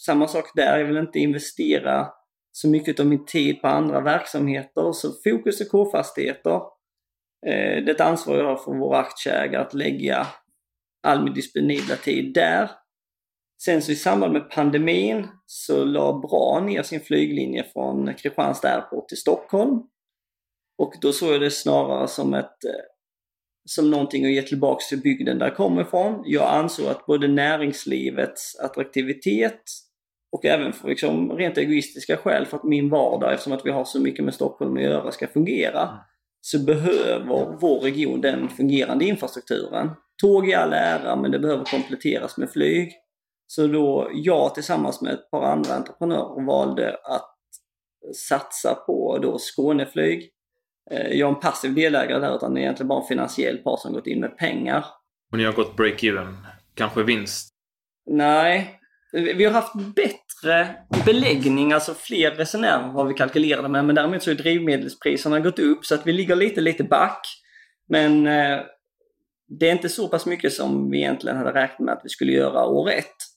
samma 0.00 0.28
sak 0.28 0.50
där, 0.54 0.78
jag 0.78 0.86
vill 0.86 0.96
inte 0.96 1.18
investera 1.18 2.08
så 2.52 2.68
mycket 2.68 3.00
av 3.00 3.06
min 3.06 3.26
tid 3.26 3.60
på 3.60 3.68
andra 3.68 4.00
verksamheter. 4.00 4.92
Så 4.92 5.12
fokus 5.24 5.60
är 5.60 5.64
K-fastigheter. 5.64 6.56
Eh, 7.46 7.84
det 7.84 7.90
är 7.90 7.94
ett 7.94 8.00
ansvar 8.00 8.36
jag 8.36 8.44
har 8.44 8.56
för 8.56 8.72
våra 8.72 8.98
aktieägare 8.98 9.62
att 9.62 9.74
lägga 9.74 10.26
all 11.02 11.24
min 11.24 11.34
disponibla 11.34 11.96
tid 11.96 12.34
där. 12.34 12.70
Sen 13.64 13.82
så 13.82 13.92
i 13.92 13.96
samband 13.96 14.32
med 14.32 14.50
pandemin 14.50 15.28
så 15.46 15.84
la 15.84 16.12
Bra 16.12 16.60
ner 16.66 16.82
sin 16.82 17.00
flyglinje 17.00 17.64
från 17.72 18.14
Kristianstad 18.14 18.68
Airport 18.68 19.08
till 19.08 19.18
Stockholm. 19.18 19.82
Och 20.78 20.94
då 21.00 21.12
såg 21.12 21.32
jag 21.34 21.40
det 21.40 21.50
snarare 21.50 22.08
som 22.08 22.34
ett 22.34 22.64
eh, 22.64 22.70
som 23.68 23.90
någonting 23.90 24.24
att 24.24 24.32
ge 24.32 24.42
tillbaks 24.42 24.88
till 24.88 25.00
bygden 25.00 25.38
där 25.38 25.46
jag 25.46 25.56
kommer 25.56 25.82
ifrån. 25.82 26.22
Jag 26.26 26.54
ansåg 26.54 26.86
att 26.86 27.06
både 27.06 27.28
näringslivets 27.28 28.56
attraktivitet 28.60 29.62
och 30.32 30.44
även 30.44 30.72
för 30.72 30.88
liksom 30.88 31.32
rent 31.32 31.58
egoistiska 31.58 32.16
skäl 32.16 32.46
för 32.46 32.56
att 32.56 32.64
min 32.64 32.90
vardag, 32.90 33.32
eftersom 33.32 33.52
att 33.52 33.66
vi 33.66 33.70
har 33.70 33.84
så 33.84 34.00
mycket 34.00 34.24
med 34.24 34.34
Stockholm 34.34 34.76
att 34.76 34.82
göra, 34.82 35.12
ska 35.12 35.26
fungera. 35.26 35.82
Mm. 35.82 35.94
Så 36.40 36.58
behöver 36.58 37.56
vår 37.60 37.80
region 37.80 38.20
den 38.20 38.48
fungerande 38.48 39.04
infrastrukturen. 39.04 39.90
Tåg 40.22 40.48
i 40.48 40.54
all 40.54 40.72
ära, 40.72 41.16
men 41.16 41.30
det 41.30 41.38
behöver 41.38 41.64
kompletteras 41.64 42.36
med 42.36 42.50
flyg. 42.50 42.92
Så 43.54 43.66
då 43.66 44.10
jag 44.12 44.54
tillsammans 44.54 45.00
med 45.00 45.14
ett 45.14 45.30
par 45.30 45.42
andra 45.42 45.74
entreprenörer 45.74 46.46
valde 46.46 46.96
att 47.04 47.34
satsa 48.28 48.74
på 48.74 49.18
då 49.18 49.38
Skåneflyg. 49.38 50.30
Eh, 50.90 51.06
jag 51.06 51.30
är 51.30 51.34
en 51.34 51.40
passiv 51.40 51.74
delägare 51.74 52.20
där 52.20 52.36
utan 52.36 52.56
egentligen 52.56 52.88
bara 52.88 53.00
en 53.00 53.06
finansiell 53.06 53.58
part 53.58 53.80
som 53.80 53.92
gått 53.92 54.06
in 54.06 54.20
med 54.20 54.38
pengar. 54.38 54.84
Och 55.32 55.38
ni 55.38 55.44
har 55.44 55.52
gått 55.52 55.76
break-even? 55.76 56.36
Kanske 56.74 57.02
vinst? 57.02 57.48
Nej, 58.10 58.80
vi 59.12 59.44
har 59.44 59.52
haft 59.52 59.74
bättre 59.74 60.76
beläggning, 61.06 61.72
alltså 61.72 61.94
fler 61.94 62.30
resenärer 62.30 62.88
har 62.88 63.04
vi 63.04 63.14
kalkylerade 63.14 63.68
med. 63.68 63.84
Men 63.84 63.94
däremot 63.94 64.22
så 64.22 64.30
har 64.30 64.34
drivmedelspriserna 64.34 65.40
gått 65.40 65.58
upp 65.58 65.84
så 65.84 65.94
att 65.94 66.06
vi 66.06 66.12
ligger 66.12 66.36
lite, 66.36 66.60
lite 66.60 66.84
back. 66.84 67.26
Men 67.88 68.26
eh, 68.26 68.60
det 69.58 69.68
är 69.68 69.72
inte 69.72 69.88
så 69.88 70.08
pass 70.08 70.26
mycket 70.26 70.52
som 70.52 70.90
vi 70.90 70.98
egentligen 70.98 71.36
hade 71.36 71.54
räknat 71.54 71.80
med 71.80 71.94
att 71.94 72.04
vi 72.04 72.08
skulle 72.08 72.32
göra 72.32 72.66
år 72.66 72.90
ett. 72.90 73.31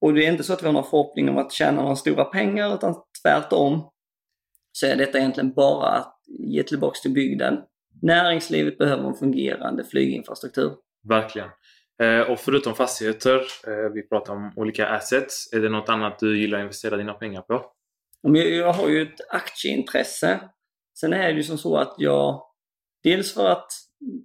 Och 0.00 0.14
det 0.14 0.26
är 0.26 0.32
inte 0.32 0.44
så 0.44 0.52
att 0.52 0.62
vi 0.62 0.66
har 0.66 0.72
någon 0.72 0.84
förhoppning 0.84 1.28
om 1.28 1.38
att 1.38 1.52
tjäna 1.52 1.82
några 1.82 1.96
stora 1.96 2.24
pengar 2.24 2.74
utan 2.74 2.94
tvärtom 3.22 3.90
så 4.72 4.86
är 4.86 4.96
detta 4.96 5.18
egentligen 5.18 5.52
bara 5.52 5.88
att 5.88 6.16
ge 6.26 6.62
tillbaka 6.62 6.98
till 7.02 7.12
bygden. 7.12 7.58
Näringslivet 8.02 8.78
behöver 8.78 9.04
en 9.08 9.14
fungerande 9.14 9.84
flyginfrastruktur. 9.84 10.72
Verkligen. 11.08 11.48
Eh, 12.02 12.20
och 12.20 12.40
förutom 12.40 12.74
fastigheter, 12.74 13.36
eh, 13.66 13.92
vi 13.94 14.08
pratar 14.08 14.32
om 14.32 14.52
olika 14.56 14.86
assets. 14.86 15.52
Är 15.52 15.60
det 15.60 15.68
något 15.68 15.88
annat 15.88 16.18
du 16.18 16.40
gillar 16.40 16.58
att 16.58 16.62
investera 16.62 16.96
dina 16.96 17.14
pengar 17.14 17.42
på? 17.42 17.64
Jag 18.22 18.72
har 18.72 18.88
ju 18.88 19.02
ett 19.02 19.20
aktieintresse. 19.30 20.40
Sen 21.00 21.12
är 21.12 21.28
det 21.28 21.36
ju 21.36 21.42
som 21.42 21.58
så 21.58 21.76
att 21.76 21.94
jag, 21.98 22.42
dels 23.02 23.34
för 23.34 23.46
att 23.50 23.72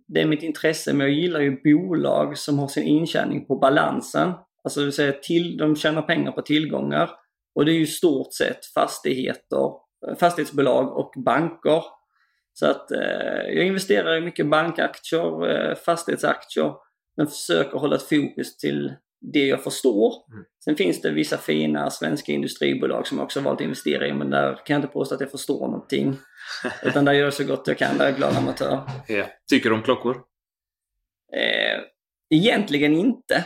det 0.07 0.21
är 0.21 0.25
mitt 0.25 0.43
intresse, 0.43 0.93
men 0.93 1.07
jag 1.07 1.15
gillar 1.15 1.39
ju 1.39 1.61
bolag 1.63 2.37
som 2.37 2.59
har 2.59 2.67
sin 2.67 2.83
intjäning 2.83 3.45
på 3.45 3.55
balansen. 3.55 4.33
Alltså 4.65 4.79
det 4.79 4.85
vill 4.85 4.93
säga 4.93 5.11
till, 5.11 5.57
de 5.57 5.75
tjänar 5.75 6.01
pengar 6.01 6.31
på 6.31 6.41
tillgångar. 6.41 7.09
Och 7.55 7.65
det 7.65 7.71
är 7.71 7.77
ju 7.79 7.85
stort 7.85 8.33
sett 8.33 8.65
fastigheter, 8.65 9.71
fastighetsbolag 10.19 10.97
och 10.97 11.13
banker. 11.25 11.83
Så 12.53 12.65
att 12.65 12.91
eh, 12.91 13.53
jag 13.53 13.65
investerar 13.65 14.17
i 14.17 14.21
mycket 14.21 14.49
bankaktier, 14.49 15.49
eh, 15.49 15.75
fastighetsaktier 15.75 16.73
men 17.17 17.27
försöker 17.27 17.77
hålla 17.77 17.95
ett 17.95 18.09
fokus 18.09 18.57
till 18.57 18.93
det 19.33 19.45
jag 19.45 19.63
förstår. 19.63 20.13
Mm. 20.33 20.45
Sen 20.63 20.75
finns 20.75 21.01
det 21.01 21.11
vissa 21.11 21.37
fina 21.37 21.89
svenska 21.89 22.31
industribolag 22.31 23.07
som 23.07 23.17
jag 23.17 23.25
också 23.25 23.39
valt 23.39 23.59
att 23.59 23.63
investera 23.63 24.07
i 24.07 24.13
men 24.13 24.29
där 24.29 24.53
kan 24.65 24.73
jag 24.73 24.77
inte 24.77 24.93
påstå 24.93 25.15
att 25.15 25.21
jag 25.21 25.31
förstår 25.31 25.67
någonting. 25.67 26.17
Utan 26.83 27.05
där 27.05 27.13
gör 27.13 27.23
jag 27.23 27.33
så 27.33 27.43
gott 27.43 27.67
jag 27.67 27.77
kan, 27.77 27.97
där 27.97 28.05
är 28.05 28.09
jag 28.09 28.17
glad 28.17 28.37
amatör. 28.37 28.81
Ja. 29.07 29.25
Tycker 29.49 29.69
du 29.69 29.75
om 29.75 29.81
klockor? 29.81 30.15
Eh, 31.33 31.81
egentligen 32.29 32.93
inte. 32.93 33.45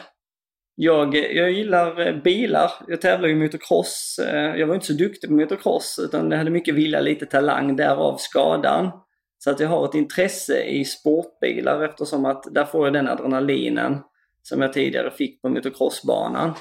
Jag, 0.81 1.15
jag 1.15 1.51
gillar 1.51 2.07
eh, 2.07 2.15
bilar. 2.15 2.71
Jag 2.87 3.01
tävlar 3.01 3.27
ju 3.27 3.35
motocross. 3.35 4.19
Eh, 4.19 4.55
jag 4.55 4.67
var 4.67 4.75
inte 4.75 4.87
så 4.87 4.93
duktig 4.93 5.29
på 5.29 5.35
motocross 5.35 5.99
utan 6.03 6.31
jag 6.31 6.37
hade 6.37 6.49
mycket 6.49 6.75
vilja, 6.75 7.01
lite 7.01 7.25
talang, 7.25 7.75
därav 7.75 8.17
skadan. 8.17 8.91
Så 9.37 9.51
att 9.51 9.59
jag 9.59 9.67
har 9.67 9.85
ett 9.85 9.95
intresse 9.95 10.63
i 10.63 10.85
sportbilar 10.85 11.83
eftersom 11.83 12.25
att 12.25 12.43
där 12.51 12.65
får 12.65 12.85
jag 12.85 12.93
den 12.93 13.07
adrenalinen 13.07 13.97
som 14.43 14.61
jag 14.61 14.73
tidigare 14.73 15.11
fick 15.11 15.41
på 15.41 15.49
motocrossbanan. 15.49 16.53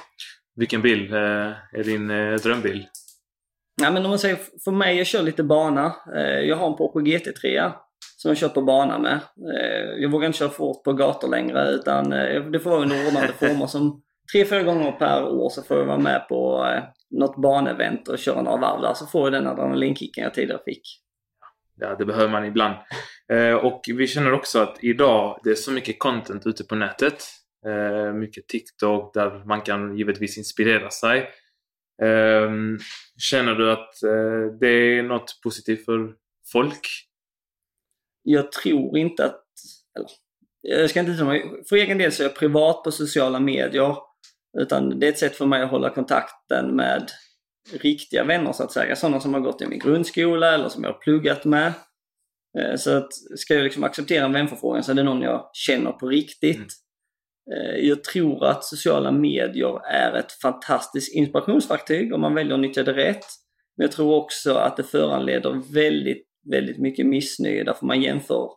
Vilken 0.57 0.83
bil 0.83 1.13
eh, 1.13 1.19
är 1.73 1.85
din 1.85 2.09
drömbil? 2.43 2.87
Ja, 3.83 3.91
men 3.91 4.05
om 4.05 4.11
man 4.11 4.19
säger 4.19 4.39
för 4.65 4.73
mig, 4.73 4.97
jag 4.97 5.07
kör 5.07 5.23
lite 5.23 5.43
bana. 5.43 5.95
Jag 6.43 6.57
har 6.57 6.67
en 6.67 6.77
Porsche 6.77 7.01
GT3 7.01 7.73
som 8.17 8.29
jag 8.29 8.39
kör 8.39 8.49
på 8.49 8.63
bana 8.63 8.99
med. 8.99 9.21
Jag 9.99 10.11
vågar 10.11 10.27
inte 10.27 10.39
köra 10.39 10.49
fort 10.49 10.85
på 10.85 10.93
gator 10.93 11.29
längre 11.29 11.71
utan 11.71 12.11
det 12.53 12.61
får 12.63 12.71
vara 12.71 12.83
under 12.83 13.07
ordnade 13.07 13.33
former. 13.39 13.67
Som 13.67 14.03
tre, 14.33 14.45
fyra 14.45 14.63
gånger 14.63 14.93
per 14.93 15.25
år 15.25 15.49
så 15.49 15.63
får 15.63 15.79
jag 15.79 15.85
vara 15.85 15.99
med 15.99 16.29
på 16.29 16.67
något 17.11 17.37
banevent 17.37 18.09
och 18.09 18.19
köra 18.19 18.43
några 18.43 18.61
varv 18.61 18.83
där 18.83 18.95
så 18.95 19.07
får 19.07 19.23
jag 19.23 19.33
den 19.33 19.47
adrenalinkicken 19.47 20.25
jag 20.25 20.35
tidigare 20.35 20.61
fick 20.65 20.83
ja, 21.81 21.95
det 21.95 22.05
behöver 22.05 22.29
man 22.29 22.45
ibland. 22.45 22.75
Eh, 23.33 23.55
och 23.55 23.81
vi 23.87 24.07
känner 24.07 24.33
också 24.33 24.59
att 24.59 24.85
idag 24.85 25.41
det 25.45 25.51
är 25.51 25.55
så 25.55 25.73
mycket 25.73 25.99
content 25.99 26.47
ute 26.47 26.65
på 26.65 26.75
nätet. 26.75 27.25
Eh, 27.67 28.13
mycket 28.13 28.49
TikTok 28.49 29.15
där 29.15 29.45
man 29.45 29.61
kan 29.61 29.99
givetvis 29.99 30.39
inspirera 30.39 30.91
sig. 30.91 31.19
Eh, 32.03 32.51
känner 33.19 33.55
du 33.55 33.73
att 33.73 34.03
eh, 34.03 34.59
det 34.61 34.69
är 34.69 35.03
något 35.03 35.41
positivt 35.43 35.85
för 35.85 36.15
folk? 36.53 36.87
Jag 38.23 38.53
tror 38.53 38.99
inte 38.99 39.25
att... 39.25 39.45
Eller, 39.97 40.09
jag 40.61 40.91
ska 40.91 41.01
inte 41.01 41.15
säga 41.15 41.43
För 41.69 41.77
egen 41.77 41.99
del 41.99 42.13
så 42.13 42.23
är 42.23 42.27
jag 42.27 42.37
privat 42.37 42.85
på 42.85 42.91
sociala 42.91 43.41
medier. 43.41 43.97
Utan 44.61 45.01
det 45.01 45.07
är 45.07 45.11
ett 45.11 45.19
sätt 45.19 45.37
för 45.37 45.47
mig 45.47 45.63
att 45.63 45.71
hålla 45.71 45.91
kontakten 45.91 46.77
med 46.77 47.11
riktiga 47.73 48.25
vänner 48.25 48.53
så 48.53 48.63
att 48.63 48.73
säga. 48.73 48.97
Sådana 48.97 49.21
som 49.21 49.35
har 49.35 49.41
gått 49.41 49.63
i 49.63 49.67
min 49.67 49.79
grundskola 49.79 50.55
eller 50.55 50.69
som 50.69 50.85
jag 50.85 50.93
har 50.93 50.99
pluggat 50.99 51.45
med. 51.45 51.73
Eh, 52.59 52.77
så 52.77 52.97
att 52.97 53.13
ska 53.37 53.55
jag 53.55 53.65
liksom 53.65 53.85
acceptera 53.85 54.25
en 54.25 54.33
vänförfrågan 54.33 54.83
så 54.83 54.91
är 54.91 54.97
det 54.97 55.03
någon 55.03 55.23
jag 55.23 55.51
känner 55.53 55.93
på 55.93 56.09
riktigt. 56.09 56.57
Mm. 56.57 56.69
Eh, 57.53 57.89
jag 57.89 58.05
tror 58.05 58.45
att 58.45 58.65
sociala 58.65 59.13
medier 59.13 59.87
är 59.87 60.13
ett 60.13 60.33
fantastiskt 60.33 61.15
inspirationsverktyg 61.15 62.15
om 62.15 62.21
man 62.21 62.35
väljer 62.35 62.55
att 62.55 62.61
nyttja 62.61 62.83
det 62.83 62.93
rätt. 62.93 63.27
Men 63.77 63.85
jag 63.85 63.93
tror 63.93 64.15
också 64.15 64.55
att 64.55 64.77
det 64.77 64.83
föranleder 64.83 65.75
väldigt, 65.75 66.27
väldigt 66.51 66.79
mycket 66.79 67.07
missnöje 67.07 67.65
därför 67.65 67.87
man 67.87 68.03
jämför 68.03 68.51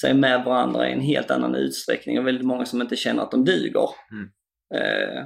sig 0.00 0.14
med 0.14 0.44
varandra 0.44 0.88
i 0.88 0.92
en 0.92 1.00
helt 1.00 1.30
annan 1.30 1.54
utsträckning 1.54 2.18
och 2.18 2.26
väldigt 2.26 2.46
många 2.46 2.64
som 2.64 2.82
inte 2.82 2.96
känner 2.96 3.22
att 3.22 3.30
de 3.30 3.44
duger. 3.44 3.88
Mm. 4.12 4.30
Eh, 4.74 5.24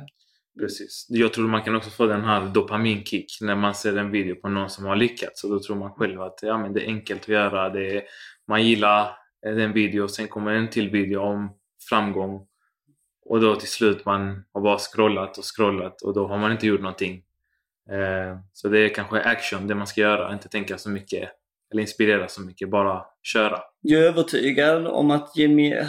Precis. 0.58 1.06
Jag 1.08 1.32
tror 1.32 1.48
man 1.48 1.62
kan 1.62 1.76
också 1.76 1.90
få 1.90 2.06
den 2.06 2.24
här 2.24 2.46
dopaminkick 2.46 3.38
när 3.40 3.56
man 3.56 3.74
ser 3.74 3.96
en 3.96 4.10
video 4.10 4.34
på 4.34 4.48
någon 4.48 4.70
som 4.70 4.84
har 4.84 4.96
lyckats. 4.96 5.44
Och 5.44 5.50
då 5.50 5.60
tror 5.60 5.76
man 5.76 5.92
själv 5.92 6.22
att 6.22 6.38
ja, 6.42 6.58
men 6.58 6.72
det 6.72 6.80
är 6.80 6.86
enkelt 6.86 7.22
att 7.22 7.28
göra. 7.28 7.68
Det 7.70 7.96
är, 7.96 8.02
man 8.48 8.66
gillar 8.66 9.16
den 9.42 9.72
video, 9.72 10.08
sen 10.08 10.28
kommer 10.28 10.52
en 10.52 10.70
till 10.70 10.90
video 10.90 11.20
om 11.20 11.56
framgång. 11.88 12.46
Och 13.24 13.40
då 13.40 13.56
till 13.56 13.68
slut 13.68 14.04
man 14.04 14.44
har 14.52 14.60
bara 14.60 14.78
scrollat 14.78 15.38
och 15.38 15.44
scrollat 15.56 16.02
och 16.02 16.14
då 16.14 16.26
har 16.26 16.38
man 16.38 16.52
inte 16.52 16.66
gjort 16.66 16.80
någonting. 16.80 17.22
Eh, 17.90 18.38
så 18.52 18.68
det 18.68 18.78
är 18.78 18.88
kanske 18.88 19.20
action, 19.20 19.66
det 19.66 19.74
man 19.74 19.86
ska 19.86 20.00
göra. 20.00 20.32
Inte 20.32 20.48
tänka 20.48 20.78
så 20.78 20.90
mycket 20.90 21.30
eller 21.72 21.80
inspirera 21.80 22.28
så 22.28 22.40
mycket, 22.40 22.70
bara 22.70 23.04
köra. 23.22 23.60
Jag 23.80 24.02
är 24.02 24.06
övertygad 24.06 24.86
om 24.86 25.10
att 25.10 25.30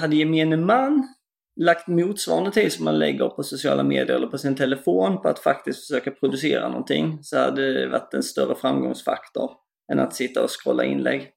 hade 0.01 0.15
gemene 0.15 0.57
man 0.57 1.07
lagt 1.55 1.87
motsvarande 1.87 2.51
tid 2.51 2.73
som 2.73 2.85
man 2.85 2.99
lägger 2.99 3.29
på 3.29 3.43
sociala 3.43 3.83
medier 3.83 4.15
eller 4.15 4.27
på 4.27 4.37
sin 4.37 4.55
telefon 4.55 5.21
på 5.21 5.27
att 5.27 5.39
faktiskt 5.39 5.87
försöka 5.87 6.11
producera 6.11 6.67
någonting 6.69 7.23
så 7.23 7.37
hade 7.37 7.73
det 7.73 7.87
varit 7.87 8.13
en 8.13 8.23
större 8.23 8.55
framgångsfaktor 8.55 9.51
än 9.91 9.99
att 9.99 10.13
sitta 10.13 10.43
och 10.43 10.49
scrolla 10.49 10.83
inlägg. 10.83 11.29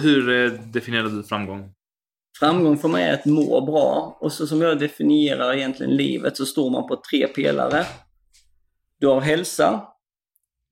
Hur 0.00 0.44
eh, 0.44 0.52
definierar 0.52 1.08
du 1.08 1.22
framgång? 1.22 1.74
Framgång 2.38 2.78
för 2.78 2.88
mig 2.88 3.04
är 3.04 3.14
att 3.14 3.26
må 3.26 3.60
bra 3.60 4.18
och 4.20 4.32
så 4.32 4.46
som 4.46 4.60
jag 4.60 4.78
definierar 4.78 5.54
egentligen 5.54 5.96
livet 5.96 6.36
så 6.36 6.46
står 6.46 6.70
man 6.70 6.88
på 6.88 7.02
tre 7.10 7.28
pelare. 7.28 7.86
Du 8.98 9.06
har 9.06 9.20
hälsa, 9.20 9.86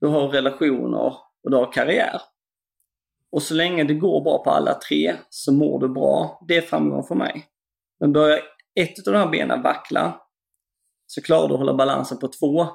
du 0.01 0.07
har 0.07 0.29
relationer 0.29 1.15
och 1.45 1.51
du 1.51 1.57
har 1.57 1.73
karriär. 1.73 2.21
Och 3.33 3.43
så 3.43 3.55
länge 3.55 3.85
det 3.85 3.95
går 3.95 4.21
bra 4.25 4.45
på 4.45 4.51
alla 4.51 4.75
tre 4.75 5.17
så 5.31 5.53
mår 5.53 5.81
du 5.81 5.89
bra. 5.89 6.45
Det 6.49 6.57
är 6.57 6.63
framgång 6.63 7.05
för 7.05 7.15
mig. 7.15 7.47
Men 8.01 8.13
börjar 8.13 8.41
ett 8.83 9.07
av 9.09 9.13
de 9.13 9.19
här 9.19 9.31
benen 9.31 9.63
vacklar 9.63 10.17
så 11.07 11.23
klarar 11.23 11.49
du 11.49 11.55
att 11.55 11.61
hålla 11.61 11.75
balansen 11.75 12.19
på 12.19 12.29
två. 12.29 12.67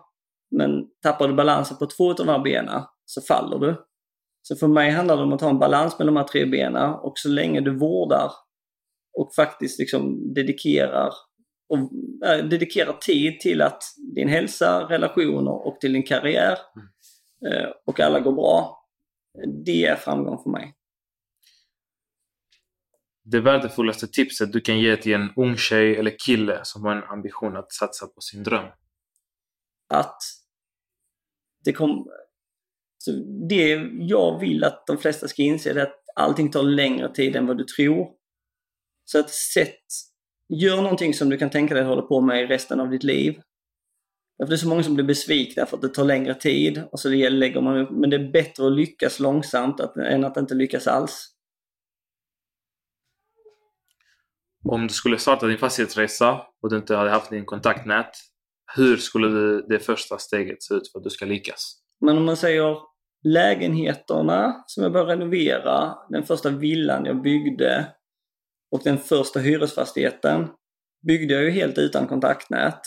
Men 0.52 0.88
tappar 1.04 1.28
du 1.28 1.34
balansen 1.34 1.78
på 1.78 1.86
två 1.86 2.10
av 2.10 2.16
de 2.16 2.28
här 2.28 2.40
benen 2.40 2.82
så 3.06 3.22
faller 3.22 3.60
du. 3.60 3.86
Så 4.42 4.56
för 4.56 4.68
mig 4.68 4.92
handlar 4.92 5.18
det 5.18 5.24
om 5.24 5.34
att 5.34 5.42
ha 5.42 5.50
en 5.50 5.60
balans 5.60 6.00
med 6.00 6.08
de 6.08 6.18
här 6.18 6.24
tre 6.24 6.46
benen 6.46 6.94
och 6.94 7.14
så 7.16 7.30
länge 7.30 7.62
du 7.62 7.78
vårdar 7.78 8.32
och 9.18 9.36
faktiskt 9.36 9.80
liksom 9.80 10.34
dedikerar, 10.34 11.14
och, 11.70 11.80
äh, 12.30 12.46
dedikerar 12.46 12.94
tid 12.94 13.40
till 13.40 13.62
att 13.62 13.84
din 14.16 14.28
hälsa, 14.28 14.88
relationer 14.90 15.68
och 15.68 15.80
till 15.82 15.94
din 15.94 16.04
karriär 16.04 16.58
eh, 17.52 17.70
och 17.86 18.00
alla 18.00 18.20
går 18.20 18.32
bra. 18.32 18.86
Det 19.66 19.86
är 19.86 19.96
framgång 19.96 20.44
för 20.44 20.50
mig. 20.50 20.74
Det 23.28 23.40
värdefullaste 23.40 24.08
tipset 24.08 24.54
du 24.54 24.62
kan 24.62 24.80
ge 24.80 24.98
till 24.98 25.14
en 25.14 25.30
ung 25.36 25.58
tjej 25.58 25.96
eller 25.96 26.16
kille 26.26 26.60
som 26.64 26.84
har 26.84 26.96
en 26.96 27.04
ambition 27.04 27.58
att 27.58 27.74
satsa 27.74 28.08
på 28.08 28.22
sin 28.22 28.44
dröm? 28.44 28.66
Att 29.90 30.18
det 31.64 31.74
kom, 31.74 32.08
så 32.98 33.12
det 33.50 33.90
jag 34.00 34.40
vill 34.40 34.64
att 34.64 34.88
de 34.88 34.98
flesta 34.98 35.28
ska 35.28 35.42
inse 35.42 35.72
är 35.72 35.84
att 35.84 36.04
allting 36.16 36.52
tar 36.52 36.64
längre 36.64 37.14
tid 37.14 37.36
än 37.36 37.48
vad 37.48 37.58
du 37.58 37.64
tror. 37.64 38.12
Så 39.06 39.20
att 39.20 39.30
sätt, 39.30 39.86
gör 40.50 40.82
någonting 40.82 41.14
som 41.14 41.30
du 41.30 41.38
kan 41.38 41.50
tänka 41.50 41.74
dig 41.74 41.84
att 41.84 41.90
hålla 41.90 42.02
på 42.02 42.22
med 42.22 42.48
resten 42.48 42.80
av 42.80 42.90
ditt 42.90 43.04
liv. 43.04 43.42
För 44.38 44.48
det 44.48 44.56
är 44.56 44.58
så 44.58 44.68
många 44.68 44.84
som 44.84 44.96
blir 44.96 45.06
besvikna 45.06 45.66
för 45.66 45.78
att 45.78 45.82
det 45.82 45.90
tar 45.90 46.06
längre 46.06 46.34
tid 46.34 46.84
och 46.92 47.00
så 47.00 47.10
lägger 47.10 47.62
man 47.62 47.78
upp, 47.78 47.92
men 47.92 48.10
det 48.10 48.16
är 48.16 48.32
bättre 48.32 48.68
att 48.68 48.72
lyckas 48.74 49.20
långsamt 49.20 49.80
än 49.80 50.26
att 50.26 50.38
inte 50.38 50.56
lyckas 50.56 50.88
alls. 50.88 51.35
Om 54.70 54.88
du 54.88 54.94
skulle 54.94 55.18
starta 55.18 55.48
din 55.48 55.58
fastighetsresa 55.58 56.42
och 56.62 56.70
du 56.70 56.78
inte 56.78 56.96
hade 56.96 57.10
haft 57.10 57.30
din 57.30 57.46
kontaktnät, 57.46 58.12
hur 58.76 58.98
skulle 58.98 59.28
du, 59.28 59.62
det 59.62 59.80
första 59.80 60.18
steget 60.18 60.64
se 60.64 60.74
ut 60.74 60.92
för 60.92 61.00
att 61.00 61.04
du 61.04 61.10
ska 61.10 61.26
lyckas? 61.26 61.78
Men 62.06 62.18
om 62.18 62.26
man 62.26 62.38
säger 62.38 62.78
lägenheterna 63.24 64.64
som 64.68 64.84
jag 64.84 64.92
började 64.92 65.12
renovera, 65.12 65.96
den 66.10 66.24
första 66.24 66.50
villan 66.50 67.06
jag 67.06 67.22
byggde 67.22 67.88
och 68.72 68.82
den 68.84 68.98
första 68.98 69.40
hyresfastigheten 69.40 70.48
byggde 71.08 71.34
jag 71.34 71.44
ju 71.44 71.50
helt 71.50 71.78
utan 71.78 72.08
kontaktnät. 72.08 72.82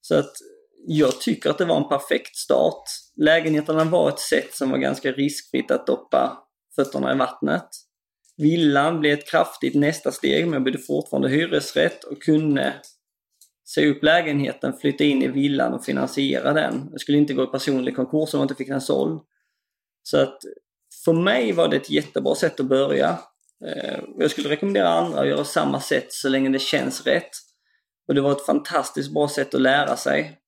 Så 0.00 0.18
att 0.18 0.32
jag 0.86 1.20
tycker 1.20 1.50
att 1.50 1.58
det 1.58 1.64
var 1.64 1.76
en 1.76 1.88
perfekt 1.88 2.36
start. 2.36 2.82
Lägenheterna 3.16 3.84
var 3.84 4.08
ett 4.08 4.18
sätt 4.18 4.54
som 4.54 4.70
var 4.70 4.78
ganska 4.78 5.12
riskfritt 5.12 5.70
att 5.70 5.86
doppa 5.86 6.38
fötterna 6.76 7.14
i 7.14 7.18
vattnet. 7.18 7.68
Villan 8.38 9.00
blev 9.00 9.18
ett 9.18 9.30
kraftigt 9.30 9.74
nästa 9.74 10.12
steg 10.12 10.44
men 10.44 10.52
jag 10.52 10.62
byggde 10.62 10.78
fortfarande 10.78 11.28
hyresrätt 11.28 12.04
och 12.04 12.22
kunde 12.22 12.74
säga 13.74 13.90
upp 13.90 14.02
lägenheten, 14.02 14.72
flytta 14.72 15.04
in 15.04 15.22
i 15.22 15.28
villan 15.28 15.74
och 15.74 15.84
finansiera 15.84 16.52
den. 16.52 16.88
Jag 16.90 17.00
skulle 17.00 17.18
inte 17.18 17.34
gå 17.34 17.44
i 17.44 17.46
personlig 17.46 17.96
konkurs 17.96 18.34
om 18.34 18.40
jag 18.40 18.44
inte 18.44 18.54
fick 18.54 18.68
den 18.68 18.80
såld. 18.80 19.20
Så 20.02 20.22
att 20.22 20.38
för 21.04 21.12
mig 21.12 21.52
var 21.52 21.68
det 21.68 21.76
ett 21.76 21.90
jättebra 21.90 22.34
sätt 22.34 22.60
att 22.60 22.66
börja. 22.66 23.18
Eh, 23.66 24.00
jag 24.18 24.30
skulle 24.30 24.48
rekommendera 24.48 24.88
andra 24.88 25.20
att 25.20 25.28
göra 25.28 25.44
samma 25.44 25.80
sätt 25.80 26.12
så 26.12 26.28
länge 26.28 26.48
det 26.48 26.58
känns 26.58 27.06
rätt. 27.06 27.30
Och 28.08 28.14
det 28.14 28.20
var 28.20 28.32
ett 28.32 28.46
fantastiskt 28.46 29.14
bra 29.14 29.28
sätt 29.28 29.54
att 29.54 29.60
lära 29.60 29.96
sig. 29.96 30.38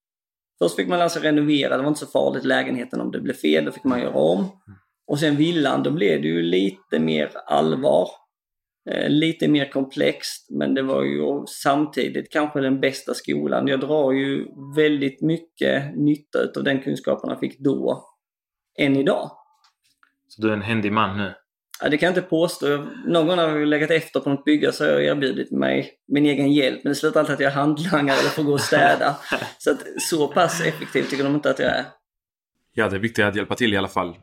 Först 0.59 0.77
fick 0.77 0.89
man 0.89 0.99
lära 0.99 1.09
sig 1.09 1.23
renovera, 1.23 1.77
det 1.77 1.83
var 1.83 1.89
inte 1.89 2.01
så 2.01 2.07
farligt 2.07 2.45
lägenheten 2.45 3.01
om 3.01 3.11
det 3.11 3.21
blev 3.21 3.35
fel, 3.35 3.65
då 3.65 3.73
fick 3.73 3.85
man 3.85 4.01
göra 4.01 4.15
om. 4.15 4.39
Mm. 4.39 4.80
Och 5.11 5.19
sen 5.19 5.37
villan, 5.37 5.83
då 5.83 5.91
blev 5.91 6.23
det 6.23 6.29
ju 6.29 6.43
lite 6.43 6.99
mer 6.99 7.31
allvar. 7.47 8.09
Eh, 8.91 9.09
lite 9.09 9.49
mer 9.49 9.71
komplext, 9.71 10.47
men 10.51 10.75
det 10.75 10.83
var 10.83 11.03
ju 11.05 11.47
samtidigt 11.63 12.33
kanske 12.33 12.61
den 12.61 12.81
bästa 12.81 13.15
skolan. 13.15 13.69
Jag 13.69 13.81
drar 13.81 14.13
ju 14.13 14.47
väldigt 14.77 15.21
mycket 15.23 15.97
nytta 15.97 16.39
av 16.57 16.65
den 16.65 16.83
kunskapen 16.83 17.31
jag 17.31 17.41
fick 17.41 17.59
då, 17.59 18.05
än 18.79 18.97
idag. 18.97 19.31
Så 20.29 20.43
du 20.43 20.49
är 20.49 20.53
en 20.53 20.63
händig 20.63 20.93
man 20.93 21.19
nu? 21.19 21.33
Ja, 21.83 21.89
det 21.89 21.99
kan 21.99 22.07
jag 22.07 22.11
inte 22.11 22.29
påstå. 22.29 22.87
Någon 23.07 23.27
gång 23.27 23.39
har 23.39 23.59
jag 23.59 23.69
legat 23.69 23.91
efter 23.91 24.21
på 24.21 24.31
något 24.31 24.45
bygge 24.45 24.73
så 24.73 24.85
har 24.85 24.91
jag 24.91 25.05
erbjudit 25.05 25.51
mig 25.51 25.93
min 26.09 26.27
egen 26.27 26.53
hjälp. 26.53 26.85
Men 26.85 26.91
det 26.91 26.95
slutar 26.95 27.21
alltid 27.21 27.35
att 27.35 27.41
jag 27.41 27.51
handlangar 27.51 28.15
eller 28.19 28.31
får 28.31 28.43
gå 28.43 28.53
och 28.53 28.61
städa. 28.61 29.17
så 29.59 29.71
att 29.71 29.83
så 29.99 30.29
pass 30.29 30.61
effektiv 30.61 31.03
tycker 31.03 31.25
de 31.25 31.35
inte 31.35 31.51
att 31.51 31.59
jag 31.59 31.69
är. 31.69 31.85
Ja, 32.73 32.89
det 32.89 32.97
är 32.97 33.01
viktigt 33.01 33.25
att 33.25 33.37
hjälpa 33.37 33.55
till 33.55 33.75
i 33.75 33.77
alla 33.77 33.89
fall. 33.89 34.17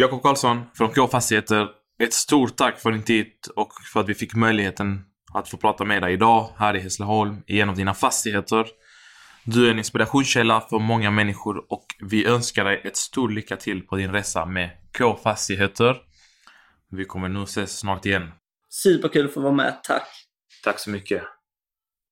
Jakob 0.00 0.22
Karlsson 0.22 0.62
från 0.74 0.92
K 0.92 1.08
Fastigheter. 1.08 1.68
Ett 2.02 2.12
stort 2.12 2.56
tack 2.56 2.78
för 2.78 2.92
din 2.92 3.02
tid 3.02 3.26
och 3.56 3.72
för 3.92 4.00
att 4.00 4.08
vi 4.08 4.14
fick 4.14 4.34
möjligheten 4.34 5.04
att 5.34 5.48
få 5.48 5.56
prata 5.56 5.84
med 5.84 6.02
dig 6.02 6.12
idag 6.12 6.50
här 6.56 6.76
i 6.76 6.80
Hässleholm 6.80 7.42
i 7.46 7.60
en 7.60 7.68
av 7.68 7.76
dina 7.76 7.94
fastigheter. 7.94 8.66
Du 9.44 9.66
är 9.66 9.70
en 9.70 9.78
inspirationskälla 9.78 10.60
för 10.60 10.78
många 10.78 11.10
människor 11.10 11.72
och 11.72 11.86
vi 12.00 12.26
önskar 12.26 12.64
dig 12.64 12.80
ett 12.84 12.96
stort 12.96 13.30
lycka 13.30 13.56
till 13.56 13.82
på 13.82 13.96
din 13.96 14.12
resa 14.12 14.46
med 14.46 14.70
K 14.98 15.18
Fastigheter. 15.22 15.96
Vi 16.90 17.04
kommer 17.04 17.28
nog 17.28 17.42
ses 17.42 17.78
snart 17.78 18.06
igen. 18.06 18.30
Superkul 18.68 19.26
att 19.26 19.34
få 19.34 19.40
vara 19.40 19.52
med, 19.52 19.80
tack! 19.82 20.08
Tack 20.64 20.78
så 20.78 20.90
mycket. 20.90 21.22